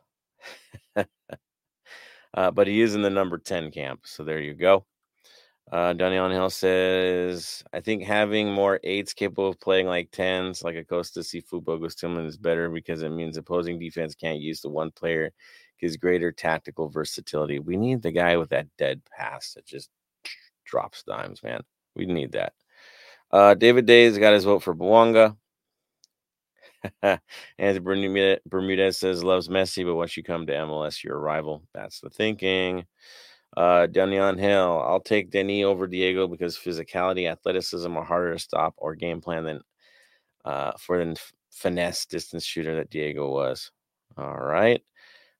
uh, 0.95 2.51
but 2.51 2.67
he 2.67 2.81
is 2.81 2.95
in 2.95 3.01
the 3.03 3.09
number 3.09 3.37
10 3.37 3.71
camp. 3.71 4.01
So 4.05 4.23
there 4.23 4.39
you 4.39 4.55
go. 4.55 4.85
Uh, 5.71 5.91
Daniel 5.93 6.29
Hill 6.29 6.49
says, 6.49 7.61
I 7.73 7.81
think 7.81 8.03
having 8.03 8.51
more 8.51 8.79
eights 8.83 9.13
capable 9.13 9.49
of 9.49 9.59
playing 9.59 9.87
like 9.87 10.11
tens, 10.11 10.63
like 10.63 10.75
Acosta, 10.75 11.19
Sifu, 11.19 11.61
Bogusz, 11.61 11.95
Tillman 11.95 12.25
is 12.25 12.37
better 12.37 12.69
because 12.69 13.03
it 13.03 13.09
means 13.09 13.35
opposing 13.35 13.77
defense 13.77 14.15
can't 14.15 14.39
use 14.39 14.61
the 14.61 14.69
one 14.69 14.91
player, 14.91 15.31
gives 15.79 15.97
greater 15.97 16.31
tactical 16.31 16.87
versatility. 16.87 17.59
We 17.59 17.75
need 17.75 18.01
the 18.01 18.11
guy 18.11 18.37
with 18.37 18.49
that 18.51 18.67
dead 18.77 19.01
pass 19.11 19.53
that 19.55 19.65
just 19.65 19.89
drops 20.63 21.03
dimes, 21.03 21.43
man. 21.43 21.61
We 21.95 22.05
need 22.05 22.31
that. 22.31 22.53
Uh, 23.29 23.53
David 23.53 23.85
Days 23.85 24.17
got 24.17 24.33
his 24.33 24.45
vote 24.45 24.59
for. 24.63 24.73
Anthony 27.59 27.79
Bermudez, 27.79 28.39
Bermudez 28.45 28.97
says 28.97 29.21
loves 29.21 29.49
Messi, 29.49 29.83
but 29.85 29.95
once 29.95 30.15
you 30.15 30.23
come 30.23 30.47
to 30.47 30.53
MLS, 30.53 31.03
you're 31.03 31.17
a 31.17 31.19
rival. 31.19 31.63
That's 31.73 31.99
the 31.99 32.09
thinking. 32.09 32.85
Uh, 33.55 33.87
Daniel 33.87 34.35
Hill, 34.35 34.83
I'll 34.85 34.99
take 34.99 35.31
Denis 35.31 35.65
over 35.65 35.87
Diego 35.87 36.27
because 36.27 36.57
physicality, 36.57 37.29
athleticism 37.31 37.95
are 37.95 38.03
harder 38.03 38.33
to 38.33 38.39
stop 38.39 38.73
or 38.77 38.95
game 38.95 39.21
plan 39.21 39.45
than 39.45 39.61
uh, 40.45 40.73
for 40.79 41.03
the 41.03 41.19
finesse 41.51 42.05
distance 42.05 42.45
shooter 42.45 42.75
that 42.75 42.89
Diego 42.89 43.29
was. 43.31 43.71
All 44.17 44.37
right. 44.37 44.81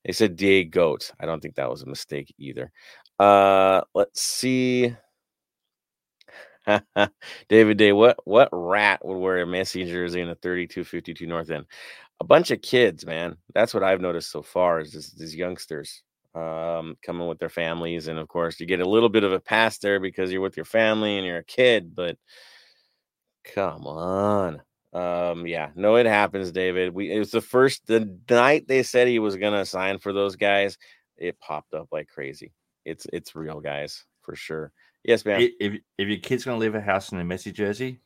They 0.05 0.13
said 0.13 0.35
Diego 0.35 0.69
Goat. 0.69 1.11
I 1.19 1.25
don't 1.25 1.41
think 1.41 1.55
that 1.55 1.69
was 1.69 1.81
a 1.81 1.87
mistake 1.87 2.33
either. 2.37 2.71
Uh, 3.19 3.81
let's 3.93 4.21
see. 4.21 4.95
David 7.49 7.77
Day, 7.77 7.93
what 7.93 8.17
what 8.25 8.49
rat 8.51 9.03
would 9.05 9.17
wear 9.17 9.41
a 9.41 9.45
Messi 9.45 9.87
jersey 9.87 10.21
in 10.21 10.29
a 10.29 10.35
3252 10.35 11.25
North 11.25 11.49
End? 11.49 11.65
A 12.19 12.23
bunch 12.23 12.51
of 12.51 12.61
kids, 12.61 13.05
man. 13.05 13.37
That's 13.53 13.73
what 13.73 13.83
I've 13.83 14.01
noticed 14.01 14.31
so 14.31 14.41
far 14.41 14.79
is 14.79 14.91
this, 14.91 15.11
these 15.11 15.35
youngsters 15.35 16.03
um, 16.37 16.97
coming 17.01 17.27
with 17.27 17.39
their 17.39 17.49
families, 17.49 18.07
and 18.07 18.19
of 18.19 18.27
course 18.27 18.59
you 18.59 18.65
get 18.65 18.79
a 18.79 18.89
little 18.89 19.09
bit 19.09 19.23
of 19.23 19.33
a 19.33 19.39
pass 19.39 19.77
there 19.79 19.99
because 19.99 20.31
you're 20.31 20.41
with 20.41 20.57
your 20.57 20.65
family 20.65 21.17
and 21.17 21.25
you're 21.25 21.37
a 21.37 21.43
kid. 21.43 21.95
But 21.95 22.17
come 23.43 23.87
on, 23.87 24.61
um, 24.93 25.47
yeah, 25.47 25.71
no, 25.75 25.95
it 25.95 26.05
happens, 26.05 26.51
David. 26.51 26.93
We 26.93 27.11
it 27.11 27.19
was 27.19 27.31
the 27.31 27.41
first 27.41 27.87
the 27.87 28.19
night 28.29 28.67
they 28.67 28.83
said 28.83 29.07
he 29.07 29.19
was 29.19 29.35
gonna 29.35 29.65
sign 29.65 29.97
for 29.97 30.13
those 30.13 30.35
guys. 30.35 30.77
it 31.17 31.39
popped 31.39 31.73
up 31.73 31.87
like 31.91 32.07
crazy. 32.07 32.53
It's 32.85 33.07
it's 33.11 33.35
real, 33.35 33.59
guys, 33.59 34.05
for 34.21 34.35
sure. 34.35 34.71
Yes, 35.03 35.25
man. 35.25 35.49
If 35.59 35.81
if 35.97 36.07
your 36.07 36.19
kid's 36.19 36.45
gonna 36.45 36.59
leave 36.59 36.75
a 36.75 36.81
house 36.81 37.11
in 37.11 37.19
a 37.19 37.23
Messi 37.23 37.51
jersey, 37.51 37.99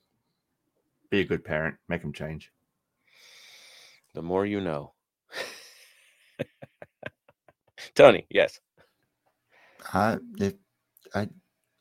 be 1.09 1.19
a 1.19 1.25
good 1.25 1.43
parent. 1.43 1.75
Make 1.89 2.01
them 2.01 2.13
change. 2.13 2.51
the 4.13 4.21
more 4.21 4.45
you 4.45 4.61
know. 4.61 4.93
Tony, 7.95 8.25
yes. 8.29 8.59
I 9.93 10.17
if 10.39 10.53
I 11.15 11.27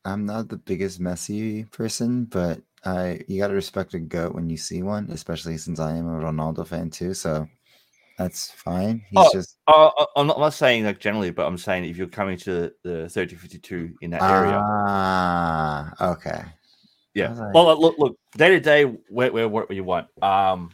I'm 0.04 0.24
not 0.26 0.48
the 0.48 0.56
biggest 0.56 1.00
Messi 1.00 1.70
person, 1.70 2.24
but 2.24 2.60
I 2.84 3.20
you 3.28 3.38
gotta 3.40 3.54
respect 3.54 3.94
a 3.94 3.98
goat 3.98 4.34
when 4.34 4.48
you 4.48 4.56
see 4.56 4.82
one, 4.82 5.10
especially 5.10 5.58
since 5.58 5.80
I 5.80 5.96
am 5.96 6.08
a 6.08 6.20
Ronaldo 6.20 6.66
fan 6.66 6.90
too. 6.90 7.14
So 7.14 7.46
that's 8.18 8.50
fine. 8.50 9.02
He's 9.10 9.18
Oh, 9.18 9.30
just 9.32 9.56
Uh, 9.66 9.90
I- 9.96 10.06
I'm 10.16 10.26
not, 10.26 10.36
I'm 10.36 10.42
not 10.42 10.54
saying 10.54 10.84
like 10.84 10.98
generally, 10.98 11.30
but 11.30 11.46
I'm 11.46 11.58
saying 11.58 11.84
if 11.84 11.96
you're 11.96 12.06
coming 12.08 12.38
to 12.38 12.72
the 12.82 13.08
3052 13.08 13.94
in 14.00 14.10
that 14.10 14.22
area, 14.22 14.60
ah 14.64 15.92
okay. 16.12 16.42
yeah. 17.14 17.32
like- 17.32 17.54
Well, 17.54 17.78
look, 17.80 17.98
look, 17.98 18.16
day 18.36 18.50
to 18.50 18.60
day, 18.60 18.84
where, 18.84 19.32
where, 19.32 19.48
what 19.48 19.70
you 19.70 19.84
want. 19.84 20.08
Um, 20.22 20.70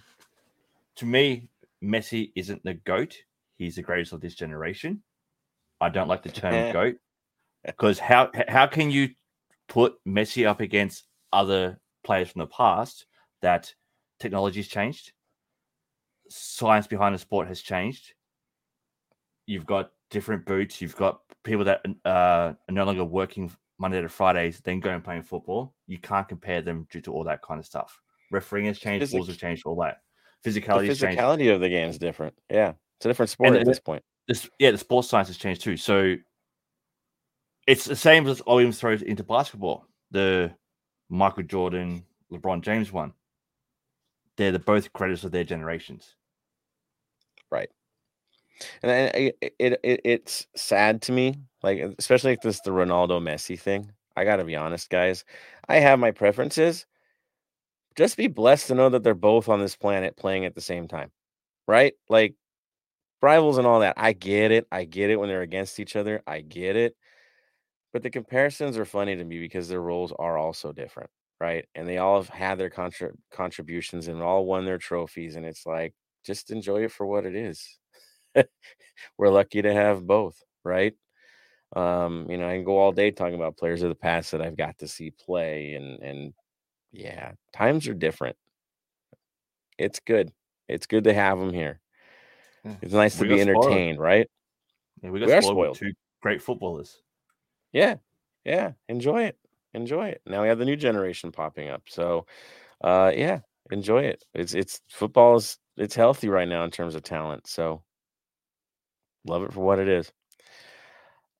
to 0.96 1.06
me, 1.06 1.48
Messi 1.82 2.32
isn't 2.34 2.62
the 2.64 2.74
goat. 2.74 3.16
He's 3.58 3.76
the 3.76 3.82
greatest 3.82 4.12
of 4.12 4.20
this 4.20 4.34
generation. 4.34 5.02
I 5.80 5.88
don't 5.88 6.08
like 6.08 6.22
the 6.22 6.30
term 6.30 6.72
goat 6.72 6.96
because 7.64 7.98
how 7.98 8.30
how 8.48 8.66
can 8.66 8.90
you 8.90 9.10
put 9.68 9.94
Messi 10.06 10.46
up 10.46 10.60
against 10.60 11.06
other 11.32 11.78
players 12.04 12.30
from 12.30 12.40
the 12.40 12.46
past 12.46 13.06
that 13.42 13.74
technology's 14.20 14.68
changed, 14.68 15.12
science 16.28 16.86
behind 16.86 17.14
the 17.14 17.18
sport 17.18 17.48
has 17.48 17.60
changed. 17.60 18.14
You've 19.46 19.66
got 19.66 19.90
different 20.10 20.44
boots. 20.46 20.80
You've 20.80 20.96
got 20.96 21.20
people 21.44 21.64
that 21.64 21.82
uh, 22.04 22.08
are 22.08 22.56
no 22.70 22.84
longer 22.84 23.04
working 23.04 23.50
Monday 23.78 24.00
to 24.00 24.08
Fridays, 24.08 24.60
then 24.60 24.80
going 24.80 24.96
and 24.96 25.04
playing 25.04 25.22
football. 25.22 25.74
You 25.86 25.98
can't 25.98 26.26
compare 26.26 26.62
them 26.62 26.86
due 26.90 27.00
to 27.02 27.12
all 27.12 27.24
that 27.24 27.42
kind 27.42 27.60
of 27.60 27.66
stuff. 27.66 28.00
Refereeing 28.30 28.66
has 28.66 28.78
changed, 28.78 29.12
rules 29.12 29.28
have 29.28 29.38
changed, 29.38 29.64
all 29.66 29.76
that. 29.76 29.98
The 30.42 30.50
Physicality 30.50 30.88
has 30.88 30.98
changed. 31.00 31.20
physicality 31.20 31.54
of 31.54 31.60
the 31.60 31.68
game 31.68 31.88
is 31.88 31.98
different. 31.98 32.34
Yeah. 32.50 32.72
It's 32.98 33.06
a 33.06 33.08
different 33.08 33.30
sport 33.30 33.48
And 33.48 33.56
at 33.58 33.64
the- 33.64 33.70
this 33.70 33.80
point. 33.80 34.02
This, 34.28 34.48
yeah, 34.58 34.72
the 34.72 34.78
sports 34.78 35.08
science 35.08 35.28
has 35.28 35.36
changed 35.36 35.62
too. 35.62 35.76
So 35.76 36.16
it's 37.66 37.84
the 37.84 37.96
same 37.96 38.26
as 38.26 38.42
even 38.48 38.72
throws 38.72 39.02
into 39.02 39.24
basketball. 39.24 39.86
The 40.10 40.52
Michael 41.08 41.42
Jordan, 41.44 42.04
LeBron 42.32 42.62
James 42.62 42.92
one. 42.92 43.12
They're 44.36 44.52
the 44.52 44.58
both 44.58 44.92
credits 44.92 45.24
of 45.24 45.32
their 45.32 45.44
generations. 45.44 46.14
Right. 47.50 47.70
And 48.82 48.90
I, 48.92 49.18
I- 49.18 49.32
it, 49.58 49.80
it 49.82 50.00
it's 50.04 50.46
sad 50.56 51.02
to 51.02 51.12
me, 51.12 51.36
like 51.62 51.78
especially 51.98 52.32
like 52.32 52.42
this 52.42 52.60
the 52.60 52.70
Ronaldo 52.70 53.20
Messi 53.20 53.58
thing. 53.58 53.92
I 54.16 54.24
got 54.24 54.36
to 54.36 54.44
be 54.44 54.56
honest, 54.56 54.88
guys. 54.90 55.24
I 55.68 55.76
have 55.76 55.98
my 55.98 56.10
preferences. 56.10 56.86
Just 57.96 58.16
be 58.16 58.26
blessed 58.26 58.68
to 58.68 58.74
know 58.74 58.88
that 58.90 59.02
they're 59.02 59.14
both 59.14 59.48
on 59.48 59.60
this 59.60 59.76
planet 59.76 60.16
playing 60.16 60.44
at 60.44 60.54
the 60.54 60.60
same 60.60 60.86
time, 60.86 61.10
right? 61.66 61.94
Like 62.08 62.34
rivals 63.22 63.58
and 63.58 63.66
all 63.66 63.80
that. 63.80 63.94
I 63.96 64.12
get 64.12 64.52
it. 64.52 64.66
I 64.72 64.84
get 64.84 65.10
it 65.10 65.16
when 65.16 65.28
they're 65.28 65.42
against 65.42 65.80
each 65.80 65.96
other. 65.96 66.22
I 66.26 66.40
get 66.40 66.76
it. 66.76 66.96
But 67.92 68.02
the 68.02 68.10
comparisons 68.10 68.76
are 68.78 68.84
funny 68.84 69.16
to 69.16 69.24
me 69.24 69.38
because 69.40 69.68
their 69.68 69.80
roles 69.80 70.12
are 70.18 70.36
also 70.38 70.72
different, 70.72 71.10
right? 71.40 71.66
And 71.74 71.88
they 71.88 71.98
all 71.98 72.16
have 72.22 72.28
had 72.28 72.58
their 72.58 72.70
contra- 72.70 73.12
contributions 73.32 74.08
and 74.08 74.22
all 74.22 74.46
won 74.46 74.64
their 74.64 74.78
trophies. 74.78 75.36
And 75.36 75.46
it's 75.46 75.66
like, 75.66 75.94
just 76.24 76.50
enjoy 76.50 76.84
it 76.84 76.92
for 76.92 77.06
what 77.06 77.24
it 77.26 77.34
is. 77.36 77.78
We're 79.18 79.28
lucky 79.30 79.62
to 79.62 79.72
have 79.72 80.06
both, 80.06 80.42
right? 80.64 80.94
Um, 81.76 82.26
you 82.30 82.38
know, 82.38 82.48
I 82.48 82.56
can 82.56 82.64
go 82.64 82.78
all 82.78 82.92
day 82.92 83.10
talking 83.10 83.34
about 83.36 83.58
players 83.58 83.82
of 83.82 83.90
the 83.90 83.94
past 83.96 84.32
that 84.32 84.42
I've 84.42 84.56
got 84.56 84.78
to 84.78 84.88
see 84.88 85.10
play, 85.12 85.74
and 85.74 86.00
and 86.02 86.34
yeah, 86.92 87.32
times 87.54 87.88
are 87.88 87.94
different. 87.94 88.36
It's 89.78 90.00
good. 90.00 90.32
It's 90.68 90.86
good 90.86 91.04
to 91.04 91.14
have 91.14 91.38
them 91.38 91.52
here. 91.52 91.80
Yeah. 92.66 92.76
It's 92.82 92.92
nice 92.94 93.16
to 93.18 93.26
be 93.26 93.28
got 93.28 93.40
spoiled. 93.40 93.66
entertained, 93.66 94.00
right? 94.00 94.28
Yeah, 95.02 95.10
we 95.10 95.20
got 95.20 95.28
We 95.28 95.32
are 95.34 95.42
spoiled, 95.42 95.56
with 95.58 95.76
spoiled. 95.76 95.78
two 95.78 95.92
great 96.22 96.42
footballers. 96.42 97.02
Yeah, 97.72 97.96
yeah. 98.44 98.72
Enjoy 98.88 99.24
it. 99.24 99.38
Enjoy 99.74 100.08
it. 100.08 100.22
Now 100.26 100.42
we 100.42 100.48
have 100.48 100.58
the 100.58 100.64
new 100.64 100.76
generation 100.76 101.32
popping 101.32 101.68
up. 101.68 101.82
So 101.88 102.26
uh 102.82 103.12
yeah, 103.14 103.40
enjoy 103.70 104.04
it. 104.04 104.24
It's 104.34 104.54
it's 104.54 104.80
football 104.88 105.36
is 105.36 105.58
it's 105.76 105.94
healthy 105.94 106.28
right 106.28 106.48
now 106.48 106.64
in 106.64 106.70
terms 106.70 106.94
of 106.94 107.02
talent. 107.02 107.46
So 107.46 107.82
love 109.26 109.42
it 109.44 109.52
for 109.52 109.60
what 109.60 109.78
it 109.78 109.88
is. 109.88 110.12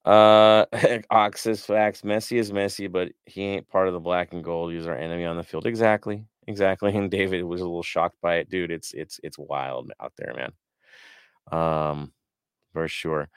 Uh 0.04 0.66
Ox 1.10 1.40
says 1.42 1.64
facts. 1.64 2.02
Messi 2.02 2.38
is 2.38 2.52
Messi, 2.52 2.90
but 2.90 3.10
he 3.26 3.42
ain't 3.42 3.68
part 3.68 3.88
of 3.88 3.94
the 3.94 4.00
black 4.00 4.32
and 4.32 4.44
gold. 4.44 4.72
He's 4.72 4.86
our 4.86 4.96
enemy 4.96 5.24
on 5.24 5.36
the 5.36 5.42
field. 5.44 5.66
Exactly. 5.66 6.24
Exactly. 6.46 6.92
And 6.96 7.10
David 7.10 7.42
was 7.44 7.60
a 7.60 7.64
little 7.64 7.82
shocked 7.82 8.20
by 8.22 8.36
it. 8.36 8.50
Dude, 8.50 8.70
it's 8.70 8.92
it's 8.94 9.18
it's 9.24 9.38
wild 9.38 9.90
out 10.00 10.12
there, 10.18 10.34
man. 10.36 10.52
Um, 11.53 12.12
for 12.72 12.88
sure. 12.88 13.28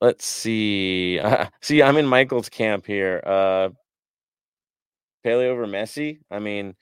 Let's 0.00 0.24
see. 0.24 1.20
see, 1.62 1.82
I'm 1.82 1.96
in 1.96 2.06
Michael's 2.06 2.48
camp 2.48 2.86
here. 2.86 3.20
Uh 3.24 3.70
Pele 5.24 5.48
over 5.48 5.66
Messi. 5.66 6.20
I 6.30 6.38
mean, 6.38 6.74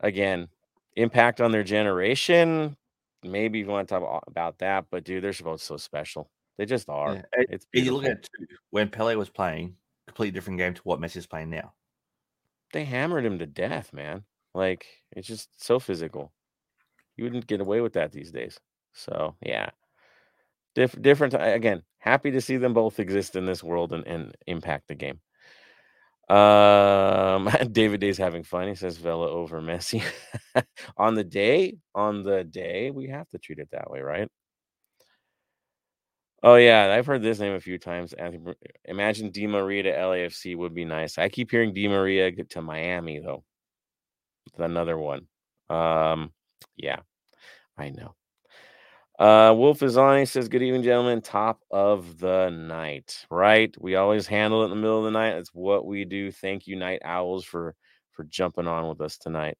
again, 0.00 0.48
impact 0.96 1.40
on 1.40 1.52
their 1.52 1.62
generation. 1.62 2.76
Maybe 3.22 3.60
you 3.60 3.66
want 3.66 3.88
to 3.88 3.94
talk 3.94 4.22
about- 4.26 4.58
that, 4.58 4.86
but 4.90 5.04
dude, 5.04 5.22
they're 5.22 5.32
both 5.42 5.62
so 5.62 5.76
special. 5.76 6.30
They 6.58 6.66
just 6.66 6.88
are. 6.88 7.14
Yeah, 7.14 7.22
It's 7.48 7.66
And 7.74 7.84
you 7.84 7.92
look 7.94 8.04
at 8.06 8.28
when 8.70 8.88
Pele 8.88 9.14
was 9.14 9.30
playing, 9.30 9.76
completely 10.06 10.32
different 10.32 10.58
game 10.58 10.74
to 10.74 10.80
what 10.82 11.00
Messi's 11.00 11.26
playing 11.26 11.50
now. 11.50 11.72
they 12.72 12.84
hammered 12.84 13.24
him 13.24 13.38
to 13.38 13.46
death, 13.46 13.92
man. 13.92 14.24
Like 14.54 14.86
it's 15.12 15.28
just 15.28 15.48
so 15.62 15.78
physical. 15.78 16.32
You 17.16 17.24
wouldn't 17.24 17.46
get 17.46 17.60
away 17.60 17.80
with 17.80 17.92
that 17.94 18.12
these 18.12 18.32
days. 18.32 18.58
So 18.96 19.36
yeah, 19.44 19.70
Dif- 20.76 21.00
different. 21.00 21.34
Again, 21.38 21.82
happy 21.98 22.30
to 22.32 22.40
see 22.40 22.58
them 22.58 22.74
both 22.74 23.00
exist 23.00 23.34
in 23.34 23.46
this 23.46 23.64
world 23.64 23.92
and, 23.92 24.06
and 24.06 24.36
impact 24.46 24.88
the 24.88 24.94
game. 24.94 25.20
Um, 26.28 27.48
David 27.72 28.00
Day's 28.00 28.18
having 28.18 28.42
fun. 28.42 28.68
He 28.68 28.74
says 28.74 28.98
Vela 28.98 29.30
over 29.30 29.62
Messi 29.62 30.04
on 30.98 31.14
the 31.14 31.24
day. 31.24 31.78
On 31.94 32.22
the 32.22 32.44
day, 32.44 32.90
we 32.90 33.08
have 33.08 33.28
to 33.30 33.38
treat 33.38 33.58
it 33.58 33.70
that 33.72 33.90
way, 33.90 34.00
right? 34.00 34.28
Oh 36.42 36.56
yeah, 36.56 36.92
I've 36.92 37.06
heard 37.06 37.22
this 37.22 37.40
name 37.40 37.54
a 37.54 37.60
few 37.60 37.78
times. 37.78 38.14
Imagine 38.84 39.30
Di 39.30 39.46
Maria 39.46 39.84
to 39.84 39.92
LAFC 39.92 40.56
would 40.56 40.74
be 40.74 40.84
nice. 40.84 41.16
I 41.16 41.28
keep 41.30 41.50
hearing 41.50 41.72
Di 41.72 41.88
Maria 41.88 42.30
to 42.32 42.62
Miami 42.62 43.18
though. 43.18 43.44
Another 44.58 44.98
one. 44.98 45.26
Um, 45.70 46.32
yeah, 46.76 46.98
I 47.78 47.90
know. 47.90 48.14
Uh, 49.18 49.54
Wolf 49.56 49.82
is 49.82 49.96
on. 49.96 50.18
He 50.18 50.26
says, 50.26 50.48
"Good 50.48 50.62
evening, 50.62 50.82
gentlemen. 50.82 51.22
Top 51.22 51.60
of 51.70 52.18
the 52.18 52.50
night, 52.50 53.24
right? 53.30 53.74
We 53.80 53.94
always 53.96 54.26
handle 54.26 54.62
it 54.62 54.64
in 54.66 54.70
the 54.70 54.76
middle 54.76 54.98
of 54.98 55.04
the 55.04 55.10
night. 55.10 55.34
That's 55.34 55.54
what 55.54 55.86
we 55.86 56.04
do. 56.04 56.30
Thank 56.30 56.66
you, 56.66 56.76
night 56.76 57.00
owls, 57.04 57.44
for 57.44 57.74
for 58.12 58.24
jumping 58.24 58.66
on 58.68 58.88
with 58.88 59.00
us 59.00 59.16
tonight." 59.18 59.56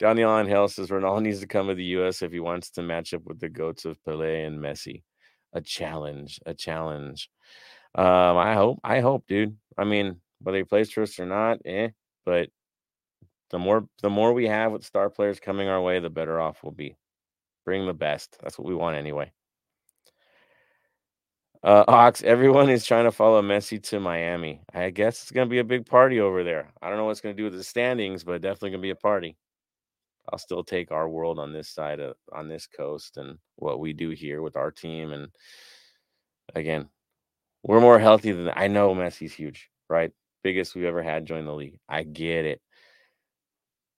Johnny 0.00 0.22
on 0.22 0.46
Hill 0.46 0.68
says 0.68 0.88
Ronaldo 0.88 1.22
needs 1.22 1.40
to 1.40 1.46
come 1.46 1.68
to 1.68 1.74
the 1.74 1.84
U.S. 1.84 2.22
if 2.22 2.32
he 2.32 2.40
wants 2.40 2.70
to 2.72 2.82
match 2.82 3.12
up 3.14 3.22
with 3.24 3.40
the 3.40 3.48
goats 3.48 3.84
of 3.84 4.02
Pele 4.04 4.44
and 4.44 4.58
Messi. 4.58 5.02
A 5.52 5.60
challenge, 5.60 6.40
a 6.46 6.54
challenge. 6.54 7.28
Um, 7.94 8.36
I 8.38 8.54
hope, 8.54 8.78
I 8.84 9.00
hope, 9.00 9.26
dude. 9.26 9.56
I 9.76 9.84
mean, 9.84 10.20
whether 10.40 10.58
he 10.58 10.64
plays 10.64 10.90
for 10.90 11.02
us 11.02 11.18
or 11.18 11.26
not, 11.26 11.58
eh. 11.64 11.90
But 12.24 12.50
the 13.50 13.58
more, 13.58 13.88
the 14.02 14.10
more 14.10 14.32
we 14.32 14.46
have 14.46 14.72
with 14.72 14.84
star 14.84 15.10
players 15.10 15.40
coming 15.40 15.68
our 15.68 15.80
way, 15.80 15.98
the 15.98 16.10
better 16.10 16.40
off 16.40 16.62
we'll 16.62 16.72
be. 16.72 16.96
Bring 17.64 17.86
the 17.86 17.94
best. 17.94 18.36
That's 18.42 18.58
what 18.58 18.66
we 18.66 18.74
want 18.74 18.96
anyway. 18.96 19.32
Uh, 21.62 21.84
Ox, 21.88 22.22
everyone 22.22 22.70
is 22.70 22.86
trying 22.86 23.04
to 23.04 23.12
follow 23.12 23.42
Messi 23.42 23.82
to 23.82 24.00
Miami. 24.00 24.62
I 24.72 24.88
guess 24.88 25.20
it's 25.20 25.30
going 25.30 25.46
to 25.46 25.50
be 25.50 25.58
a 25.58 25.64
big 25.64 25.84
party 25.84 26.18
over 26.18 26.42
there. 26.42 26.72
I 26.80 26.88
don't 26.88 26.96
know 26.96 27.04
what's 27.04 27.20
going 27.20 27.36
to 27.36 27.40
do 27.40 27.44
with 27.44 27.52
the 27.52 27.62
standings, 27.62 28.24
but 28.24 28.40
definitely 28.40 28.70
going 28.70 28.80
to 28.80 28.86
be 28.86 28.90
a 28.90 28.96
party. 28.96 29.36
I'll 30.32 30.38
still 30.38 30.64
take 30.64 30.90
our 30.90 31.08
world 31.08 31.38
on 31.38 31.52
this 31.52 31.68
side 31.68 32.00
of 32.00 32.14
on 32.32 32.48
this 32.48 32.66
coast 32.66 33.16
and 33.16 33.38
what 33.56 33.80
we 33.80 33.92
do 33.92 34.10
here 34.10 34.40
with 34.42 34.56
our 34.56 34.70
team. 34.70 35.12
And 35.12 35.28
again, 36.54 36.88
we're 37.62 37.80
more 37.80 37.98
healthy 37.98 38.32
than 38.32 38.50
I 38.54 38.68
know 38.68 38.94
Messi's 38.94 39.34
huge, 39.34 39.68
right? 39.88 40.12
Biggest 40.42 40.74
we've 40.74 40.84
ever 40.84 41.02
had 41.02 41.26
join 41.26 41.44
the 41.44 41.54
league. 41.54 41.78
I 41.88 42.04
get 42.04 42.46
it. 42.46 42.62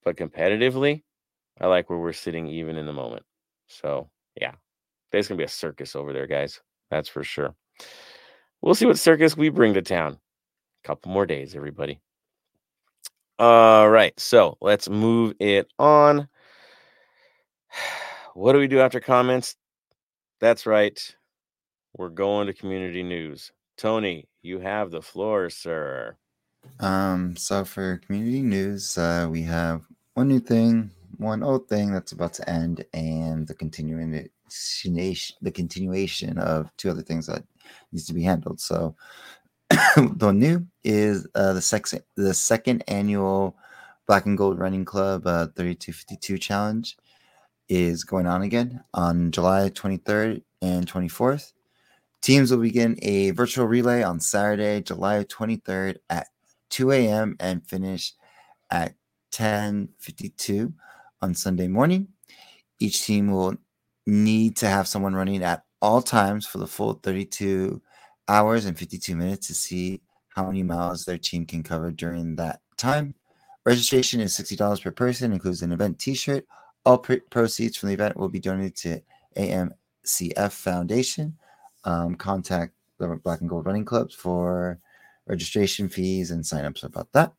But 0.04 0.16
competitively, 0.16 1.02
I 1.60 1.66
like 1.66 1.88
where 1.88 1.98
we're 1.98 2.12
sitting 2.12 2.46
even 2.48 2.76
in 2.76 2.86
the 2.86 2.92
moment. 2.92 3.24
So 3.68 4.10
yeah, 4.40 4.52
there's 5.10 5.28
gonna 5.28 5.38
be 5.38 5.44
a 5.44 5.48
circus 5.48 5.94
over 5.94 6.12
there, 6.12 6.26
guys. 6.26 6.60
That's 6.90 7.08
for 7.08 7.24
sure. 7.24 7.54
We'll 8.60 8.74
see 8.74 8.86
what 8.86 8.98
circus 8.98 9.36
we 9.36 9.48
bring 9.48 9.74
to 9.74 9.82
town. 9.82 10.18
A 10.84 10.86
Couple 10.86 11.12
more 11.12 11.26
days, 11.26 11.54
everybody. 11.54 12.00
All 13.38 13.88
right, 13.88 14.18
so 14.20 14.56
let's 14.60 14.88
move 14.88 15.34
it 15.40 15.68
on. 15.78 16.28
what 18.34 18.52
do 18.52 18.58
we 18.58 18.68
do 18.68 18.80
after 18.80 19.00
comments? 19.00 19.56
That's 20.40 20.66
right. 20.66 21.16
We're 21.96 22.08
going 22.08 22.46
to 22.46 22.52
community 22.52 23.02
news. 23.02 23.52
Tony, 23.76 24.28
you 24.42 24.60
have 24.60 24.90
the 24.90 25.02
floor, 25.02 25.50
sir. 25.50 26.16
Um, 26.80 27.36
so 27.36 27.64
for 27.64 27.98
community 27.98 28.42
news, 28.42 28.98
uh, 28.98 29.28
we 29.30 29.42
have 29.42 29.82
one 30.14 30.28
new 30.28 30.40
thing, 30.40 30.90
one 31.18 31.42
old 31.42 31.68
thing 31.68 31.92
that's 31.92 32.12
about 32.12 32.34
to 32.34 32.48
end, 32.48 32.84
and 32.92 33.46
the 33.46 33.54
continuing 33.54 34.10
the 34.10 35.50
continuation 35.50 36.38
of 36.38 36.70
two 36.76 36.90
other 36.90 37.02
things 37.02 37.26
that 37.26 37.42
needs 37.90 38.06
to 38.06 38.14
be 38.14 38.22
handled. 38.22 38.60
So 38.60 38.94
the 39.96 40.32
new 40.32 40.66
is 40.84 41.26
uh, 41.34 41.52
the 41.54 41.62
second 41.62 42.02
the 42.16 42.34
second 42.34 42.84
annual 42.88 43.56
Black 44.06 44.26
and 44.26 44.36
Gold 44.36 44.58
Running 44.58 44.84
Club 44.84 45.26
uh, 45.26 45.46
3252 45.56 46.38
challenge 46.38 46.96
is 47.68 48.04
going 48.04 48.26
on 48.26 48.42
again 48.42 48.82
on 48.92 49.30
July 49.30 49.70
23rd 49.70 50.42
and 50.60 50.86
24th. 50.90 51.52
Teams 52.20 52.50
will 52.50 52.58
begin 52.58 52.98
a 53.02 53.30
virtual 53.30 53.66
relay 53.66 54.02
on 54.02 54.20
Saturday, 54.20 54.80
July 54.82 55.24
23rd 55.24 55.96
at 56.10 56.28
2 56.72 56.90
a.m. 56.90 57.36
and 57.38 57.66
finish 57.68 58.14
at 58.70 58.94
10:52 59.32 60.72
on 61.20 61.34
Sunday 61.34 61.68
morning. 61.68 62.08
Each 62.80 63.04
team 63.04 63.30
will 63.30 63.54
need 64.06 64.56
to 64.56 64.68
have 64.68 64.88
someone 64.88 65.14
running 65.14 65.44
at 65.44 65.64
all 65.80 66.02
times 66.02 66.46
for 66.46 66.58
the 66.58 66.66
full 66.66 66.94
32 66.94 67.80
hours 68.28 68.64
and 68.64 68.76
52 68.78 69.14
minutes 69.14 69.46
to 69.46 69.54
see 69.54 70.00
how 70.30 70.46
many 70.46 70.62
miles 70.62 71.04
their 71.04 71.18
team 71.18 71.44
can 71.44 71.62
cover 71.62 71.90
during 71.90 72.36
that 72.36 72.60
time. 72.76 73.14
Registration 73.64 74.20
is 74.20 74.36
$60 74.36 74.82
per 74.82 74.90
person, 74.90 75.32
includes 75.32 75.62
an 75.62 75.72
event 75.72 75.98
t 75.98 76.14
shirt. 76.14 76.46
All 76.84 76.98
pr- 76.98 77.26
proceeds 77.30 77.76
from 77.76 77.88
the 77.88 77.94
event 77.94 78.16
will 78.16 78.28
be 78.28 78.40
donated 78.40 78.76
to 78.76 79.02
AMCF 79.36 80.52
Foundation. 80.52 81.36
Um, 81.84 82.14
contact 82.14 82.72
the 82.98 83.20
Black 83.22 83.40
and 83.40 83.50
Gold 83.50 83.66
Running 83.66 83.84
Clubs 83.84 84.14
for 84.14 84.80
registration 85.26 85.88
fees 85.88 86.30
and 86.30 86.44
signups 86.44 86.84
about 86.84 87.12
that. 87.12 87.32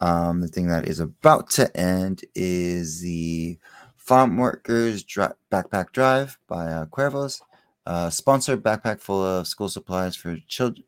Um, 0.00 0.40
the 0.40 0.48
thing 0.48 0.68
that 0.68 0.88
is 0.88 1.00
about 1.00 1.50
to 1.50 1.74
end 1.76 2.24
is 2.34 3.00
the 3.00 3.58
Farm 3.96 4.36
Workers 4.36 5.02
Dri- 5.02 5.28
Backpack 5.50 5.92
Drive 5.92 6.38
by 6.46 6.66
uh, 6.66 6.84
Cuervos. 6.86 7.40
Uh, 7.86 8.10
sponsored 8.10 8.64
backpack 8.64 9.00
full 9.00 9.24
of 9.24 9.46
school 9.46 9.68
supplies 9.68 10.16
for 10.16 10.36
children 10.48 10.84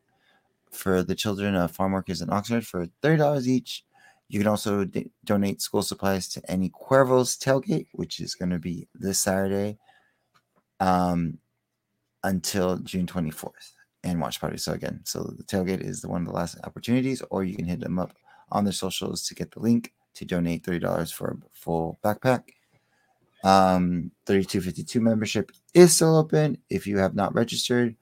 for 0.73 1.03
the 1.03 1.15
children 1.15 1.55
of 1.55 1.71
farm 1.71 1.93
workers 1.93 2.21
in 2.21 2.29
Oxnard 2.29 2.67
for 2.67 2.87
thirty 3.01 3.17
dollars 3.17 3.49
each. 3.49 3.85
You 4.29 4.41
can 4.41 4.49
also 4.49 4.85
d- 4.85 5.11
donate 5.25 5.63
school 5.63 5.83
supplies 5.83 6.29
to 6.31 6.43
any 6.51 6.71
Cuervos 6.71 7.39
tailgate, 7.39 7.87
which 7.93 8.19
is 8.19 8.35
going 8.35 8.51
to 8.51 8.59
be 8.59 8.89
this 8.95 9.21
Saturday, 9.21 9.79
um, 10.81 11.39
until 12.25 12.79
June 12.79 13.07
twenty 13.07 13.31
fourth, 13.31 13.75
and 14.09 14.21
watch 14.21 14.41
party. 14.41 14.57
So 14.59 14.73
again, 14.73 15.01
so 15.05 15.23
the 15.23 15.45
tailgate 15.45 15.81
is 15.81 16.01
the 16.01 16.09
one 16.09 16.23
of 16.23 16.29
the 16.29 16.35
last 16.35 16.59
opportunities, 16.65 17.23
or 17.31 17.45
you 17.45 17.57
can 17.57 17.67
hit 17.67 17.81
them 17.81 17.99
up 17.99 18.13
on 18.51 18.65
their 18.65 18.73
socials 18.73 19.27
to 19.29 19.35
get 19.35 19.51
the 19.53 19.61
link 19.61 19.93
to 20.15 20.25
donate 20.25 20.65
thirty 20.65 20.79
dollars 20.79 21.11
for 21.13 21.29
a 21.29 21.37
full 21.53 21.99
backpack. 22.05 22.43
Um, 23.45 24.11
3252 24.27 25.01
membership 25.01 25.53
is 25.73 25.95
still 25.95 26.17
open. 26.17 26.59
If 26.71 26.87
you 26.87 26.99
have 26.99 27.15
not 27.15 27.35
registered, 27.35 27.95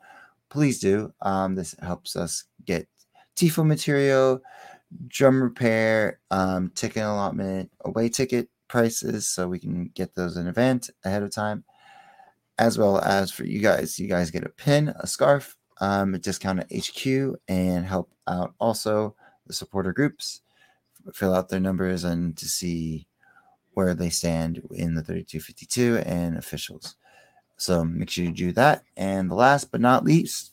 please 0.48 0.78
do. 0.78 1.12
Um, 1.20 1.54
this 1.54 1.74
helps 1.82 2.16
us 2.16 2.44
get 2.64 2.88
TIFO 3.36 3.66
material, 3.66 4.40
drum 5.09 5.42
repair, 5.42 6.20
um, 6.30 6.70
ticket 6.74 7.02
allotment, 7.02 7.70
away 7.84 8.09
ticket 8.09 8.48
prices, 8.68 9.26
so 9.26 9.46
we 9.48 9.59
can 9.59 9.90
get 9.94 10.14
those 10.14 10.36
in 10.36 10.46
advance 10.46 10.90
ahead 11.04 11.22
of 11.22 11.30
time, 11.30 11.64
as 12.59 12.78
well 12.78 12.98
as 13.00 13.30
for 13.30 13.44
you 13.44 13.61
guys. 13.61 13.98
You 13.98 14.09
guys 14.09 14.30
get 14.30 14.44
a 14.44 14.48
pin, 14.48 14.94
a 14.98 15.07
scarf, 15.07 15.55
um, 15.81 16.12
discount 16.18 16.61
at 16.61 16.72
HQ, 16.72 17.37
and 17.49 17.85
help 17.85 18.11
out 18.27 18.55
also 18.59 19.14
the 19.47 19.53
supporter 19.53 19.93
groups, 19.93 20.41
fill 21.14 21.35
out 21.35 21.49
their 21.49 21.61
numbers, 21.61 22.05
and 22.05 22.37
to 22.37 22.47
see 22.47 23.07
where 23.74 23.95
they 23.95 24.09
stand 24.09 24.62
in 24.72 24.95
the 24.95 25.03
3252 25.03 25.99
and 26.07 26.37
officials. 26.37 26.97
So 27.59 27.85
make 27.85 28.11
sure 28.11 28.24
you 28.24 28.33
do 28.33 28.53
that. 28.53 28.85
And 28.97 29.31
the 29.31 29.35
last 29.35 29.70
but 29.70 29.81
not 29.81 30.05
least, 30.05 30.53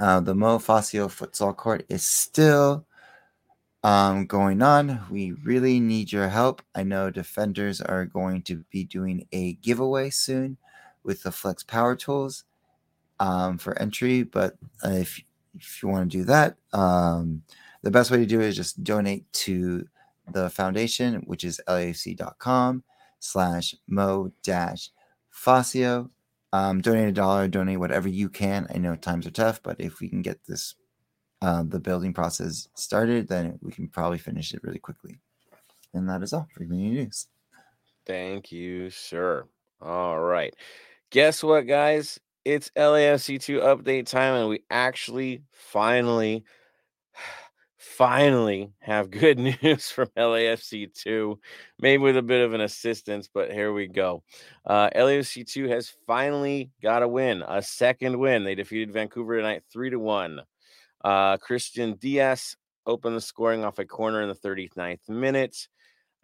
uh, 0.00 0.20
the 0.20 0.34
Mo 0.34 0.58
Facio 0.58 1.08
futsal 1.08 1.56
court 1.56 1.84
is 1.88 2.04
still 2.04 2.86
um, 3.82 4.26
going 4.26 4.62
on. 4.62 5.00
We 5.10 5.32
really 5.32 5.80
need 5.80 6.12
your 6.12 6.28
help. 6.28 6.62
I 6.74 6.82
know 6.82 7.10
defenders 7.10 7.80
are 7.80 8.04
going 8.04 8.42
to 8.42 8.64
be 8.70 8.84
doing 8.84 9.26
a 9.32 9.54
giveaway 9.54 10.10
soon 10.10 10.56
with 11.02 11.22
the 11.22 11.32
Flex 11.32 11.62
Power 11.62 11.96
Tools 11.96 12.44
um, 13.20 13.58
for 13.58 13.78
entry. 13.80 14.22
But 14.22 14.56
uh, 14.84 14.90
if 14.90 15.20
if 15.58 15.82
you 15.82 15.88
want 15.88 16.10
to 16.10 16.18
do 16.18 16.24
that, 16.24 16.56
um, 16.72 17.42
the 17.82 17.90
best 17.90 18.10
way 18.10 18.18
to 18.18 18.26
do 18.26 18.40
it 18.40 18.46
is 18.46 18.56
just 18.56 18.84
donate 18.84 19.30
to 19.32 19.86
the 20.30 20.50
foundation, 20.50 21.22
which 21.26 21.44
is 21.44 21.60
lafc.com 21.68 22.84
slash 23.18 23.74
mo 23.86 24.32
dash 24.42 24.90
facio. 25.32 26.10
Um, 26.52 26.80
donate 26.80 27.08
a 27.08 27.12
dollar, 27.12 27.46
donate 27.46 27.78
whatever 27.78 28.08
you 28.08 28.28
can. 28.28 28.66
I 28.74 28.78
know 28.78 28.96
times 28.96 29.26
are 29.26 29.30
tough, 29.30 29.62
but 29.62 29.80
if 29.80 30.00
we 30.00 30.08
can 30.08 30.22
get 30.22 30.44
this 30.46 30.74
uh, 31.42 31.62
the 31.66 31.78
building 31.78 32.12
process 32.12 32.68
started, 32.74 33.28
then 33.28 33.58
we 33.62 33.70
can 33.70 33.88
probably 33.88 34.18
finish 34.18 34.54
it 34.54 34.62
really 34.62 34.78
quickly. 34.78 35.18
And 35.94 36.08
that 36.08 36.22
is 36.22 36.32
all 36.32 36.48
for 36.52 36.64
community 36.64 37.04
news. 37.04 37.26
Thank 38.06 38.50
you, 38.50 38.90
sir. 38.90 39.44
All 39.80 40.18
right. 40.18 40.54
Guess 41.10 41.44
what, 41.44 41.66
guys? 41.66 42.18
It's 42.48 42.70
LAFC2 42.78 43.60
update 43.60 44.06
time, 44.06 44.32
and 44.32 44.48
we 44.48 44.60
actually 44.70 45.42
finally 45.52 46.44
finally 47.76 48.72
have 48.78 49.10
good 49.10 49.38
news 49.62 49.90
from 49.90 50.08
LAFC 50.16 50.90
2, 50.94 51.38
maybe 51.78 52.02
with 52.02 52.16
a 52.16 52.22
bit 52.22 52.42
of 52.42 52.54
an 52.54 52.62
assistance, 52.62 53.28
but 53.28 53.52
here 53.52 53.74
we 53.74 53.86
go. 53.86 54.22
Uh, 54.64 54.88
LAFC 54.96 55.46
2 55.46 55.68
has 55.68 55.92
finally 56.06 56.70
got 56.82 57.02
a 57.02 57.08
win, 57.08 57.44
a 57.46 57.60
second 57.60 58.18
win. 58.18 58.44
They 58.44 58.54
defeated 58.54 58.94
Vancouver 58.94 59.36
tonight 59.36 59.64
3 59.70 59.90
to 59.90 59.98
1. 59.98 60.40
Uh, 61.04 61.36
Christian 61.36 61.96
Diaz 61.96 62.56
opened 62.86 63.14
the 63.14 63.20
scoring 63.20 63.62
off 63.62 63.78
a 63.78 63.84
corner 63.84 64.22
in 64.22 64.28
the 64.30 64.34
39th 64.34 65.06
minute. 65.10 65.68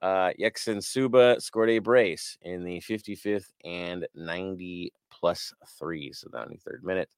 Uh, 0.04 0.32
Suba 0.80 1.40
scored 1.40 1.70
a 1.70 1.78
brace 1.78 2.36
in 2.42 2.62
the 2.62 2.78
55th 2.80 3.50
and 3.64 4.06
90 4.14 4.92
plus 5.10 5.54
three, 5.78 6.12
so 6.12 6.28
the 6.30 6.36
93rd 6.36 6.82
minute, 6.82 7.08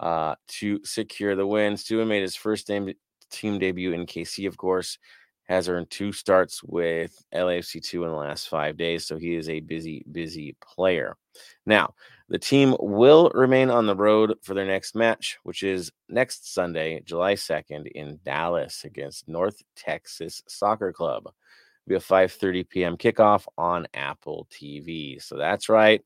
uh, 0.00 0.34
to 0.48 0.80
secure 0.84 1.36
the 1.36 1.46
win. 1.46 1.76
Suba 1.76 2.04
made 2.04 2.22
his 2.22 2.34
first 2.34 2.66
team 2.66 3.58
debut 3.60 3.92
in 3.92 4.04
KC, 4.04 4.48
of 4.48 4.56
course, 4.56 4.98
has 5.44 5.68
earned 5.68 5.90
two 5.90 6.10
starts 6.10 6.60
with 6.64 7.24
LAFC2 7.32 7.94
in 8.02 8.10
the 8.10 8.16
last 8.16 8.48
five 8.48 8.76
days. 8.76 9.06
So 9.06 9.16
he 9.16 9.36
is 9.36 9.48
a 9.48 9.60
busy, 9.60 10.04
busy 10.10 10.56
player. 10.60 11.16
Now, 11.66 11.94
the 12.28 12.38
team 12.38 12.74
will 12.80 13.30
remain 13.32 13.70
on 13.70 13.86
the 13.86 13.94
road 13.94 14.34
for 14.42 14.54
their 14.54 14.66
next 14.66 14.96
match, 14.96 15.38
which 15.44 15.62
is 15.62 15.92
next 16.08 16.52
Sunday, 16.52 17.00
July 17.04 17.34
2nd 17.34 17.86
in 17.94 18.18
Dallas 18.24 18.82
against 18.84 19.28
North 19.28 19.62
Texas 19.76 20.42
Soccer 20.48 20.92
Club. 20.92 21.30
Be 21.86 21.96
a 21.96 22.00
5:30 22.00 22.64
p.m. 22.68 22.96
kickoff 22.96 23.46
on 23.58 23.86
Apple 23.94 24.46
TV. 24.50 25.20
So 25.20 25.36
that's 25.36 25.68
right. 25.68 26.02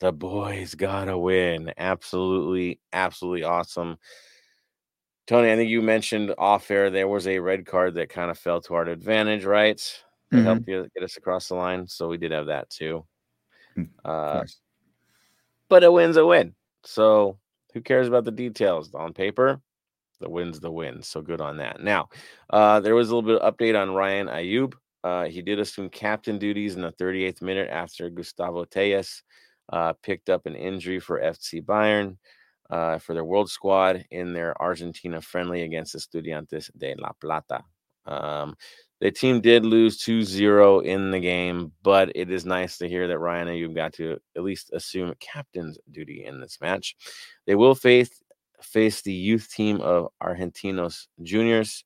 The 0.00 0.12
boys 0.12 0.74
gotta 0.74 1.16
win. 1.16 1.72
Absolutely, 1.78 2.80
absolutely 2.92 3.44
awesome. 3.44 3.96
Tony, 5.26 5.50
I 5.50 5.56
think 5.56 5.70
you 5.70 5.80
mentioned 5.80 6.34
off 6.36 6.70
air 6.70 6.90
there 6.90 7.08
was 7.08 7.26
a 7.26 7.38
red 7.38 7.64
card 7.64 7.94
that 7.94 8.10
kind 8.10 8.30
of 8.30 8.38
fell 8.38 8.60
to 8.62 8.74
our 8.74 8.82
advantage, 8.84 9.44
right? 9.46 9.80
That 10.30 10.40
Mhm. 10.40 10.44
helped 10.44 10.68
you 10.68 10.86
get 10.94 11.02
us 11.02 11.16
across 11.16 11.48
the 11.48 11.54
line. 11.54 11.86
So 11.86 12.08
we 12.08 12.18
did 12.18 12.32
have 12.32 12.46
that 12.46 12.68
too. 12.68 13.06
Mm, 13.76 13.88
Uh, 14.04 14.32
course. 14.40 14.60
but 15.68 15.84
a 15.84 15.90
win's 15.90 16.16
a 16.18 16.26
win. 16.26 16.54
So 16.84 17.38
who 17.72 17.80
cares 17.80 18.08
about 18.08 18.24
the 18.24 18.30
details? 18.30 18.92
On 18.94 19.14
paper, 19.14 19.62
the 20.20 20.28
win's 20.28 20.60
the 20.60 20.70
win. 20.70 21.02
So 21.02 21.22
good 21.22 21.40
on 21.40 21.56
that. 21.58 21.80
Now, 21.80 22.10
uh, 22.50 22.80
there 22.80 22.94
was 22.94 23.08
a 23.10 23.16
little 23.16 23.26
bit 23.30 23.40
of 23.40 23.54
update 23.56 23.80
on 23.80 23.94
Ryan 23.94 24.28
Ayub. 24.28 24.74
Uh, 25.04 25.26
he 25.26 25.42
did 25.42 25.60
assume 25.60 25.90
captain 25.90 26.38
duties 26.38 26.76
in 26.76 26.80
the 26.80 26.92
38th 26.92 27.42
minute 27.42 27.68
after 27.70 28.08
Gustavo 28.08 28.64
Tejas 28.64 29.20
uh, 29.70 29.92
picked 30.02 30.30
up 30.30 30.46
an 30.46 30.56
injury 30.56 30.98
for 30.98 31.20
FC 31.20 31.62
Bayern 31.62 32.16
uh, 32.70 32.96
for 32.98 33.12
their 33.12 33.24
world 33.24 33.50
squad 33.50 34.02
in 34.10 34.32
their 34.32 34.60
Argentina 34.60 35.20
friendly 35.20 35.62
against 35.62 35.94
Estudiantes 35.94 36.70
de 36.78 36.94
La 36.98 37.12
Plata. 37.20 37.62
Um, 38.06 38.56
the 39.00 39.10
team 39.10 39.42
did 39.42 39.66
lose 39.66 40.02
2-0 40.02 40.86
in 40.86 41.10
the 41.10 41.20
game, 41.20 41.72
but 41.82 42.10
it 42.14 42.30
is 42.30 42.46
nice 42.46 42.78
to 42.78 42.88
hear 42.88 43.06
that 43.08 43.18
Ryan 43.18 43.48
Ayub 43.48 43.74
got 43.74 43.92
to 43.94 44.18
at 44.34 44.42
least 44.42 44.70
assume 44.72 45.12
captain's 45.20 45.78
duty 45.90 46.24
in 46.24 46.40
this 46.40 46.58
match. 46.62 46.96
They 47.46 47.54
will 47.54 47.74
face 47.74 48.22
face 48.62 49.02
the 49.02 49.12
youth 49.12 49.52
team 49.52 49.82
of 49.82 50.08
Argentinos 50.22 51.08
Juniors 51.22 51.84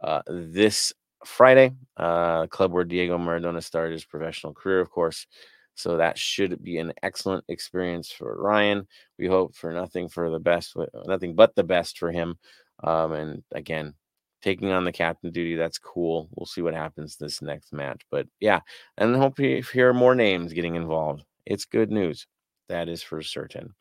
uh, 0.00 0.22
this 0.28 0.92
Friday, 1.24 1.72
uh, 1.96 2.46
club 2.46 2.72
where 2.72 2.84
Diego 2.84 3.18
Maradona 3.18 3.62
started 3.62 3.92
his 3.92 4.04
professional 4.04 4.54
career, 4.54 4.80
of 4.80 4.90
course. 4.90 5.26
So 5.74 5.96
that 5.96 6.18
should 6.18 6.62
be 6.62 6.78
an 6.78 6.92
excellent 7.02 7.44
experience 7.48 8.10
for 8.10 8.36
Ryan. 8.36 8.86
We 9.18 9.26
hope 9.26 9.54
for 9.54 9.72
nothing 9.72 10.08
for 10.08 10.30
the 10.30 10.38
best, 10.38 10.76
nothing 11.06 11.34
but 11.34 11.54
the 11.54 11.64
best 11.64 11.98
for 11.98 12.10
him. 12.10 12.38
Um, 12.82 13.12
and 13.12 13.42
again, 13.52 13.94
taking 14.42 14.70
on 14.70 14.84
the 14.84 14.92
captain 14.92 15.30
duty, 15.30 15.56
that's 15.56 15.78
cool. 15.78 16.28
We'll 16.34 16.46
see 16.46 16.62
what 16.62 16.74
happens 16.74 17.16
this 17.16 17.42
next 17.42 17.72
match. 17.72 18.02
But 18.10 18.26
yeah, 18.40 18.60
and 18.98 19.16
hope 19.16 19.38
you 19.38 19.62
hear 19.62 19.92
more 19.92 20.14
names 20.14 20.52
getting 20.52 20.74
involved. 20.74 21.24
It's 21.46 21.64
good 21.64 21.90
news. 21.90 22.26
That 22.68 22.88
is 22.88 23.02
for 23.02 23.22
certain. 23.22 23.74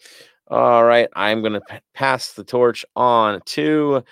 All 0.47 0.83
right, 0.83 1.09
I'm 1.15 1.41
going 1.41 1.53
to 1.53 1.61
p- 1.61 1.77
pass 1.93 2.33
the 2.33 2.43
torch 2.43 2.83
on 2.95 3.39
to 3.47 4.03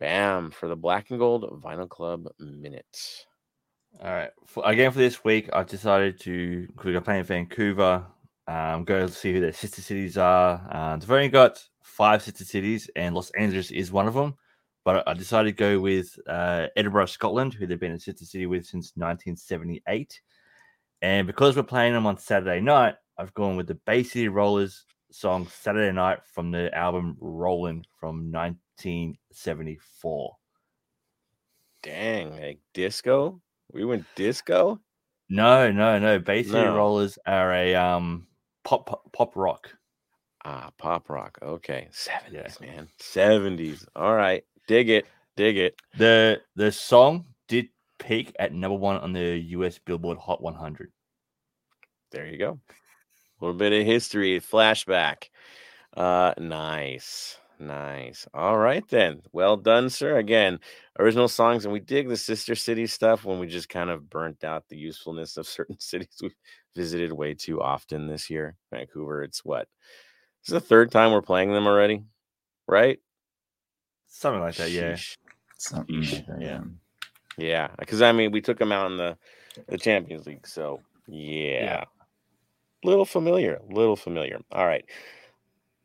Bam 0.00 0.50
for 0.50 0.66
the 0.66 0.76
Black 0.76 1.10
and 1.10 1.18
Gold 1.18 1.62
Vinyl 1.62 1.88
Club 1.88 2.26
minutes. 2.38 3.26
All 4.02 4.10
right. 4.10 4.30
For, 4.46 4.62
again, 4.66 4.90
for 4.92 4.98
this 4.98 5.22
week, 5.22 5.50
I've 5.52 5.66
decided 5.66 6.18
to, 6.20 6.66
because 6.68 6.94
we're 6.94 7.00
playing 7.02 7.24
Vancouver, 7.24 8.06
um, 8.48 8.84
go 8.84 9.06
see 9.06 9.34
who 9.34 9.40
their 9.40 9.52
sister 9.52 9.82
cities 9.82 10.16
are. 10.16 10.66
Uh, 10.70 10.96
they've 10.96 11.10
only 11.10 11.28
got 11.28 11.62
five 11.82 12.22
sister 12.22 12.44
cities, 12.44 12.88
and 12.96 13.14
Los 13.14 13.30
Angeles 13.30 13.70
is 13.70 13.92
one 13.92 14.08
of 14.08 14.14
them. 14.14 14.34
But 14.84 15.06
I 15.06 15.12
decided 15.12 15.50
to 15.50 15.62
go 15.62 15.78
with 15.78 16.18
uh, 16.26 16.68
Edinburgh, 16.74 17.06
Scotland, 17.06 17.52
who 17.52 17.66
they've 17.66 17.78
been 17.78 17.92
a 17.92 18.00
sister 18.00 18.24
city 18.24 18.46
with 18.46 18.64
since 18.64 18.92
1978. 18.94 20.20
And 21.02 21.26
because 21.26 21.56
we're 21.56 21.62
playing 21.62 21.92
them 21.92 22.06
on 22.06 22.16
Saturday 22.16 22.60
night, 22.60 22.94
I've 23.18 23.34
gone 23.34 23.56
with 23.56 23.66
the 23.66 23.74
Bay 23.74 24.02
City 24.02 24.28
Rollers 24.28 24.86
song 25.12 25.46
Saturday 25.48 25.92
Night 25.92 26.20
from 26.32 26.50
the 26.50 26.74
album 26.74 27.16
Rollin' 27.20 27.84
from 27.98 28.30
1974. 28.84 30.36
Dang, 31.82 32.40
like 32.40 32.58
disco? 32.74 33.40
We 33.72 33.84
went 33.84 34.04
disco? 34.14 34.80
No, 35.28 35.70
no, 35.70 35.98
no. 35.98 36.18
City 36.24 36.50
No. 36.50 36.76
Rollers 36.76 37.18
are 37.26 37.54
a 37.54 37.74
um 37.74 38.26
pop 38.64 38.86
pop, 38.86 39.12
pop 39.12 39.36
rock. 39.36 39.70
Ah, 40.44 40.70
pop 40.78 41.08
rock. 41.08 41.38
Okay. 41.42 41.88
70s, 41.92 42.60
man. 42.60 42.88
70s. 42.98 43.86
All 43.94 44.14
right. 44.14 44.42
Dig 44.66 44.88
it. 44.88 45.06
Dig 45.36 45.56
it. 45.56 45.80
The 45.96 46.40
the 46.56 46.72
song 46.72 47.26
did 47.48 47.68
peak 47.98 48.34
at 48.38 48.52
number 48.52 48.76
one 48.76 48.96
on 48.96 49.12
the 49.12 49.38
US 49.50 49.78
Billboard 49.78 50.18
Hot 50.18 50.42
100. 50.42 50.90
There 52.10 52.26
you 52.26 52.38
go. 52.38 52.58
A 53.40 53.44
little 53.44 53.56
bit 53.56 53.72
of 53.72 53.86
history, 53.86 54.40
flashback. 54.40 55.28
Uh 55.96 56.34
nice. 56.38 57.38
Nice. 57.60 58.26
All 58.32 58.56
right 58.56 58.86
then. 58.88 59.20
Well 59.32 59.58
done, 59.58 59.90
sir. 59.90 60.16
Again, 60.16 60.60
original 60.98 61.28
songs, 61.28 61.66
and 61.66 61.72
we 61.72 61.80
dig 61.80 62.08
the 62.08 62.16
sister 62.16 62.54
city 62.54 62.86
stuff 62.86 63.26
when 63.26 63.38
we 63.38 63.46
just 63.46 63.68
kind 63.68 63.90
of 63.90 64.08
burnt 64.08 64.44
out 64.44 64.64
the 64.68 64.78
usefulness 64.78 65.36
of 65.36 65.46
certain 65.46 65.78
cities 65.78 66.08
we've 66.22 66.34
visited 66.74 67.12
way 67.12 67.34
too 67.34 67.60
often 67.60 68.06
this 68.06 68.30
year. 68.30 68.56
Vancouver, 68.72 69.22
it's 69.22 69.44
what? 69.44 69.68
This 70.42 70.48
is 70.48 70.54
the 70.54 70.66
third 70.66 70.90
time 70.90 71.12
we're 71.12 71.20
playing 71.20 71.52
them 71.52 71.66
already, 71.66 72.02
right? 72.66 72.98
Something 74.08 74.40
like 74.40 74.56
that, 74.56 74.70
yeah. 74.70 74.94
Sheesh. 74.94 75.16
Something 75.58 75.96
Yeesh, 75.96 76.12
like 76.14 76.26
that, 76.28 76.40
yeah. 76.40 76.46
yeah. 76.46 76.60
Yeah, 77.36 77.68
because 77.78 78.00
I 78.02 78.12
mean, 78.12 78.32
we 78.32 78.40
took 78.40 78.58
them 78.58 78.72
out 78.72 78.90
in 78.90 78.96
the 78.96 79.16
the 79.68 79.78
Champions 79.78 80.26
League, 80.26 80.46
so 80.46 80.80
yeah, 81.06 81.84
little 82.84 83.04
familiar, 83.04 83.60
little 83.70 83.96
familiar. 83.96 84.40
All 84.50 84.66
right, 84.66 84.84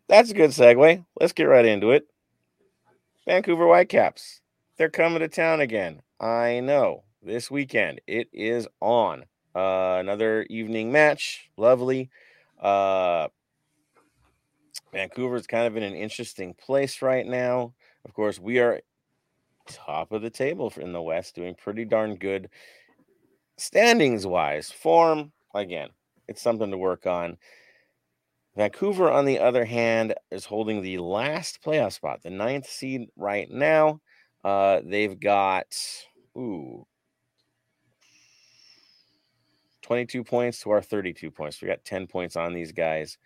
that's 0.08 0.32
a 0.32 0.34
good 0.34 0.52
segue. 0.52 1.06
Let's 1.20 1.34
get 1.34 1.46
right 1.46 1.66
into 1.66 1.92
it. 1.92 2.08
Vancouver 3.26 3.68
Whitecaps, 3.68 4.42
they're 4.78 4.90
coming 4.90 5.20
to 5.20 5.28
town 5.28 5.62
again. 5.62 6.02
I 6.20 6.60
know 6.60 7.04
this 7.24 7.50
weekend 7.50 8.02
it 8.08 8.30
is 8.32 8.68
on. 8.82 9.26
Uh, 9.56 9.98
another 10.00 10.46
evening 10.50 10.92
match, 10.92 11.50
lovely. 11.58 12.10
Uh, 12.62 13.30
Vancouver's 14.92 15.48
kind 15.48 15.66
of 15.66 15.76
in 15.76 15.84
an 15.84 15.96
interesting 15.96 16.54
place 16.54 17.02
right 17.02 17.26
now. 17.26 17.74
Of 18.06 18.14
course, 18.14 18.40
we 18.40 18.60
are 18.60 18.82
top 19.68 20.12
of 20.12 20.22
the 20.22 20.30
table 20.30 20.72
in 20.78 20.94
the 20.94 21.02
West, 21.02 21.36
doing 21.36 21.56
pretty 21.56 21.86
darn 21.86 22.16
good 22.16 22.50
standings 23.58 24.28
wise. 24.28 24.72
Form, 24.72 25.32
again, 25.54 25.90
it's 26.28 26.42
something 26.42 26.72
to 26.72 26.78
work 26.78 27.08
on. 27.08 27.38
Vancouver, 28.56 29.12
on 29.12 29.26
the 29.26 29.40
other 29.40 29.66
hand, 29.66 30.14
is 30.32 30.46
holding 30.46 30.82
the 30.82 30.98
last 31.00 31.62
playoff 31.62 31.94
spot, 31.94 32.22
the 32.24 32.30
ninth 32.30 32.68
seed 32.68 33.10
right 33.18 33.50
now. 33.52 34.00
Uh, 34.44 34.82
they've 34.86 35.20
got 35.20 35.66
ooh 36.38 36.86
22 39.82 40.24
points 40.24 40.62
to 40.62 40.72
our 40.72 40.82
32 40.82 41.30
points. 41.30 41.62
We 41.62 41.68
got 41.68 41.86
10 41.86 42.08
points 42.08 42.36
on 42.36 42.54
these 42.54 42.72
guys. 42.72 43.18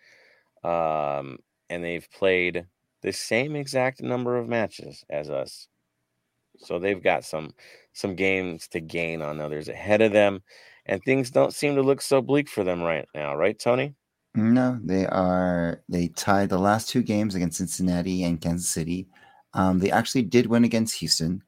Um, 0.62 1.38
and 1.70 1.82
they've 1.82 2.06
played 2.10 2.66
the 3.02 3.12
same 3.12 3.56
exact 3.56 4.02
number 4.02 4.36
of 4.36 4.48
matches 4.48 5.04
as 5.08 5.30
us. 5.30 5.68
So 6.58 6.78
they've 6.78 7.02
got 7.02 7.24
some 7.24 7.54
some 7.94 8.14
games 8.14 8.68
to 8.68 8.80
gain 8.80 9.22
on 9.22 9.40
others 9.40 9.68
ahead 9.68 10.02
of 10.02 10.12
them, 10.12 10.42
and 10.84 11.02
things 11.02 11.30
don't 11.30 11.54
seem 11.54 11.76
to 11.76 11.82
look 11.82 12.02
so 12.02 12.20
bleak 12.20 12.48
for 12.48 12.62
them 12.64 12.82
right 12.82 13.06
now, 13.14 13.34
right, 13.34 13.58
Tony? 13.58 13.94
No, 14.34 14.78
they 14.84 15.06
are. 15.06 15.82
They 15.88 16.08
tied 16.08 16.48
the 16.50 16.58
last 16.58 16.88
two 16.88 17.02
games 17.02 17.34
against 17.34 17.58
Cincinnati 17.58 18.22
and 18.24 18.40
Kansas 18.40 18.68
City. 18.68 19.08
Um, 19.54 19.80
they 19.80 19.90
actually 19.90 20.22
did 20.22 20.46
win 20.46 20.64
against 20.64 20.96
Houston, 21.00 21.42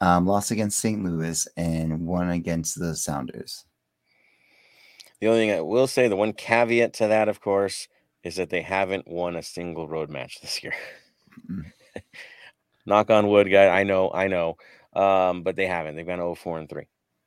um, 0.00 0.26
lost 0.26 0.50
against 0.50 0.78
St. 0.78 1.02
Louis, 1.02 1.48
and 1.56 2.06
won 2.06 2.30
against 2.30 2.78
the 2.78 2.94
Sounders. 2.94 3.64
The 5.20 5.28
only 5.28 5.40
thing 5.40 5.50
I 5.52 5.62
will 5.62 5.86
say, 5.86 6.08
the 6.08 6.16
one 6.16 6.34
caveat 6.34 6.92
to 6.94 7.08
that, 7.08 7.28
of 7.28 7.40
course, 7.40 7.88
is 8.22 8.36
that 8.36 8.50
they 8.50 8.62
haven't 8.62 9.08
won 9.08 9.34
a 9.34 9.42
single 9.42 9.88
road 9.88 10.10
match 10.10 10.40
this 10.40 10.62
year. 10.62 10.74
Mm. 11.50 11.72
Knock 12.86 13.10
on 13.10 13.28
wood, 13.28 13.50
guy. 13.50 13.68
I 13.68 13.84
know, 13.84 14.10
I 14.12 14.28
know. 14.28 14.56
Um, 14.92 15.42
but 15.42 15.56
they 15.56 15.66
haven't. 15.66 15.96
They've 15.96 16.06
gone 16.06 16.18
0 16.18 16.34
4 16.34 16.58
and 16.58 16.68
3. 16.68 16.84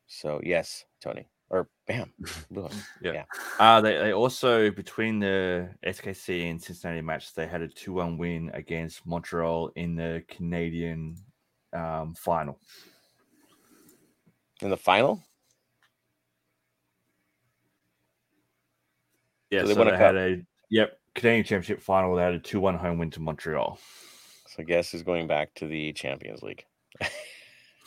So 0.07 0.41
yes, 0.43 0.85
Tony. 1.01 1.27
Or 1.51 1.67
bam. 1.85 2.11
yeah. 3.01 3.11
us. 3.11 3.25
Uh, 3.59 3.81
they, 3.81 3.97
they 3.97 4.13
also, 4.13 4.71
between 4.71 5.19
the 5.19 5.69
SKC 5.85 6.49
and 6.49 6.61
Cincinnati 6.61 7.01
match, 7.01 7.33
they 7.33 7.45
had 7.45 7.61
a 7.61 7.67
2 7.67 7.91
1 7.91 8.17
win 8.17 8.49
against 8.53 9.05
Montreal 9.05 9.69
in 9.75 9.95
the 9.95 10.23
Canadian 10.29 11.17
um, 11.73 12.15
final. 12.15 12.57
In 14.61 14.69
the 14.69 14.77
final? 14.77 15.21
Yeah, 19.49 19.61
So 19.61 19.67
so 19.67 19.67
they 19.67 19.73
they, 19.73 19.79
won 19.79 19.93
a 19.93 19.97
had 19.97 20.15
a 20.15 20.41
yep 20.69 20.97
Canadian 21.15 21.43
Championship 21.43 21.81
final. 21.81 22.15
They 22.15 22.23
had 22.23 22.33
a 22.33 22.39
2 22.39 22.61
1 22.61 22.75
home 22.77 22.97
win 22.97 23.11
to 23.11 23.19
Montreal. 23.19 23.77
So 24.47 24.63
guess 24.63 24.91
who's 24.91 25.03
going 25.03 25.27
back 25.27 25.53
to 25.55 25.67
the 25.67 25.91
Champions 25.91 26.41
League? 26.43 26.63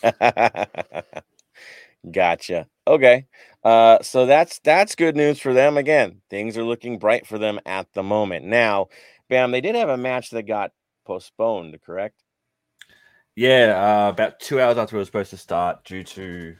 gotcha. 2.11 2.69
Okay. 2.87 3.27
Uh, 3.63 4.03
so 4.03 4.27
that's 4.27 4.59
that's 4.61 4.95
good 4.95 5.17
news 5.17 5.41
for 5.41 5.55
them. 5.55 5.77
Again, 5.77 6.21
things 6.29 6.59
are 6.59 6.65
looking 6.65 6.99
bright 6.99 7.27
for 7.27 7.39
them 7.39 7.59
at 7.65 7.87
the 7.95 8.03
moment. 8.03 8.45
Now, 8.45 8.89
bam, 9.29 9.51
they 9.51 9.61
did 9.61 9.75
have 9.75 9.89
a 9.89 9.97
match 9.97 10.31
that 10.31 10.43
got 10.43 10.73
postponed, 11.07 11.79
correct? 11.85 12.23
Yeah, 13.37 14.07
uh, 14.07 14.11
about 14.11 14.39
two 14.39 14.61
hours 14.61 14.77
after 14.77 14.97
it 14.97 15.01
was 15.01 15.09
supposed 15.09 15.31
to 15.31 15.37
start, 15.37 15.85
due 15.85 16.05
to 16.05 16.57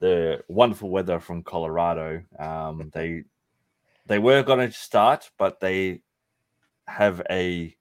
the 0.00 0.42
wonderful 0.48 0.90
weather 0.90 1.18
from 1.18 1.42
Colorado, 1.42 2.22
um, 2.38 2.90
they 2.92 3.24
they 4.06 4.18
were 4.18 4.42
going 4.42 4.66
to 4.66 4.72
start, 4.72 5.30
but 5.38 5.60
they 5.60 6.02
have 6.86 7.22
a 7.30 7.74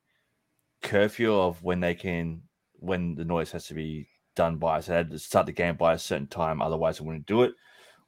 curfew 0.82 1.34
of 1.34 1.62
when 1.64 1.80
they 1.80 1.96
can 1.96 2.44
when 2.76 3.16
the 3.16 3.26
noise 3.26 3.52
has 3.52 3.66
to 3.68 3.74
be 3.74 4.08
done 4.36 4.58
by. 4.58 4.80
So 4.80 4.92
they 4.92 4.98
had 4.98 5.12
to 5.12 5.20
start 5.20 5.46
the 5.46 5.52
game 5.52 5.76
by 5.76 5.94
a 5.94 6.00
certain 6.00 6.28
time, 6.28 6.62
otherwise 6.62 6.98
they 6.98 7.06
wouldn't 7.06 7.26
do 7.26 7.44
it. 7.44 7.54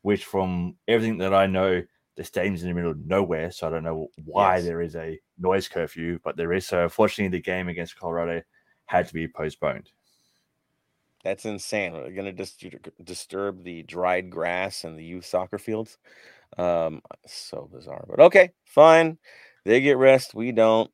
Which, 0.02 0.26
from 0.26 0.76
everything 0.88 1.18
that 1.20 1.34
I 1.34 1.48
know, 1.48 1.82
the 2.16 2.24
stadium's 2.24 2.62
in 2.62 2.70
the 2.70 2.76
middle 2.76 2.92
of 2.92 3.06
nowhere, 3.06 3.52
so 3.52 3.68
I 3.68 3.70
don't 3.72 3.84
know 3.84 4.08
why 4.24 4.58
Yes. 4.58 4.66
there 4.66 4.82
is 4.82 4.96
a 4.96 5.20
noise 5.40 5.68
curfew, 5.68 6.20
but 6.24 6.38
there 6.38 6.54
is. 6.54 6.66
So 6.68 6.84
unfortunately, 6.84 7.36
the 7.38 7.42
game 7.42 7.68
against 7.68 7.98
Colorado 7.98 8.42
had 8.86 9.08
to 9.08 9.14
be 9.14 9.28
postponed. 9.28 9.90
That's 11.24 11.46
insane. 11.46 11.94
We're 11.94 12.12
going 12.12 12.26
to 12.26 12.32
dis- 12.32 12.56
disturb 13.04 13.64
the 13.64 13.82
dried 13.82 14.30
grass 14.30 14.84
and 14.84 14.98
the 14.98 15.04
youth 15.04 15.26
soccer 15.26 15.58
fields. 15.58 15.98
Um, 16.58 17.02
so 17.26 17.68
bizarre, 17.74 18.06
but 18.08 18.20
okay, 18.20 18.52
fine. 18.64 19.18
They 19.66 19.82
get 19.82 19.98
rest. 19.98 20.36
We 20.36 20.52
don't. 20.52 20.92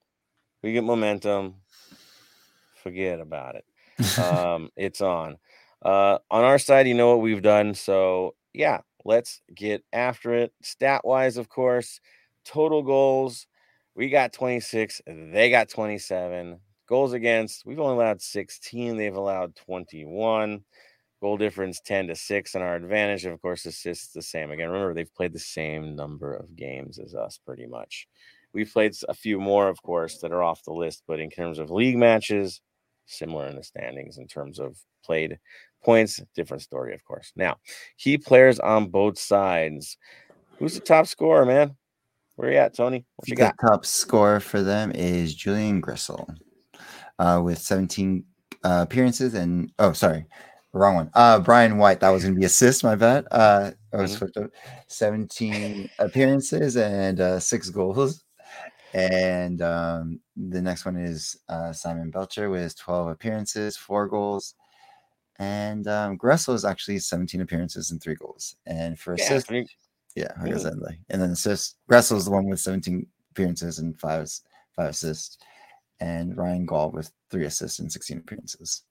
We 0.64 0.72
get 0.72 0.86
momentum. 0.86 1.56
Forget 2.82 3.20
about 3.20 3.56
it. 3.56 3.66
um, 4.20 4.70
it's 4.76 5.02
on. 5.02 5.38
Uh, 5.82 6.20
on 6.30 6.44
our 6.44 6.60
side, 6.60 6.88
you 6.88 6.94
know 6.94 7.10
what 7.10 7.22
we've 7.22 7.42
done. 7.42 7.74
So 7.74 8.36
yeah, 8.54 8.82
let's 9.06 9.42
get 9.54 9.84
after 9.94 10.34
it. 10.34 10.54
Stat 10.62 11.02
wise, 11.04 11.38
of 11.38 11.50
course, 11.50 12.00
total 12.46 12.84
goals. 12.84 13.48
We 13.96 14.10
got 14.10 14.34
26. 14.34 15.02
They 15.06 15.50
got 15.50 15.70
27. 15.70 16.60
Goals 16.88 17.14
against, 17.14 17.66
we've 17.66 17.80
only 17.80 17.96
allowed 17.96 18.22
16. 18.22 18.98
They've 18.98 19.16
allowed 19.16 19.56
21. 19.56 20.64
Goal 21.22 21.38
difference 21.38 21.80
10 21.86 22.08
to 22.08 22.16
6 22.16 22.56
in 22.56 22.62
our 22.62 22.76
advantage. 22.76 23.26
Of 23.26 23.42
course, 23.42 23.66
assists 23.66 24.12
the 24.14 24.22
same. 24.22 24.52
Again, 24.52 24.70
remember, 24.70 24.94
they've 24.94 25.14
played 25.14 25.34
the 25.34 25.40
same 25.40 25.96
number 25.96 26.34
of 26.34 26.56
games 26.56 27.00
as 27.00 27.14
us 27.14 27.40
pretty 27.46 27.68
much. 27.68 28.08
We've 28.54 28.72
played 28.72 28.94
a 29.08 29.14
few 29.14 29.40
more, 29.40 29.70
of 29.70 29.82
course, 29.82 30.18
that 30.20 30.32
are 30.32 30.44
off 30.44 30.64
the 30.64 30.74
list, 30.74 31.04
but 31.08 31.20
in 31.20 31.30
terms 31.30 31.60
of 31.60 31.70
league 31.70 31.98
matches, 31.98 32.60
similar 33.06 33.48
in 33.48 33.56
the 33.56 33.64
standings 33.64 34.18
in 34.18 34.28
terms 34.28 34.60
of 34.60 34.78
played 35.04 35.40
points, 35.84 36.22
different 36.36 36.64
story, 36.64 36.94
of 36.94 37.04
course. 37.04 37.32
Now, 37.36 37.58
key 37.98 38.18
players 38.18 38.60
on 38.60 38.90
both 38.90 39.18
sides. 39.18 39.98
Who's 40.60 40.76
the 40.76 40.80
top 40.80 41.08
scorer, 41.08 41.46
man? 41.46 41.76
Where 42.36 42.50
are 42.50 42.54
you 42.54 42.58
at, 42.60 42.76
Tony? 42.76 43.06
What 43.16 43.28
you 43.28 43.36
the 43.36 43.40
got? 43.42 43.56
top 43.60 43.86
scorer 43.86 44.40
for 44.40 44.62
them 44.62 44.92
is 44.94 45.34
Julian 45.36 45.82
Gressel 45.82 46.28
uh, 47.20 47.42
with 47.44 47.58
17 47.60 48.24
uh, 48.64 48.86
appearances 48.88 49.34
and 49.34 49.72
oh, 49.80 49.92
sorry, 49.94 50.26
wrong 50.74 50.96
one. 50.96 51.10
Uh, 51.14 51.40
Brian 51.40 51.78
White. 51.78 52.00
That 52.00 52.10
was 52.10 52.24
going 52.24 52.36
to 52.36 52.40
be 52.40 52.46
assist. 52.46 52.84
My 52.84 52.96
bad. 52.96 53.26
Uh, 53.32 53.72
I 53.94 53.98
was 53.98 54.16
Mhm. 54.18 54.46
up. 54.46 54.52
17 54.88 55.90
appearances 56.00 56.78
and 56.78 57.20
uh, 57.20 57.40
six 57.40 57.70
goals. 57.70 58.24
And 58.94 59.62
um, 59.62 60.20
the 60.36 60.62
next 60.62 60.86
one 60.86 60.98
is 60.98 61.40
uh, 61.50 61.72
Simon 61.74 62.12
Becher 62.12 62.50
with 62.50 62.78
12 62.78 63.08
appearances, 63.10 63.78
four 63.78 64.08
goals. 64.08 64.56
And 65.40 65.88
um, 65.88 66.18
Gressel 66.18 66.54
is 66.54 66.66
actually 66.66 67.00
17 67.00 67.42
appearances 67.42 67.92
and 67.92 68.02
three 68.02 68.16
goals. 68.16 68.56
And 68.66 69.00
for 69.00 69.14
Yeah, 69.16 69.24
assists, 69.24 69.48
three- 69.50 69.68
yeah, 70.16 70.34
like 70.44 70.52
Mhm. 70.54 70.98
and 71.10 71.22
then 71.22 71.32
assists. 71.32 71.76
Gressel 71.90 72.18
is 72.18 72.26
the 72.26 72.32
one 72.32 72.46
with 72.46 72.60
17 72.60 73.08
appearances 73.32 73.80
and 73.80 74.00
five 74.00 74.30
five 74.76 74.90
assists, 74.92 75.38
and 76.00 76.38
Ryan 76.38 76.66
Gauld 76.66 76.94
with 76.94 77.12
three 77.30 77.46
assists 77.46 77.80
and 77.80 77.92
16 77.92 78.20
appearances. 78.20 78.84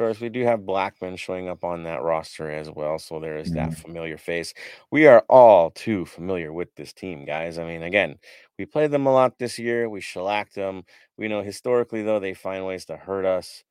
Of 0.00 0.06
course, 0.06 0.20
we 0.20 0.30
do 0.30 0.46
have 0.46 0.60
Blackmon 0.60 1.18
showing 1.18 1.50
up 1.50 1.62
on 1.62 1.82
that 1.82 2.02
roster 2.02 2.50
as 2.50 2.70
well. 2.70 2.98
So 2.98 3.20
there 3.20 3.36
is 3.36 3.50
that 3.52 3.74
familiar 3.74 4.16
face. 4.16 4.54
We 4.90 5.06
are 5.06 5.22
all 5.28 5.72
too 5.72 6.06
familiar 6.06 6.54
with 6.54 6.74
this 6.74 6.94
team, 6.94 7.26
guys. 7.26 7.58
I 7.58 7.66
mean, 7.66 7.82
again, 7.82 8.16
we 8.58 8.64
played 8.64 8.92
them 8.92 9.04
a 9.04 9.12
lot 9.12 9.38
this 9.38 9.58
year. 9.58 9.90
We 9.90 10.00
shellacked 10.00 10.54
them. 10.54 10.84
We 11.18 11.28
know 11.28 11.42
historically, 11.42 12.02
though, 12.02 12.18
they 12.18 12.32
find 12.32 12.64
ways 12.64 12.86
to 12.86 12.96
hurt 12.96 13.26
us, 13.26 13.62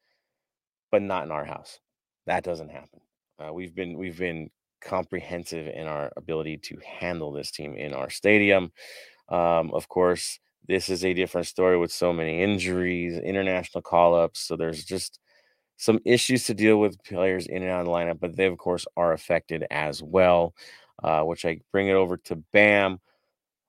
but 0.91 1.01
not 1.01 1.23
in 1.23 1.31
our 1.31 1.45
house. 1.45 1.79
That 2.27 2.43
doesn't 2.43 2.69
happen. 2.69 3.01
Uh, 3.43 3.51
we've 3.51 3.73
been 3.73 3.97
we've 3.97 4.19
been 4.19 4.51
comprehensive 4.81 5.65
in 5.65 5.87
our 5.87 6.11
ability 6.15 6.57
to 6.57 6.77
handle 6.85 7.31
this 7.31 7.49
team 7.49 7.73
in 7.73 7.91
our 7.95 8.11
stadium. 8.11 8.71
Um, 9.29 9.71
of 9.73 9.89
course, 9.89 10.39
this 10.67 10.89
is 10.89 11.03
a 11.03 11.15
different 11.15 11.47
story 11.47 11.79
with 11.79 11.91
so 11.91 12.13
many 12.13 12.43
injuries, 12.43 13.17
international 13.17 13.81
call 13.81 14.13
ups. 14.13 14.41
So 14.41 14.55
there's 14.55 14.83
just 14.85 15.19
some 15.79 15.99
issues 16.05 16.43
to 16.43 16.53
deal 16.53 16.79
with 16.79 17.03
players 17.03 17.47
in 17.47 17.63
and 17.63 17.71
out 17.71 17.79
of 17.79 17.85
the 17.87 17.91
lineup, 17.91 18.19
but 18.19 18.35
they, 18.35 18.45
of 18.45 18.57
course, 18.57 18.85
are 18.95 19.13
affected 19.13 19.65
as 19.71 20.03
well. 20.03 20.53
Uh, 21.01 21.23
which 21.23 21.45
I 21.45 21.61
bring 21.71 21.87
it 21.87 21.93
over 21.93 22.17
to 22.17 22.35
Bam. 22.51 22.99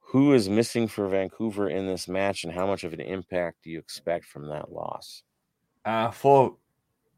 Who 0.00 0.32
is 0.32 0.48
missing 0.48 0.88
for 0.88 1.06
Vancouver 1.06 1.70
in 1.70 1.86
this 1.86 2.08
match, 2.08 2.42
and 2.42 2.52
how 2.52 2.66
much 2.66 2.82
of 2.82 2.92
an 2.92 3.00
impact 3.00 3.58
do 3.62 3.70
you 3.70 3.78
expect 3.78 4.24
from 4.24 4.48
that 4.48 4.72
loss? 4.72 5.22
Uh, 5.84 6.10
for 6.10 6.56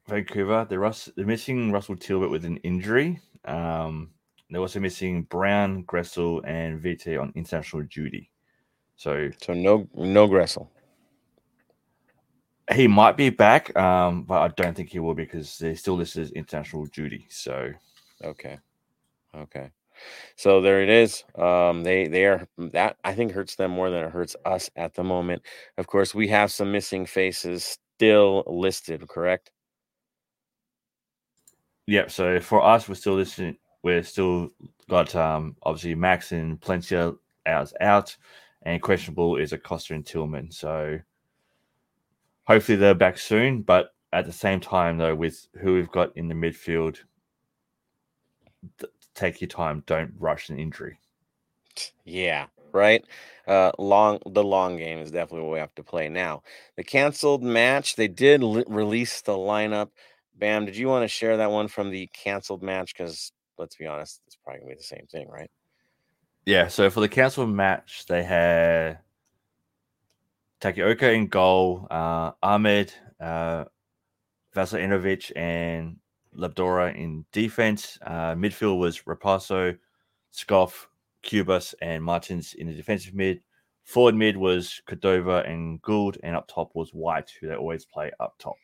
Vancouver, 0.07 0.67
they're, 0.69 0.93
they're 1.17 1.25
missing 1.25 1.73
Russell 1.73 1.97
Teibert 1.97 2.31
with 2.31 2.45
an 2.45 2.59
injury. 2.59 3.21
Um, 3.47 4.11
they're 4.51 4.61
also 4.61 4.81
missing 4.81 5.23
Brown, 5.23 5.85
Gressel, 5.85 6.43
and 6.47 6.79
Vite 6.83 7.17
on 7.17 7.33
international 7.35 7.85
duty. 7.85 8.31
So 8.97 9.31
So 9.41 9.55
no, 9.55 9.89
no 9.95 10.29
Gressel. 10.29 10.69
He 12.71 12.87
might 12.87 13.17
be 13.17 13.31
back, 13.31 13.77
um, 13.77 14.23
but 14.23 14.41
I 14.41 14.49
don't 14.49 14.75
think 14.75 14.91
he 14.91 15.01
will 15.01 15.15
because 15.15 15.59
they're 15.59 15.77
still 15.77 15.97
listed 15.97 16.23
as 16.23 16.31
international 16.31 16.87
duty. 16.87 17.27
So 17.29 17.73
Okay. 18.25 18.59
Okay. 19.35 19.71
So 20.37 20.61
there 20.61 20.83
it 20.83 20.89
is. 20.89 21.25
Um, 21.37 21.83
they 21.83 22.09
they 22.09 22.25
are 22.27 22.47
that 22.59 22.97
I 23.05 23.15
think 23.15 23.33
hurts 23.33 23.57
them 23.57 23.73
more 23.73 23.91
than 23.91 24.05
it 24.05 24.11
hurts 24.11 24.37
us 24.45 24.71
at 24.77 24.95
the 24.95 25.05
moment. 25.05 25.43
Of 25.79 25.87
course, 25.87 26.15
we 26.15 26.29
have 26.29 26.51
some 26.51 26.73
missing 26.73 27.07
faces 27.07 27.79
still 27.97 28.45
listed, 28.47 29.07
correct? 29.09 29.51
Yep. 31.87 32.11
So 32.11 32.41
for 32.41 32.65
us, 32.65 32.89
we're 32.89 32.95
still 32.95 33.15
listening. 33.15 33.57
We're 33.83 34.03
still 34.03 34.51
got 34.89 35.15
um, 35.15 35.57
obviously 35.63 35.95
Max 35.95 36.33
and 36.33 36.61
Palencia 36.61 37.17
out 37.47 37.73
out, 37.81 38.17
and 38.63 38.81
questionable 38.83 39.37
is 39.37 39.53
Acosta 39.53 39.95
and 39.95 40.07
Tillman. 40.07 40.51
So 40.51 40.99
hopefully 42.45 42.77
they're 42.77 42.95
back 42.95 43.19
soon. 43.19 43.63
But 43.63 43.95
at 44.13 44.27
the 44.27 44.33
same 44.33 44.61
time, 44.61 44.99
though, 44.99 45.15
with 45.15 45.47
who 45.61 45.75
we've 45.75 45.91
got 45.91 46.17
in 46.17 46.29
the 46.29 46.35
midfield, 46.35 46.99
th- 48.79 48.93
take 49.15 49.41
your 49.41 49.49
time. 49.49 49.83
Don't 49.87 50.13
rush 50.19 50.49
an 50.49 50.59
injury. 50.59 50.99
Yeah, 52.05 52.47
right. 52.73 53.05
Uh, 53.47 53.73
long 53.79 54.21
the 54.27 54.45
long 54.45 54.77
game 54.77 54.99
is 54.99 55.11
definitely 55.11 55.43
what 55.43 55.55
we 55.55 55.59
have 55.59 55.75
to 55.75 55.83
play 55.83 56.09
now. 56.09 56.43
The 56.77 56.85
canceled 56.85 57.43
match, 57.43 57.97
they 57.97 58.09
did 58.09 58.43
li- 58.43 58.65
release 58.69 59.21
the 59.23 59.33
lineup. 59.33 59.89
Bam, 60.35 60.65
did 60.65 60.77
you 60.77 60.89
want 60.89 61.05
to 61.05 61.09
share 61.09 61.37
that 61.39 61.51
one 61.51 61.69
from 61.69 61.91
the 61.91 62.09
canceled 62.13 62.63
match? 62.63 62.95
Because 62.95 63.33
let's 63.59 63.77
be 63.77 63.87
honest, 63.87 64.21
it's 64.27 64.37
probably 64.37 64.61
gonna 64.61 64.73
be 64.73 64.77
the 64.77 64.83
same 64.83 65.07
thing, 65.11 65.29
right? 65.29 65.51
Yeah, 66.45 66.69
so 66.69 66.91
for 66.91 67.01
the 67.01 67.09
canceled 67.09 67.51
match, 67.51 68.07
they 68.07 68.23
had 68.25 68.99
Takaoka 70.63 71.13
in 71.13 71.27
goal, 71.27 71.89
uh, 71.91 72.31
Ahmed, 72.41 72.95
uh, 73.21 73.65
Veselinovic, 74.55 75.33
and 75.35 75.97
Laborda 76.37 76.95
in 76.97 77.25
defense. 77.33 77.99
Uh, 78.01 78.35
midfield 78.35 78.79
was 78.79 79.03
Raposo, 79.03 79.77
Schopf, 80.33 80.87
Cubas, 81.25 81.75
and 81.83 82.03
Martins 82.03 82.55
in 82.55 82.69
the 82.69 82.75
defensive 82.75 83.13
mid. 83.13 83.41
Forward 83.85 84.15
mid 84.15 84.37
was 84.37 84.81
Cordova 84.87 85.43
and 85.47 85.83
Gauld, 85.83 86.19
and 86.23 86.37
up 86.37 86.47
top 86.47 86.71
was 86.75 86.95
White, 86.95 87.33
who 87.41 87.49
they 87.49 87.57
always 87.57 87.85
play 87.85 88.13
up 88.21 88.37
top. 88.39 88.55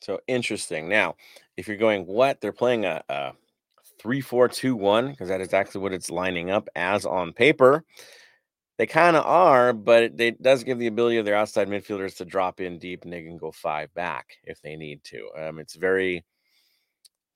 So 0.00 0.20
interesting. 0.26 0.88
Now, 0.88 1.16
if 1.58 1.68
you're 1.68 1.76
going, 1.76 2.06
what 2.06 2.40
they're 2.40 2.52
playing 2.52 2.86
a, 2.86 3.02
a 3.10 3.32
three, 3.98 4.22
four, 4.22 4.48
two, 4.48 4.74
one, 4.74 5.10
because 5.10 5.28
that 5.28 5.42
is 5.42 5.52
actually 5.52 5.82
what 5.82 5.92
it's 5.92 6.10
lining 6.10 6.50
up 6.50 6.68
as 6.74 7.04
on 7.04 7.34
paper. 7.34 7.84
They 8.78 8.86
kind 8.86 9.16
of 9.16 9.24
are, 9.24 9.72
but 9.72 10.02
it, 10.02 10.20
it 10.20 10.42
does 10.42 10.62
give 10.62 10.78
the 10.78 10.86
ability 10.86 11.16
of 11.16 11.24
their 11.24 11.34
outside 11.34 11.68
midfielders 11.68 12.16
to 12.18 12.24
drop 12.24 12.60
in 12.60 12.78
deep 12.78 13.04
and 13.04 13.12
they 13.12 13.22
can 13.22 13.38
go 13.38 13.50
five 13.50 13.92
back 13.94 14.36
if 14.44 14.60
they 14.60 14.76
need 14.76 15.02
to. 15.04 15.30
Um, 15.36 15.58
it's 15.58 15.76
very 15.76 16.24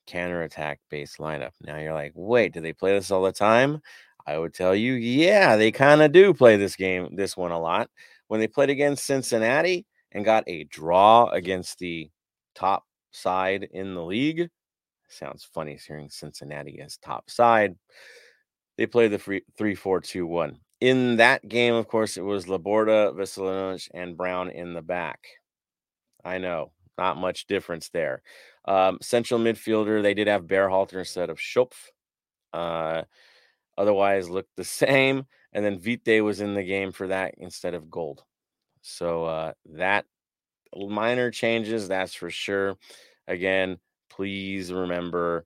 counterattack 0.05 0.79
based 0.89 1.17
lineup. 1.17 1.53
Now 1.61 1.77
you're 1.77 1.93
like, 1.93 2.11
wait, 2.15 2.53
do 2.53 2.61
they 2.61 2.73
play 2.73 2.93
this 2.93 3.09
all 3.09 3.23
the 3.23 3.31
time? 3.31 3.81
I 4.27 4.37
would 4.37 4.53
tell 4.53 4.75
you, 4.75 4.93
yeah, 4.93 5.55
they 5.55 5.71
kind 5.71 6.01
of 6.01 6.11
do 6.11 6.33
play 6.33 6.57
this 6.57 6.75
game, 6.75 7.15
this 7.15 7.35
one 7.35 7.51
a 7.51 7.59
lot. 7.59 7.89
When 8.27 8.39
they 8.39 8.47
played 8.47 8.69
against 8.69 9.05
Cincinnati 9.05 9.85
and 10.11 10.23
got 10.23 10.43
a 10.47 10.65
draw 10.65 11.27
against 11.29 11.79
the 11.79 12.09
top 12.53 12.85
side 13.11 13.67
in 13.71 13.93
the 13.93 14.03
league. 14.03 14.49
Sounds 15.09 15.43
funny 15.43 15.77
hearing 15.85 16.09
Cincinnati 16.09 16.79
as 16.79 16.97
top 16.97 17.29
side. 17.29 17.75
They 18.77 18.85
play 18.85 19.07
the 19.07 19.19
free, 19.19 19.41
3 19.57 19.75
4 19.75 20.01
2 20.01 20.25
1. 20.25 20.59
In 20.81 21.17
that 21.17 21.47
game, 21.47 21.75
of 21.75 21.87
course, 21.87 22.17
it 22.17 22.21
was 22.23 22.47
Laborda, 22.47 23.13
Veselinovic, 23.13 23.87
and 23.93 24.17
Brown 24.17 24.49
in 24.49 24.73
the 24.73 24.81
back. 24.81 25.27
I 26.25 26.39
know, 26.39 26.71
not 26.97 27.17
much 27.17 27.45
difference 27.45 27.89
there. 27.89 28.23
Um, 28.65 28.97
central 29.01 29.39
midfielder, 29.39 30.01
they 30.01 30.15
did 30.15 30.27
have 30.27 30.47
Berhalter 30.47 30.99
instead 30.99 31.29
of 31.29 31.37
Schopf. 31.37 31.89
Uh, 32.51 33.03
otherwise, 33.77 34.29
looked 34.29 34.55
the 34.57 34.63
same. 34.83 35.25
And 35.53 35.63
then 35.63 35.79
Vite 35.79 36.23
was 36.23 36.41
in 36.41 36.55
the 36.55 36.63
game 36.63 36.91
for 36.91 37.07
that 37.07 37.35
instead 37.37 37.73
of 37.73 37.91
Gauld. 37.91 38.21
So 38.81 39.25
uh, 39.25 39.53
that 39.73 40.05
minor 40.75 41.29
changes, 41.29 41.87
that's 41.87 42.13
for 42.13 42.29
sure. 42.29 42.77
Again, 43.27 43.77
please 44.09 44.71
remember 44.71 45.45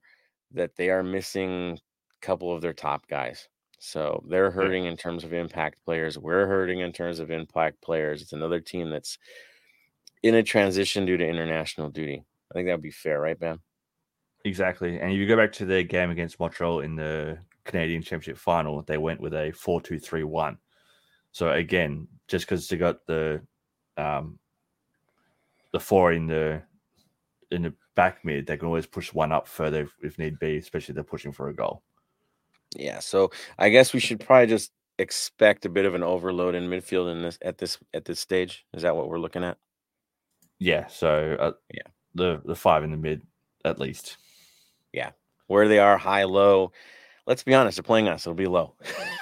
that 0.52 0.76
they 0.76 0.90
are 0.90 1.02
missing 1.02 1.78
a 2.22 2.26
couple 2.26 2.54
of 2.54 2.62
their 2.62 2.72
top 2.72 3.06
guys. 3.08 3.48
So 3.86 4.24
they're 4.28 4.50
hurting 4.50 4.86
in 4.86 4.96
terms 4.96 5.22
of 5.22 5.32
impact 5.32 5.76
players. 5.84 6.18
We're 6.18 6.48
hurting 6.48 6.80
in 6.80 6.90
terms 6.92 7.20
of 7.20 7.30
impact 7.30 7.80
players. 7.80 8.20
It's 8.20 8.32
another 8.32 8.58
team 8.58 8.90
that's 8.90 9.16
in 10.24 10.34
a 10.34 10.42
transition 10.42 11.06
due 11.06 11.16
to 11.16 11.24
international 11.24 11.90
duty. 11.90 12.24
I 12.50 12.54
think 12.54 12.66
that 12.66 12.72
would 12.72 12.82
be 12.82 12.90
fair, 12.90 13.20
right, 13.20 13.38
Ben? 13.38 13.60
Exactly. 14.44 14.98
And 14.98 15.12
if 15.12 15.18
you 15.18 15.28
go 15.28 15.36
back 15.36 15.52
to 15.52 15.64
their 15.64 15.84
game 15.84 16.10
against 16.10 16.40
Montreal 16.40 16.80
in 16.80 16.96
the 16.96 17.38
Canadian 17.64 18.02
Championship 18.02 18.38
final, 18.38 18.82
they 18.82 18.98
went 18.98 19.20
with 19.20 19.34
a 19.34 19.52
4 19.52 19.80
2 19.80 20.00
3 20.00 20.24
1. 20.24 20.58
So 21.30 21.52
again, 21.52 22.08
just 22.26 22.44
because 22.44 22.66
they 22.66 22.76
got 22.76 23.06
the 23.06 23.40
um, 23.96 24.40
the 25.72 25.78
four 25.78 26.12
in 26.12 26.26
the 26.26 26.60
in 27.52 27.62
the 27.62 27.74
back 27.94 28.24
mid, 28.24 28.48
they 28.48 28.56
can 28.56 28.66
always 28.66 28.86
push 28.86 29.12
one 29.12 29.30
up 29.30 29.46
further 29.46 29.82
if, 29.82 29.92
if 30.02 30.18
need 30.18 30.40
be, 30.40 30.56
especially 30.56 30.92
if 30.92 30.96
they're 30.96 31.04
pushing 31.04 31.30
for 31.30 31.50
a 31.50 31.54
goal. 31.54 31.84
Yeah. 32.74 32.98
So 33.00 33.30
I 33.58 33.68
guess 33.68 33.92
we 33.92 34.00
should 34.00 34.20
probably 34.20 34.46
just 34.46 34.72
expect 34.98 35.66
a 35.66 35.68
bit 35.68 35.84
of 35.84 35.94
an 35.94 36.02
overload 36.02 36.54
in 36.54 36.68
midfield 36.68 37.10
in 37.12 37.22
this 37.22 37.38
at 37.42 37.58
this 37.58 37.78
at 37.94 38.04
this 38.04 38.20
stage. 38.20 38.64
Is 38.74 38.82
that 38.82 38.96
what 38.96 39.08
we're 39.08 39.18
looking 39.18 39.44
at? 39.44 39.58
Yeah. 40.58 40.86
So 40.88 41.36
uh, 41.38 41.52
Yeah. 41.72 41.82
the 42.14 42.42
the 42.44 42.56
five 42.56 42.84
in 42.84 42.90
the 42.90 42.96
mid 42.96 43.22
at 43.64 43.78
least. 43.78 44.16
Yeah, 44.92 45.10
where 45.48 45.68
they 45.68 45.78
are, 45.78 45.98
high, 45.98 46.24
low. 46.24 46.72
Let's 47.26 47.42
be 47.42 47.54
honest, 47.54 47.76
they're 47.76 47.82
playing 47.82 48.08
us. 48.08 48.26
It'll 48.26 48.34
be 48.34 48.46
low. 48.46 48.74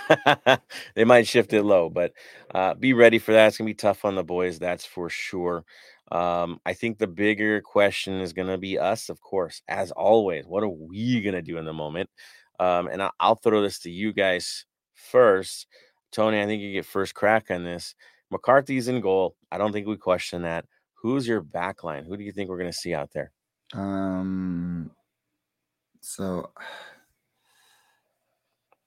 they 0.95 1.05
might 1.05 1.27
shift 1.27 1.53
it 1.53 1.63
low, 1.65 1.91
but 1.91 2.13
uh, 2.55 2.75
be 2.75 2.93
ready 2.93 3.19
for 3.19 3.33
that. 3.33 3.49
It's 3.49 3.59
gonna 3.59 3.69
be 3.69 3.75
tough 3.75 4.05
on 4.05 4.15
the 4.15 4.25
boys, 4.25 4.59
that's 4.59 4.85
for 4.87 5.11
sure. 5.11 5.65
Um, 6.13 6.61
I 6.67 6.75
think 6.75 6.99
the 6.99 7.07
bigger 7.07 7.61
question 7.63 8.21
is 8.21 8.33
gonna 8.33 8.59
be 8.59 8.79
us, 8.79 9.09
of 9.09 9.21
course, 9.21 9.63
as 9.69 9.91
always. 9.93 10.47
What 10.47 10.63
are 10.63 10.69
we 10.69 11.21
gonna 11.23 11.43
do 11.43 11.59
in 11.59 11.65
the 11.65 11.73
moment? 11.73 12.11
Um, 12.61 12.89
and 12.89 13.03
I'll 13.21 13.37
throw 13.37 13.63
this 13.63 13.79
to 13.81 13.91
you 13.91 14.13
guys 14.13 14.65
first. 14.95 15.67
Tony, 16.13 16.41
I 16.41 16.47
think 16.47 16.63
you 16.63 16.73
get 16.73 16.87
first 16.87 17.15
crack 17.15 17.51
on 17.51 17.65
this. 17.65 17.95
McCarthy's 18.31 18.89
in 18.89 19.01
goal. 19.01 19.37
I 19.51 19.59
don't 19.59 19.73
think 19.73 19.87
we 19.87 19.97
question 19.97 20.43
that. 20.43 20.65
Who's 20.95 21.27
your 21.27 21.41
back 21.41 21.85
line? 21.85 22.05
Who 22.05 22.17
do 22.17 22.25
you 22.25 22.33
think 22.33 22.49
we're 22.49 22.59
going 22.59 22.71
to 22.71 22.77
see 22.77 22.95
out 22.95 23.11
there? 23.13 23.33
Um. 23.75 24.91
So, 26.01 26.51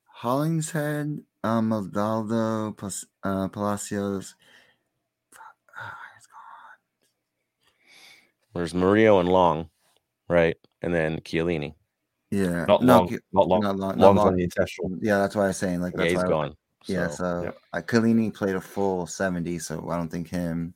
Hollingshead, 0.06 1.20
um, 1.44 1.70
Maldonado, 1.70 2.72
Pas- 2.74 3.06
uh, 3.24 3.48
Palacios. 3.50 4.36
Ah, 5.80 5.96
it's. 6.18 6.28
There's 8.56 8.74
Murillo 8.74 9.20
and 9.20 9.30
Long, 9.30 9.70
right? 10.28 10.58
And 10.82 10.94
then 10.94 11.20
Chiellini. 11.20 11.76
Yeah, 12.32 12.66
Not 12.66 12.84
no, 12.84 13.00
long. 13.00 13.20
Not 13.32 13.48
long. 13.48 13.62
not 13.62 13.76
long. 13.78 13.98
not 13.98 13.98
Long's 14.00 14.20
on 14.20 14.26
long. 14.26 14.36
the 14.38 14.44
international. 14.44 14.92
Yeah, 15.02 15.20
that's 15.20 15.36
why 15.36 15.46
I 15.46 15.48
was 15.48 15.58
saying 15.58 15.82
like 15.82 15.94
Yeah, 15.94 16.00
that's 16.00 16.12
he's 16.12 16.22
why 16.24 16.28
gone. 16.28 16.56
Yeah, 16.88 17.08
So, 17.10 17.16
so 17.16 17.42
Yep. 17.44 17.58
uh, 17.74 17.82
Chiellini 17.82 18.34
played 18.34 18.56
a 18.56 18.62
full 18.62 19.08
70, 19.08 19.60
so 19.60 19.90
I 19.90 19.98
don't 19.98 20.10
think 20.10 20.28
him. 20.28 20.74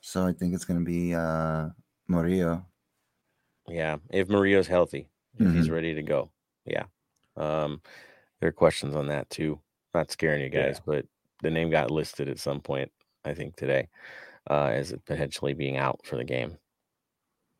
So 0.00 0.24
I 0.26 0.32
think 0.32 0.54
it's 0.54 0.64
gonna 0.64 0.80
be 0.84 1.14
uh 1.14 1.68
Murillo. 2.08 2.64
yeah, 3.68 3.96
if 4.10 4.28
Murillo's 4.28 4.68
healthy, 4.68 5.08
if 5.38 5.52
he's 5.52 5.68
Mhm. 5.68 5.72
ready 5.72 5.94
to 5.94 6.02
go, 6.02 6.30
yeah. 6.64 6.84
Um, 7.36 7.82
there 8.40 8.48
are 8.48 8.52
questions 8.52 8.94
on 8.94 9.08
that 9.08 9.28
too. 9.28 9.60
Not 9.92 10.12
scaring 10.12 10.42
you 10.42 10.50
Yeah. 10.52 10.66
guys, 10.68 10.80
but 10.84 11.06
the 11.42 11.50
name 11.50 11.70
got 11.70 11.90
listed 11.90 12.28
at 12.28 12.38
some 12.38 12.60
point, 12.60 12.92
I 13.24 13.34
think 13.34 13.56
today, 13.56 13.88
uh, 14.48 14.66
as 14.66 14.92
it 14.92 15.04
potentially 15.04 15.52
being 15.54 15.76
out 15.76 16.06
for 16.06 16.16
the 16.16 16.24
game. 16.24 16.56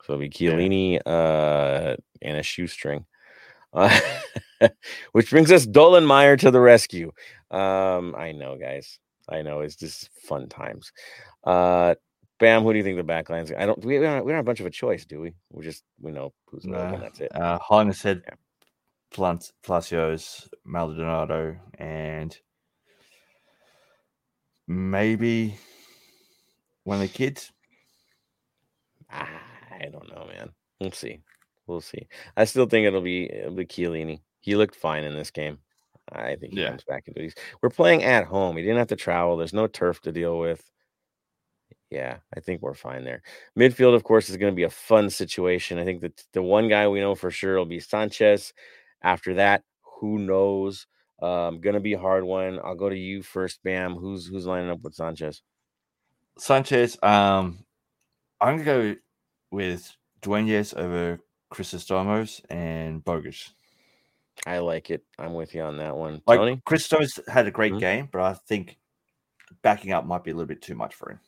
So 0.05 0.13
it'll 0.13 0.21
be 0.21 0.31
Chiellini 0.31 1.01
uh, 1.05 1.97
and 2.23 2.37
a 2.37 2.43
shoestring. 2.45 3.05
Uh, 3.73 4.01
which 5.13 5.31
brings 5.31 5.53
us 5.53 5.67
Dolan 5.67 6.07
Meyer 6.07 6.37
to 6.39 6.51
the 6.51 6.61
rescue. 6.61 7.13
Um, 7.51 8.15
I 8.17 8.33
know, 8.33 8.57
guys. 8.57 8.99
I 9.29 9.43
know 9.43 9.61
it's 9.61 9.77
just 9.77 10.09
fun 10.27 10.49
times. 10.49 10.93
Uh, 11.45 11.95
Bam, 12.39 12.63
who 12.63 12.73
do 12.73 12.79
you 12.79 12.85
think 12.85 12.97
the 12.99 13.03
back 13.03 13.31
line's? 13.31 13.51
I 13.51 13.65
don't. 13.67 13.83
We 13.85 13.99
we 13.99 14.05
don't, 14.05 14.25
we 14.25 14.33
don't 14.33 14.39
have 14.39 14.47
much 14.47 14.61
of 14.61 14.67
a 14.67 14.71
choice, 14.71 15.07
do 15.07 15.21
we? 15.21 15.33
We 15.51 15.65
just 15.65 15.85
we 16.01 16.13
know 16.13 16.33
who's. 16.47 16.65
Nah. 16.67 16.97
That's 16.97 17.21
it. 17.21 17.35
Uh, 17.35 17.59
Hollingshead 17.59 18.23
Yeah. 18.27 18.35
Plant, 19.11 19.53
Palacios, 19.63 20.49
Maldonado, 20.65 21.57
and 21.79 22.37
maybe 24.69 25.57
one 26.85 26.97
of 26.97 27.03
the 27.03 27.09
kids. 27.09 27.53
I 29.11 29.89
don't 29.91 30.09
know, 30.09 30.27
man. 30.27 30.51
We'll 30.81 30.93
see. 30.93 31.21
We'll 31.67 31.81
see. 31.81 32.07
I 32.37 32.45
still 32.45 32.67
think 32.67 32.87
it'll 32.87 33.01
be 33.01 33.25
it'll 33.31 33.55
be 33.55 33.67
Chiellini. 33.67 34.21
He 34.41 34.55
looked 34.57 34.77
fine 34.77 35.05
in 35.05 35.15
this 35.15 35.31
game. 35.31 35.59
I 36.13 36.37
think 36.37 36.55
he 36.55 36.61
Yeah. 36.61 36.69
comes 36.71 36.85
back 36.85 37.09
into 37.09 37.21
these. 37.21 37.35
We're 37.63 37.71
playing 37.71 38.05
at 38.05 38.25
home. 38.27 38.57
He 38.57 38.63
didn't 38.63 38.79
have 38.79 38.87
to 38.89 38.97
travel. 38.97 39.37
There's 39.37 39.53
no 39.53 39.67
turf 39.67 40.01
to 40.03 40.13
deal 40.13 40.39
with. 40.39 40.63
Yeah, 41.91 42.19
I 42.37 42.41
think 42.41 42.63
we're 42.63 42.75
fine 42.75 43.05
there. 43.05 43.23
Midfield, 43.59 43.95
of 43.95 44.05
course, 44.05 44.29
is 44.29 44.37
going 44.37 44.53
to 44.53 44.57
be 44.57 44.65
a 44.65 44.71
fun 44.71 45.09
situation. 45.09 45.79
I 45.79 45.85
think 45.85 46.01
that 46.03 46.25
the 46.33 46.43
one 46.43 46.69
guy 46.69 46.89
we 46.89 47.01
know 47.01 47.15
for 47.15 47.31
sure 47.31 47.57
will 47.57 47.65
be 47.65 47.81
Sanchez. 47.81 48.53
After 49.03 49.35
that, 49.35 49.63
who 50.01 50.19
knows? 50.19 50.87
Um, 51.23 51.61
gonna 51.61 51.81
be 51.81 51.95
a 51.95 51.99
hard 51.99 52.25
one. 52.25 52.59
I'll 52.63 52.75
go 52.75 52.91
to 52.91 52.97
you 52.97 53.23
first, 53.23 53.63
Bam. 53.63 53.95
Who's 53.95 54.27
who's 54.27 54.47
lining 54.47 54.69
up 54.71 54.83
with 54.83 54.95
Sanchez? 54.95 55.43
Sanchez, 56.39 56.99
um, 57.03 57.65
I'm 58.41 58.59
gonna 58.59 58.65
go 58.65 58.97
with 59.51 59.91
Duenas 60.21 60.75
over 60.75 61.21
Chrysostomos 61.53 62.41
and 62.51 63.05
Bogusz. 63.05 63.53
I 64.47 64.59
like 64.59 64.91
it. 64.91 65.05
I'm 65.19 65.35
with 65.35 65.55
you 65.55 65.63
on 65.63 65.79
that 65.79 65.97
one. 65.97 66.23
Like 66.27 66.39
Tony? 66.39 66.63
Chrysostomos 66.67 67.27
had 67.29 67.47
a 67.47 67.51
great 67.51 67.73
Mhm. 67.73 67.81
game, 67.81 68.09
but 68.13 68.21
I 68.21 68.35
think 68.35 68.79
backing 69.63 69.93
up 69.93 70.05
might 70.05 70.25
be 70.25 70.31
a 70.31 70.35
little 70.35 70.47
bit 70.47 70.63
too 70.63 70.75
much 70.75 70.95
for 70.95 71.11
him. 71.11 71.21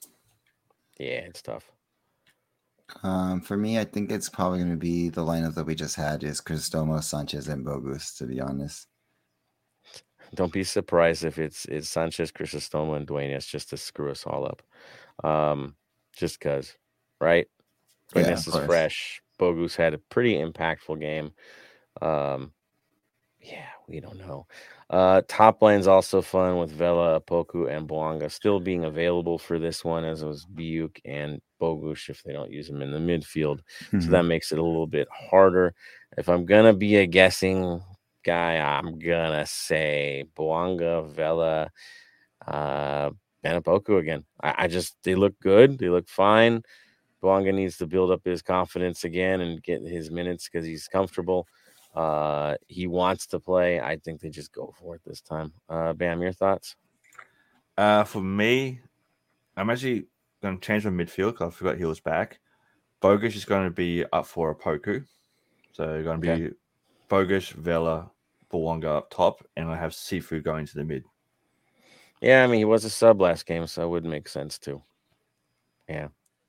Yeah, 0.99 1.21
it's 1.27 1.43
tough. 1.43 1.71
Um, 3.03 3.41
for 3.43 3.57
me, 3.57 3.79
I 3.79 3.85
think 3.85 4.11
it's 4.11 4.29
probably 4.29 4.59
gonna 4.61 4.77
be 4.77 5.09
the 5.11 5.25
lineup 5.25 5.55
that 5.55 5.65
we 5.67 5.75
just 5.75 5.95
had 5.97 6.25
is 6.25 6.41
Cristomo, 6.41 7.03
Sanchez, 7.03 7.49
and 7.49 7.65
Bogusz. 7.65 8.17
To 8.19 8.27
be 8.27 8.41
honest, 8.41 8.89
Don't 10.35 10.53
be 10.53 10.65
surprised 10.65 11.25
if 11.25 11.39
it's 11.39 11.65
it's 11.67 11.89
Sanchez, 11.89 12.31
Chrysostoma, 12.33 12.97
and 12.97 13.07
Duenas 13.07 13.47
just 13.47 13.71
to 13.71 13.77
screw 13.79 14.11
us 14.11 14.27
all 14.27 14.45
up. 14.45 14.63
Um, 15.25 15.77
just 16.13 16.39
because, 16.39 16.77
right? 17.21 17.49
Yeah, 18.15 18.23
Duenas 18.25 18.41
of 18.41 18.49
is 18.49 18.55
course. 18.55 18.67
fresh. 18.67 19.23
Bogusz 19.39 19.77
had 19.77 19.95
a 19.95 19.99
pretty 19.99 20.35
impactful 20.37 21.01
game. 21.01 21.33
Um, 22.03 22.53
yeah, 23.41 23.69
we 23.89 24.01
don't 24.01 24.19
know. 24.19 24.47
Uh, 24.91 25.23
top 25.29 25.63
line's 25.63 25.87
also 25.87 26.21
fun 26.23 26.59
with 26.59 26.73
Vela, 26.73 27.21
Opoku, 27.21 27.71
and 27.71 27.89
Bouanga 27.89 28.31
still 28.31 28.59
being 28.61 28.85
available 28.85 29.39
for 29.39 29.59
this 29.59 29.85
one, 29.85 30.05
as 30.05 30.25
was 30.25 30.47
Biuk 30.47 30.99
and 31.05 31.41
Bogusz 31.61 32.09
if 32.11 32.23
they 32.23 32.33
don't 32.33 32.51
use 32.51 32.69
them 32.69 32.83
in 32.83 32.91
the 32.91 32.99
midfield. 32.99 33.61
So 33.99 34.11
Mhm. 34.11 34.13
that 34.13 34.23
makes 34.25 34.53
it 34.53 34.59
a 34.59 34.63
little 34.63 34.87
bit 34.87 35.09
harder. 35.13 35.75
If 36.17 36.29
I'm 36.29 36.47
gonna 36.47 36.75
be 36.75 36.97
a 36.97 37.07
guessing 37.07 37.81
guy, 38.25 38.57
I'm 38.59 38.99
gonna 38.99 39.47
say 39.47 40.25
Bouanga, 40.37 41.07
Vela, 41.09 41.71
uh, 42.47 43.11
Banapoku 43.45 43.99
again. 43.99 44.25
I, 44.43 44.55
I 44.65 44.69
just 44.69 44.97
they 45.05 45.15
look 45.15 45.39
good, 45.41 45.79
they 45.79 45.89
look 45.89 46.09
fine. 46.09 46.63
Bouanga 47.23 47.53
needs 47.55 47.77
to 47.79 47.87
build 47.87 48.11
up 48.11 48.25
his 48.25 48.43
confidence 48.43 49.05
again 49.05 49.41
and 49.41 49.63
get 49.63 49.83
his 49.83 50.11
minutes 50.11 50.49
because 50.49 50.67
he's 50.67 50.89
comfortable. 50.89 51.47
Uh, 51.95 52.57
he 52.69 52.87
wants 52.87 53.27
to 53.29 53.41
play. 53.41 53.81
I 53.81 53.97
think 53.97 54.21
they 54.21 54.31
just 54.31 54.53
go 54.53 54.73
for 54.81 54.95
it 54.97 55.03
this 55.05 55.21
time. 55.21 55.53
Uh, 55.69 55.93
Bam, 55.93 56.23
your 56.23 56.33
thoughts? 56.33 56.77
Uh, 57.77 58.05
for 58.05 58.21
me, 58.21 58.81
I'm 59.57 59.71
actually 59.71 60.07
going 60.43 60.59
to 60.59 60.65
change 60.67 60.85
my 60.85 60.91
midfield 60.91 61.33
because 61.33 61.53
I 61.53 61.57
forgot 61.57 61.79
he 61.79 61.85
was 61.85 62.01
back. 62.01 62.41
Bogusz 63.03 63.37
is 63.37 63.45
going 63.45 63.65
to 63.65 63.71
be 63.71 64.05
up 64.13 64.27
for 64.27 64.55
Opoku. 64.55 65.05
So 65.73 66.03
going 66.03 66.21
to 66.21 66.29
Okay. 66.29 66.45
be 66.45 66.51
Bogusz, 67.09 67.53
Vela, 67.53 68.11
Bouanga 68.53 68.99
up 68.99 69.11
top, 69.11 69.45
and 69.57 69.69
I 69.69 69.77
have 69.77 69.93
Sifu 69.93 70.43
going 70.43 70.67
to 70.67 70.75
the 70.75 70.85
mid. 70.85 71.05
Yeah, 72.21 72.43
I 72.43 72.47
mean 72.49 72.59
he 72.59 72.65
was 72.65 72.85
a 72.85 72.91
sub 72.91 73.21
last 73.21 73.47
game, 73.47 73.67
so 73.67 73.85
it 73.85 73.89
would 73.89 74.05
make 74.05 74.29
sense 74.29 74.59
too. 74.59 74.83
Yeah, 75.89 76.09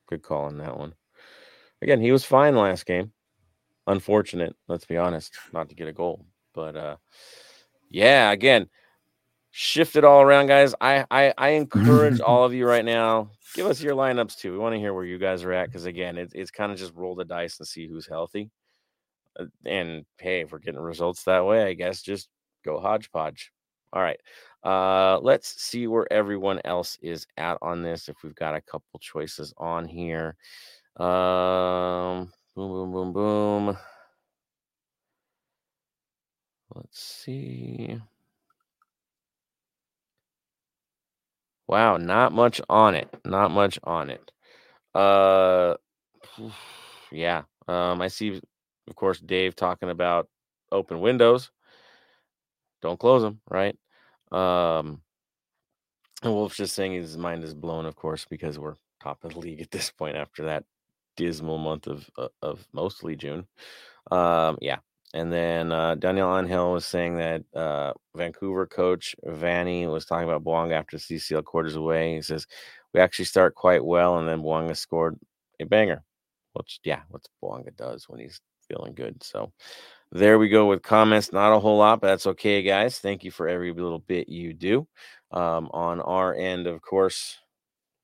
good 0.10 0.24
call 0.24 0.45
on 0.45 0.57
that 0.57 0.78
one. 0.78 0.93
Again, 1.82 2.01
he 2.01 2.12
was 2.12 2.26
fine 2.26 2.55
last 2.55 2.86
game. 2.86 3.12
Unfortunate, 3.88 4.55
let's 4.68 4.86
be 4.86 4.97
honest, 4.97 5.34
not 5.53 5.70
to 5.70 5.76
get 5.76 5.88
a 5.88 5.93
goal. 5.93 6.26
But 6.53 6.76
uh 6.76 6.97
yeah, 7.89 8.32
again, 8.32 8.70
shift 9.51 9.95
it 9.95 10.03
all 10.03 10.22
around, 10.22 10.47
guys. 10.47 10.76
I 10.82 11.05
I, 11.10 11.34
I 11.38 11.49
encourage 11.49 12.20
all 12.22 12.43
of 12.43 12.53
you 12.53 12.68
right 12.68 12.86
now. 12.86 13.32
Give 13.55 13.66
us 13.66 13.82
your 13.82 13.95
lineups 13.95 14.38
too. 14.38 14.51
We 14.51 14.60
want 14.60 14.74
to 14.76 14.80
hear 14.80 14.93
where 14.93 15.05
you 15.05 15.18
guys 15.18 15.43
are 15.43 15.53
at 15.53 15.68
because 15.68 15.86
again, 15.86 16.18
it, 16.18 16.32
it's 16.36 16.51
kind 16.51 16.72
of 16.72 16.78
just 16.78 16.93
roll 16.95 17.16
the 17.16 17.26
dice 17.26 17.57
and 17.60 17.68
see 17.68 17.88
who's 17.88 18.07
healthy. 18.07 18.51
Uh, 19.39 19.45
And 19.66 20.05
hey, 20.20 20.41
if 20.41 20.51
we're 20.51 20.60
getting 20.60 20.80
results 20.80 21.24
that 21.24 21.45
way, 21.45 21.64
I 21.64 21.74
guess 21.74 22.01
just 22.01 22.30
go 22.64 22.80
hodgepodge. 22.80 23.51
All 23.93 24.01
right. 24.01 24.19
Uh, 24.63 25.19
let's 25.21 25.61
see 25.61 25.87
where 25.87 26.11
everyone 26.11 26.59
else 26.65 26.97
is 27.01 27.25
at 27.37 27.57
on 27.61 27.81
this. 27.81 28.09
If 28.09 28.17
we've 28.23 28.35
got 28.35 28.55
a 28.55 28.61
couple 28.61 28.99
choices 28.99 29.53
on 29.57 29.87
here. 29.87 30.35
Um, 30.97 32.31
boom, 32.55 32.71
boom, 32.71 32.91
boom, 32.91 33.13
boom. 33.13 33.77
Let's 36.75 36.99
see. 37.01 37.97
Wow, 41.67 41.97
not 41.97 42.33
much 42.33 42.61
on 42.69 42.95
it. 42.95 43.09
Not 43.25 43.51
much 43.51 43.79
on 43.83 44.09
it. 44.09 44.31
Uh, 44.95 45.75
yeah. 47.11 47.43
Um, 47.67 48.01
I 48.01 48.07
see, 48.07 48.41
of 48.87 48.95
course, 48.95 49.19
Dave 49.19 49.55
talking 49.55 49.89
about 49.89 50.27
open 50.71 50.99
windows. 50.99 51.51
Don't 52.82 52.99
close 52.99 53.21
them, 53.21 53.41
right? 53.49 53.77
Um, 54.32 55.01
and 56.23 56.34
Wolf's 56.34 56.57
just 56.57 56.75
saying 56.75 56.93
his 56.93 57.17
mind 57.17 57.43
is 57.43 57.53
blown, 57.53 57.86
of 57.86 57.95
course, 57.95 58.25
because 58.30 58.59
we're 58.59 58.75
top 59.01 59.23
of 59.23 59.34
the 59.34 59.39
league 59.39 59.61
at 59.61 59.71
this 59.71 59.89
point 59.91 60.17
after 60.17 60.45
that 60.45 60.65
dismal 61.15 61.57
month 61.57 61.88
of 61.88 62.09
of, 62.17 62.30
of 62.41 62.67
mostly 62.73 63.15
June. 63.15 63.47
Um, 64.11 64.57
yeah. 64.61 64.77
And 65.13 65.34
then 65.34 65.71
uh, 65.71 65.95
Daniel 65.95 66.38
Angel 66.38 66.71
was 66.71 66.86
saying 66.86 67.17
that 67.17 67.43
uh, 67.55 67.93
Vancouver 68.15 68.67
coach 68.67 69.15
Vanni 69.23 69.88
was 69.88 70.05
talking 70.05 70.27
about 70.30 70.43
Bouanga 70.43 70.73
after 70.73 70.97
CCL 70.97 71.45
quarters 71.45 71.75
away. 71.75 72.15
He 72.15 72.21
says 72.21 72.45
we 72.93 72.99
actually 72.99 73.25
start 73.25 73.55
quite 73.55 73.84
well, 73.84 74.19
and 74.19 74.27
then 74.27 74.41
Bouanga 74.41 74.77
scored 74.77 75.17
a 75.59 75.65
banger. 75.65 76.03
Which, 76.53 76.80
yeah, 76.84 77.01
what 77.09 77.25
Boanga 77.43 77.75
does 77.75 78.07
when 78.07 78.19
he's 78.19 78.39
feeling 78.67 78.93
good. 78.93 79.23
So 79.23 79.51
there 80.12 80.39
we 80.39 80.49
go 80.49 80.66
with 80.66 80.82
comments. 80.82 81.32
Not 81.32 81.55
a 81.55 81.60
whole 81.60 81.78
lot, 81.78 82.01
but 82.01 82.07
that's 82.07 82.28
okay, 82.28 82.62
guys. 82.62 82.99
Thank 82.99 83.24
you 83.24 83.32
for 83.32 83.47
every 83.47 83.72
little 83.72 83.99
bit 83.99 84.30
you 84.30 84.53
do. 84.53 84.88
Um, 85.32 85.70
on 85.72 86.01
our 86.01 86.34
end, 86.34 86.66
of 86.66 86.82
course, 86.82 87.38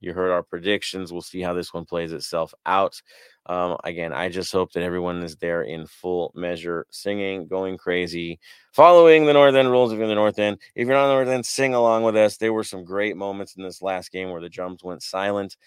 you 0.01 0.13
heard 0.13 0.31
our 0.31 0.43
predictions. 0.43 1.11
We'll 1.11 1.21
see 1.21 1.41
how 1.41 1.53
this 1.53 1.73
one 1.73 1.85
plays 1.85 2.13
itself 2.13 2.53
out. 2.65 3.01
Um, 3.47 3.77
again, 3.83 4.13
I 4.13 4.29
just 4.29 4.51
hope 4.51 4.71
that 4.73 4.83
everyone 4.83 5.23
is 5.23 5.35
there 5.37 5.63
in 5.63 5.87
full 5.87 6.31
measure, 6.35 6.85
singing, 6.91 7.47
going 7.47 7.77
crazy, 7.77 8.39
following 8.71 9.25
the 9.25 9.33
North 9.33 9.55
End 9.55 9.71
rules 9.71 9.91
if 9.91 9.97
you're 9.97 10.03
in 10.03 10.09
the 10.09 10.15
North 10.15 10.37
End. 10.37 10.59
If 10.75 10.87
you're 10.87 10.95
not 10.95 11.05
in 11.05 11.09
the 11.09 11.15
North 11.15 11.27
End, 11.27 11.45
sing 11.45 11.73
along 11.73 12.03
with 12.03 12.15
us. 12.15 12.37
There 12.37 12.53
were 12.53 12.63
some 12.63 12.83
great 12.83 13.17
moments 13.17 13.55
in 13.55 13.63
this 13.63 13.81
last 13.81 14.11
game 14.11 14.29
where 14.29 14.41
the 14.41 14.49
drums 14.49 14.83
went 14.83 15.01
silent 15.01 15.57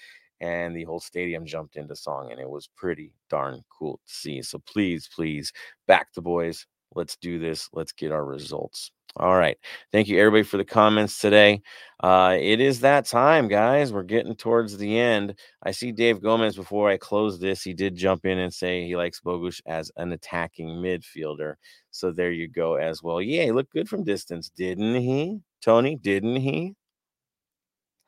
and 0.40 0.76
the 0.76 0.84
whole 0.84 1.00
stadium 1.00 1.44
jumped 1.46 1.76
into 1.76 1.96
song, 1.96 2.30
and 2.30 2.40
it 2.40 2.48
was 2.48 2.68
pretty 2.76 3.12
darn 3.28 3.62
cool 3.76 4.00
to 4.06 4.12
see. 4.12 4.42
So 4.42 4.58
please, 4.60 5.08
please 5.14 5.52
back 5.86 6.12
the 6.14 6.22
boys. 6.22 6.66
Let's 6.94 7.16
do 7.16 7.38
this. 7.38 7.68
Let's 7.72 7.92
get 7.92 8.12
our 8.12 8.24
results. 8.24 8.90
All 9.16 9.36
right. 9.36 9.56
Thank 9.90 10.08
you, 10.08 10.18
everybody, 10.18 10.44
for 10.44 10.58
the 10.58 10.64
comments 10.64 11.18
today. 11.18 11.62
Uh, 12.00 12.36
it 12.38 12.60
is 12.60 12.80
that 12.80 13.06
time, 13.06 13.48
guys. 13.48 13.92
We're 13.92 14.02
getting 14.02 14.36
towards 14.36 14.76
the 14.76 14.98
end. 14.98 15.34
I 15.62 15.72
see 15.72 15.92
Dave 15.92 16.22
Gomez 16.22 16.56
before 16.56 16.88
I 16.88 16.98
close 16.98 17.40
this. 17.40 17.62
He 17.62 17.74
did 17.74 17.96
jump 17.96 18.26
in 18.26 18.38
and 18.38 18.52
say 18.52 18.84
he 18.84 18.96
likes 18.96 19.20
Bogusz 19.20 19.60
as 19.66 19.90
an 19.96 20.12
attacking 20.12 20.68
midfielder. 20.68 21.54
So 21.90 22.12
there 22.12 22.30
you 22.30 22.48
go 22.48 22.74
as 22.76 23.02
well. 23.02 23.20
Yeah, 23.20 23.44
he 23.44 23.52
looked 23.52 23.72
good 23.72 23.88
from 23.88 24.04
distance, 24.04 24.50
didn't 24.50 25.00
he? 25.00 25.40
Tony, 25.62 25.96
didn't 25.96 26.36
he? 26.36 26.76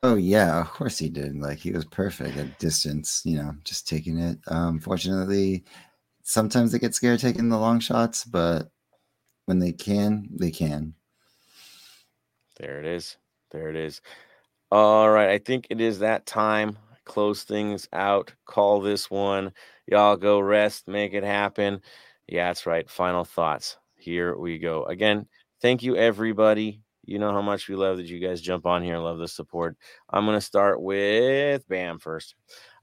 Oh 0.03 0.15
yeah, 0.15 0.59
of 0.61 0.71
course 0.71 0.97
he 0.97 1.09
did. 1.09 1.35
Like 1.35 1.59
he 1.59 1.71
was 1.71 1.85
perfect 1.85 2.35
at 2.37 2.57
distance, 2.57 3.21
you 3.23 3.37
know, 3.37 3.53
just 3.63 3.87
taking 3.87 4.17
it. 4.17 4.39
Um, 4.47 4.79
fortunately, 4.79 5.63
sometimes 6.23 6.71
they 6.71 6.79
get 6.79 6.95
scared 6.95 7.19
taking 7.19 7.49
the 7.49 7.59
long 7.59 7.79
shots, 7.79 8.25
but 8.25 8.71
when 9.45 9.59
they 9.59 9.71
can, 9.71 10.27
they 10.31 10.49
can. 10.51 10.95
There 12.57 12.79
it 12.79 12.85
is. 12.85 13.17
There 13.51 13.69
it 13.69 13.75
is. 13.75 14.01
All 14.71 15.09
right. 15.09 15.29
I 15.29 15.37
think 15.37 15.67
it 15.69 15.81
is 15.81 15.99
that 15.99 16.25
time. 16.25 16.77
Close 17.05 17.43
things 17.43 17.87
out. 17.93 18.33
Call 18.45 18.81
this 18.81 19.11
one. 19.11 19.51
Y'all 19.87 20.15
go 20.15 20.39
rest. 20.39 20.87
Make 20.87 21.13
it 21.13 21.23
happen. 21.23 21.81
Yeah, 22.27 22.47
that's 22.47 22.65
right. 22.65 22.89
Final 22.89 23.25
thoughts. 23.25 23.77
Here 23.95 24.37
we 24.37 24.57
go. 24.57 24.85
Again, 24.85 25.27
thank 25.61 25.83
you, 25.83 25.95
everybody. 25.95 26.81
You 27.11 27.19
know 27.19 27.33
how 27.33 27.41
much 27.41 27.67
we 27.67 27.75
love 27.75 27.97
that 27.97 28.07
you 28.07 28.19
guys 28.19 28.39
jump 28.39 28.65
on 28.65 28.81
here. 28.81 28.97
Love 28.97 29.17
the 29.17 29.27
support. 29.27 29.75
I'm 30.09 30.25
going 30.25 30.37
to 30.37 30.41
start 30.41 30.81
with 30.81 31.67
Bam 31.67 31.99
first. 31.99 32.35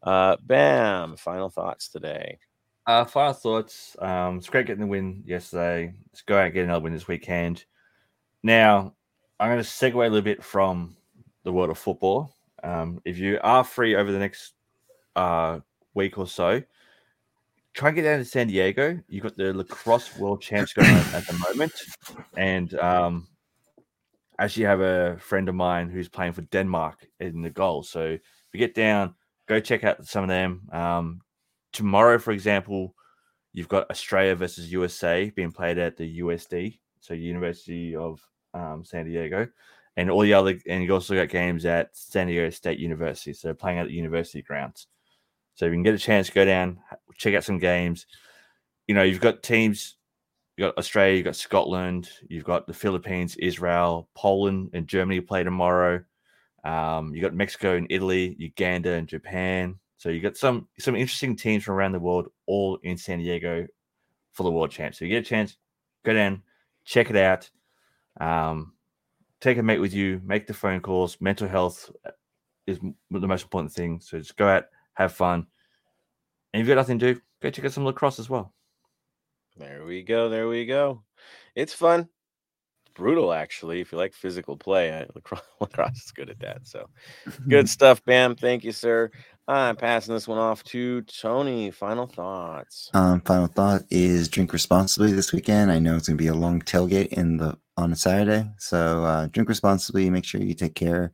Uh, 0.02 0.36
Bam, 0.42 1.16
final 1.16 1.48
thoughts 1.48 1.88
today. 1.88 2.38
Uh, 2.86 3.06
final 3.06 3.32
thoughts. 3.32 3.96
Um, 3.98 4.36
it's 4.36 4.50
great 4.50 4.66
getting 4.66 4.82
the 4.82 4.86
win 4.86 5.22
yesterday. 5.24 5.94
Let's 6.12 6.20
go 6.20 6.36
out 6.36 6.44
and 6.44 6.52
get 6.52 6.64
another 6.64 6.84
win 6.84 6.92
this 6.92 7.08
weekend. 7.08 7.64
Now, 8.42 8.92
I'm 9.40 9.48
going 9.48 9.62
to 9.62 9.66
segue 9.66 9.94
a 9.94 9.98
little 9.98 10.20
bit 10.20 10.44
from 10.44 10.94
the 11.44 11.52
world 11.52 11.70
of 11.70 11.78
football. 11.78 12.34
Um, 12.62 13.00
if 13.06 13.16
you 13.16 13.40
are 13.42 13.64
free 13.64 13.96
over 13.96 14.12
the 14.12 14.18
next 14.18 14.52
uh, 15.16 15.60
week 15.94 16.18
or 16.18 16.26
so, 16.26 16.62
try 17.72 17.88
and 17.88 17.96
get 17.96 18.02
down 18.02 18.18
to 18.18 18.26
San 18.26 18.48
Diego. 18.48 19.00
You've 19.08 19.22
got 19.22 19.38
the 19.38 19.54
lacrosse 19.54 20.18
world 20.18 20.42
champs 20.42 20.74
going 20.74 20.90
on 20.90 21.14
at 21.14 21.26
the 21.26 21.44
moment. 21.48 21.72
And 22.36 22.74
um, 22.78 23.26
actually 24.38 24.64
have 24.64 24.80
a 24.80 25.16
friend 25.18 25.48
of 25.48 25.54
mine 25.54 25.88
who's 25.88 26.08
playing 26.08 26.32
for 26.32 26.42
Denmark 26.42 27.06
in 27.20 27.42
the 27.42 27.50
goal. 27.50 27.82
So 27.82 28.02
if 28.02 28.20
you 28.52 28.58
get 28.58 28.74
down, 28.74 29.14
go 29.46 29.60
check 29.60 29.84
out 29.84 30.06
some 30.06 30.22
of 30.24 30.28
them. 30.28 30.68
Um, 30.72 31.20
tomorrow, 31.72 32.18
for 32.18 32.32
example, 32.32 32.94
you've 33.52 33.68
got 33.68 33.90
Australia 33.90 34.36
versus 34.36 34.72
USA 34.72 35.30
being 35.30 35.52
played 35.52 35.78
at 35.78 35.96
the 35.96 36.20
USD, 36.20 36.78
so 37.00 37.14
University 37.14 37.96
of 37.96 38.20
um, 38.54 38.84
San 38.84 39.06
Diego, 39.06 39.48
and 39.96 40.10
all 40.10 40.20
the 40.20 40.34
other, 40.34 40.58
and 40.68 40.84
you 40.84 40.92
also 40.92 41.14
got 41.14 41.28
games 41.28 41.66
at 41.66 41.96
San 41.96 42.28
Diego 42.28 42.50
State 42.50 42.78
University, 42.78 43.32
so 43.32 43.52
playing 43.54 43.78
at 43.78 43.88
the 43.88 43.94
university 43.94 44.42
grounds. 44.42 44.86
So 45.54 45.66
if 45.66 45.70
you 45.70 45.76
can 45.76 45.82
get 45.82 45.94
a 45.94 45.98
chance, 45.98 46.30
go 46.30 46.44
down, 46.44 46.78
check 47.16 47.34
out 47.34 47.42
some 47.42 47.58
games. 47.58 48.06
You 48.86 48.94
know, 48.94 49.02
you've 49.02 49.20
got 49.20 49.42
teams 49.42 49.96
you 50.58 50.64
got 50.64 50.76
Australia, 50.76 51.14
you've 51.14 51.24
got 51.24 51.36
Scotland, 51.36 52.10
you've 52.28 52.44
got 52.44 52.66
the 52.66 52.74
Philippines, 52.74 53.36
Israel, 53.36 54.08
Poland, 54.16 54.70
and 54.72 54.88
Germany 54.88 55.20
play 55.20 55.44
tomorrow. 55.44 56.02
Um, 56.64 57.14
you 57.14 57.22
got 57.22 57.32
Mexico 57.32 57.76
and 57.76 57.86
Italy, 57.90 58.34
Uganda 58.40 58.94
and 58.94 59.06
Japan. 59.06 59.78
So 59.98 60.08
you 60.08 60.20
got 60.20 60.36
some 60.36 60.66
some 60.80 60.96
interesting 60.96 61.36
teams 61.36 61.62
from 61.62 61.76
around 61.76 61.92
the 61.92 62.00
world, 62.00 62.26
all 62.46 62.76
in 62.82 62.96
San 62.96 63.20
Diego 63.20 63.68
for 64.32 64.42
the 64.42 64.50
World 64.50 64.72
Champs. 64.72 64.98
So 64.98 65.04
you 65.04 65.12
get 65.12 65.24
a 65.24 65.28
chance, 65.28 65.56
go 66.04 66.12
down, 66.12 66.42
check 66.84 67.08
it 67.08 67.16
out. 67.16 67.48
Um, 68.20 68.72
take 69.40 69.58
a 69.58 69.62
mate 69.62 69.78
with 69.78 69.94
you, 69.94 70.20
make 70.24 70.48
the 70.48 70.54
phone 70.54 70.80
calls. 70.80 71.20
Mental 71.20 71.46
health 71.46 71.88
is 72.66 72.80
the 72.80 73.28
most 73.28 73.44
important 73.44 73.72
thing. 73.72 74.00
So 74.00 74.18
just 74.18 74.36
go 74.36 74.48
out, 74.48 74.64
have 74.94 75.12
fun. 75.12 75.46
And 76.52 76.60
if 76.60 76.66
you've 76.66 76.74
got 76.74 76.80
nothing 76.80 76.98
to 76.98 77.14
do, 77.14 77.20
go 77.40 77.50
check 77.50 77.64
out 77.64 77.72
some 77.72 77.84
lacrosse 77.84 78.18
as 78.18 78.28
well. 78.28 78.52
There 79.58 79.84
we 79.84 80.02
go. 80.02 80.28
There 80.28 80.48
we 80.48 80.66
go. 80.66 81.02
It's 81.56 81.72
fun. 81.72 82.08
It's 82.86 82.94
brutal, 82.94 83.32
actually. 83.32 83.80
If 83.80 83.90
you 83.90 83.98
like 83.98 84.14
physical 84.14 84.56
play, 84.56 84.92
I, 84.92 85.06
lacrosse, 85.14 85.42
lacrosse 85.60 86.04
is 86.04 86.12
good 86.12 86.30
at 86.30 86.38
that. 86.40 86.66
So 86.66 86.88
good 87.48 87.68
stuff, 87.78 88.04
Bam. 88.04 88.36
Thank 88.36 88.62
you, 88.62 88.70
sir. 88.72 89.10
I'm 89.48 89.76
passing 89.76 90.14
this 90.14 90.28
one 90.28 90.38
off 90.38 90.62
to 90.64 91.02
Tony. 91.02 91.70
Final 91.70 92.06
thoughts. 92.06 92.90
Um, 92.94 93.20
final 93.22 93.48
thought 93.48 93.82
is 93.90 94.28
drink 94.28 94.52
responsibly 94.52 95.12
this 95.12 95.32
weekend. 95.32 95.72
I 95.72 95.78
know 95.78 95.96
it's 95.96 96.06
gonna 96.06 96.18
be 96.18 96.26
a 96.28 96.34
long 96.34 96.60
tailgate 96.60 97.08
in 97.08 97.38
the 97.38 97.58
on 97.76 97.90
a 97.90 97.96
Saturday, 97.96 98.48
so 98.58 99.04
uh, 99.04 99.26
drink 99.28 99.48
responsibly. 99.48 100.10
Make 100.10 100.24
sure 100.24 100.40
you 100.40 100.54
take 100.54 100.74
care. 100.74 101.12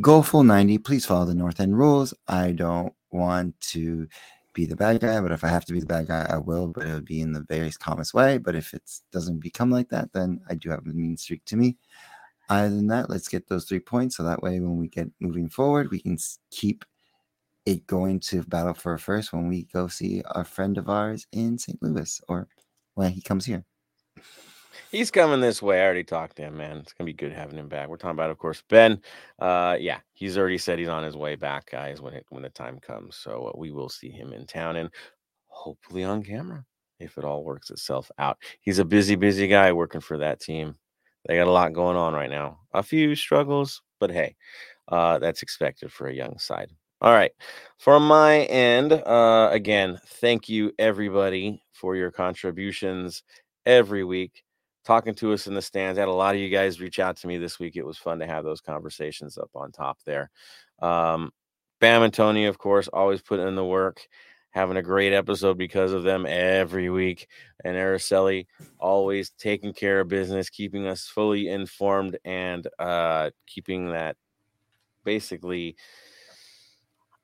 Go 0.00 0.22
full 0.22 0.44
ninety. 0.44 0.78
Please 0.78 1.04
follow 1.04 1.26
the 1.26 1.34
North 1.34 1.58
End 1.60 1.76
rules. 1.76 2.14
I 2.28 2.52
don't 2.52 2.94
want 3.10 3.60
to 3.60 4.06
be 4.52 4.66
the 4.66 4.76
bad 4.76 5.00
guy, 5.00 5.20
but 5.20 5.32
if 5.32 5.44
I 5.44 5.48
have 5.48 5.64
to 5.66 5.72
be 5.72 5.80
the 5.80 5.86
bad 5.86 6.08
guy, 6.08 6.26
I 6.28 6.38
will, 6.38 6.68
but 6.68 6.84
it'll 6.84 7.00
be 7.00 7.20
in 7.20 7.32
the 7.32 7.44
very 7.48 7.70
calmest 7.70 8.14
way. 8.14 8.38
But 8.38 8.54
if 8.54 8.74
it 8.74 8.82
doesn't 9.10 9.40
become 9.40 9.70
like 9.70 9.88
that, 9.90 10.12
then 10.12 10.40
I 10.48 10.54
do 10.54 10.70
have 10.70 10.86
a 10.86 10.90
mean 10.90 11.16
streak 11.16 11.44
to 11.46 11.56
me. 11.56 11.76
Other 12.48 12.70
than 12.70 12.88
that, 12.88 13.08
let's 13.08 13.28
get 13.28 13.48
those 13.48 13.64
three 13.64 13.80
points. 13.80 14.16
So 14.16 14.24
that 14.24 14.42
way, 14.42 14.60
when 14.60 14.76
we 14.76 14.88
get 14.88 15.08
moving 15.20 15.48
forward, 15.48 15.90
we 15.90 16.00
can 16.00 16.18
keep 16.50 16.84
it 17.64 17.86
going 17.86 18.20
to 18.20 18.42
battle 18.42 18.74
for 18.74 18.94
a 18.94 18.98
first 18.98 19.32
when 19.32 19.48
we 19.48 19.64
go 19.72 19.88
see 19.88 20.22
a 20.26 20.44
friend 20.44 20.76
of 20.78 20.88
ours 20.88 21.26
in 21.32 21.56
St. 21.58 21.80
Louis 21.82 22.20
or 22.28 22.48
when 22.94 23.12
he 23.12 23.20
comes 23.20 23.46
here. 23.46 23.64
He's 24.90 25.10
coming 25.10 25.40
this 25.40 25.62
way. 25.62 25.80
I 25.80 25.84
already 25.84 26.04
talked 26.04 26.36
to 26.36 26.42
him, 26.42 26.56
man. 26.56 26.78
It's 26.78 26.92
gonna 26.92 27.06
be 27.06 27.12
good 27.12 27.32
having 27.32 27.58
him 27.58 27.68
back. 27.68 27.88
We're 27.88 27.96
talking 27.96 28.16
about, 28.16 28.30
of 28.30 28.38
course, 28.38 28.62
Ben. 28.68 29.00
Uh, 29.38 29.76
yeah, 29.80 30.00
he's 30.12 30.38
already 30.38 30.58
said 30.58 30.78
he's 30.78 30.88
on 30.88 31.04
his 31.04 31.16
way 31.16 31.36
back, 31.36 31.70
guys, 31.70 32.00
when 32.00 32.14
it 32.14 32.26
when 32.30 32.42
the 32.42 32.50
time 32.50 32.78
comes. 32.80 33.16
So 33.16 33.52
uh, 33.54 33.58
we 33.58 33.70
will 33.70 33.88
see 33.88 34.10
him 34.10 34.32
in 34.32 34.46
town 34.46 34.76
and 34.76 34.90
hopefully 35.46 36.04
on 36.04 36.22
camera 36.22 36.64
if 36.98 37.18
it 37.18 37.24
all 37.24 37.44
works 37.44 37.70
itself 37.70 38.10
out. 38.18 38.38
He's 38.60 38.78
a 38.78 38.84
busy, 38.84 39.16
busy 39.16 39.46
guy 39.48 39.72
working 39.72 40.00
for 40.00 40.18
that 40.18 40.40
team. 40.40 40.74
They 41.26 41.36
got 41.36 41.46
a 41.46 41.52
lot 41.52 41.72
going 41.72 41.96
on 41.96 42.14
right 42.14 42.30
now. 42.30 42.60
A 42.72 42.82
few 42.82 43.14
struggles, 43.14 43.82
but 44.00 44.10
hey, 44.10 44.36
uh, 44.88 45.18
that's 45.18 45.42
expected 45.42 45.92
for 45.92 46.08
a 46.08 46.14
young 46.14 46.38
side. 46.38 46.70
All 47.00 47.12
right. 47.12 47.32
From 47.78 48.06
my 48.06 48.42
end, 48.42 48.92
uh, 48.92 49.48
again, 49.52 49.98
thank 50.06 50.48
you 50.48 50.72
everybody 50.78 51.62
for 51.72 51.96
your 51.96 52.12
contributions 52.12 53.24
every 53.66 54.04
week 54.04 54.44
talking 54.84 55.14
to 55.16 55.32
us 55.32 55.46
in 55.46 55.54
the 55.54 55.62
stands. 55.62 55.98
I 55.98 56.02
had 56.02 56.08
a 56.08 56.12
lot 56.12 56.34
of 56.34 56.40
you 56.40 56.48
guys 56.48 56.80
reach 56.80 56.98
out 56.98 57.16
to 57.18 57.26
me 57.26 57.38
this 57.38 57.58
week. 57.58 57.76
It 57.76 57.86
was 57.86 57.98
fun 57.98 58.18
to 58.18 58.26
have 58.26 58.44
those 58.44 58.60
conversations 58.60 59.38
up 59.38 59.50
on 59.54 59.72
top 59.72 59.98
there. 60.04 60.30
Um, 60.80 61.32
Bam 61.80 62.02
and 62.02 62.14
Tony, 62.14 62.46
of 62.46 62.58
course, 62.58 62.88
always 62.88 63.22
putting 63.22 63.48
in 63.48 63.56
the 63.56 63.64
work, 63.64 64.06
having 64.50 64.76
a 64.76 64.82
great 64.82 65.12
episode 65.12 65.58
because 65.58 65.92
of 65.92 66.04
them 66.04 66.26
every 66.28 66.90
week. 66.90 67.28
And 67.64 67.76
Araceli 67.76 68.46
always 68.78 69.30
taking 69.30 69.72
care 69.72 70.00
of 70.00 70.08
business, 70.08 70.50
keeping 70.50 70.86
us 70.86 71.06
fully 71.06 71.48
informed 71.48 72.18
and 72.24 72.66
uh, 72.78 73.30
keeping 73.46 73.90
that 73.90 74.16
basically 75.04 75.76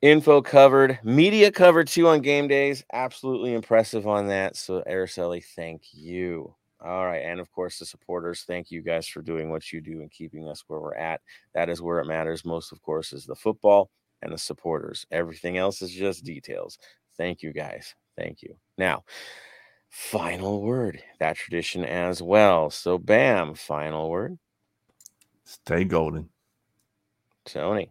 info 0.00 0.42
covered, 0.42 0.98
media 1.02 1.50
covered 1.50 1.88
too 1.88 2.08
on 2.08 2.20
game 2.20 2.48
days. 2.48 2.84
Absolutely 2.92 3.54
impressive 3.54 4.06
on 4.06 4.28
that. 4.28 4.56
So, 4.56 4.82
Araceli, 4.88 5.44
thank 5.56 5.82
you. 5.92 6.54
All 6.80 7.06
right. 7.06 7.22
And 7.24 7.40
of 7.40 7.50
course, 7.50 7.78
the 7.78 7.86
supporters, 7.86 8.44
thank 8.46 8.70
you 8.70 8.82
guys 8.82 9.06
for 9.06 9.20
doing 9.20 9.50
what 9.50 9.72
you 9.72 9.80
do 9.80 10.00
and 10.00 10.10
keeping 10.10 10.48
us 10.48 10.64
where 10.68 10.80
we're 10.80 10.94
at. 10.94 11.20
That 11.54 11.68
is 11.68 11.82
where 11.82 11.98
it 11.98 12.06
matters 12.06 12.44
most, 12.44 12.70
of 12.72 12.80
course, 12.82 13.12
is 13.12 13.26
the 13.26 13.34
football 13.34 13.90
and 14.22 14.32
the 14.32 14.38
supporters. 14.38 15.06
Everything 15.10 15.58
else 15.58 15.82
is 15.82 15.90
just 15.90 16.24
details. 16.24 16.78
Thank 17.16 17.42
you 17.42 17.52
guys. 17.52 17.94
Thank 18.16 18.42
you. 18.42 18.56
Now, 18.76 19.04
final 19.88 20.62
word, 20.62 21.02
that 21.18 21.36
tradition 21.36 21.84
as 21.84 22.22
well. 22.22 22.70
So, 22.70 22.96
bam, 22.96 23.54
final 23.54 24.10
word. 24.10 24.38
Stay 25.44 25.84
golden. 25.84 26.28
Tony. 27.44 27.90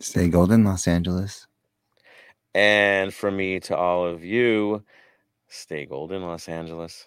Stay 0.00 0.28
golden, 0.28 0.64
Los 0.64 0.88
Angeles. 0.88 1.46
And 2.54 3.12
from 3.12 3.36
me 3.36 3.60
to 3.60 3.76
all 3.76 4.06
of 4.06 4.24
you, 4.24 4.84
stay 5.48 5.86
golden, 5.86 6.22
Los 6.22 6.48
Angeles. 6.48 7.06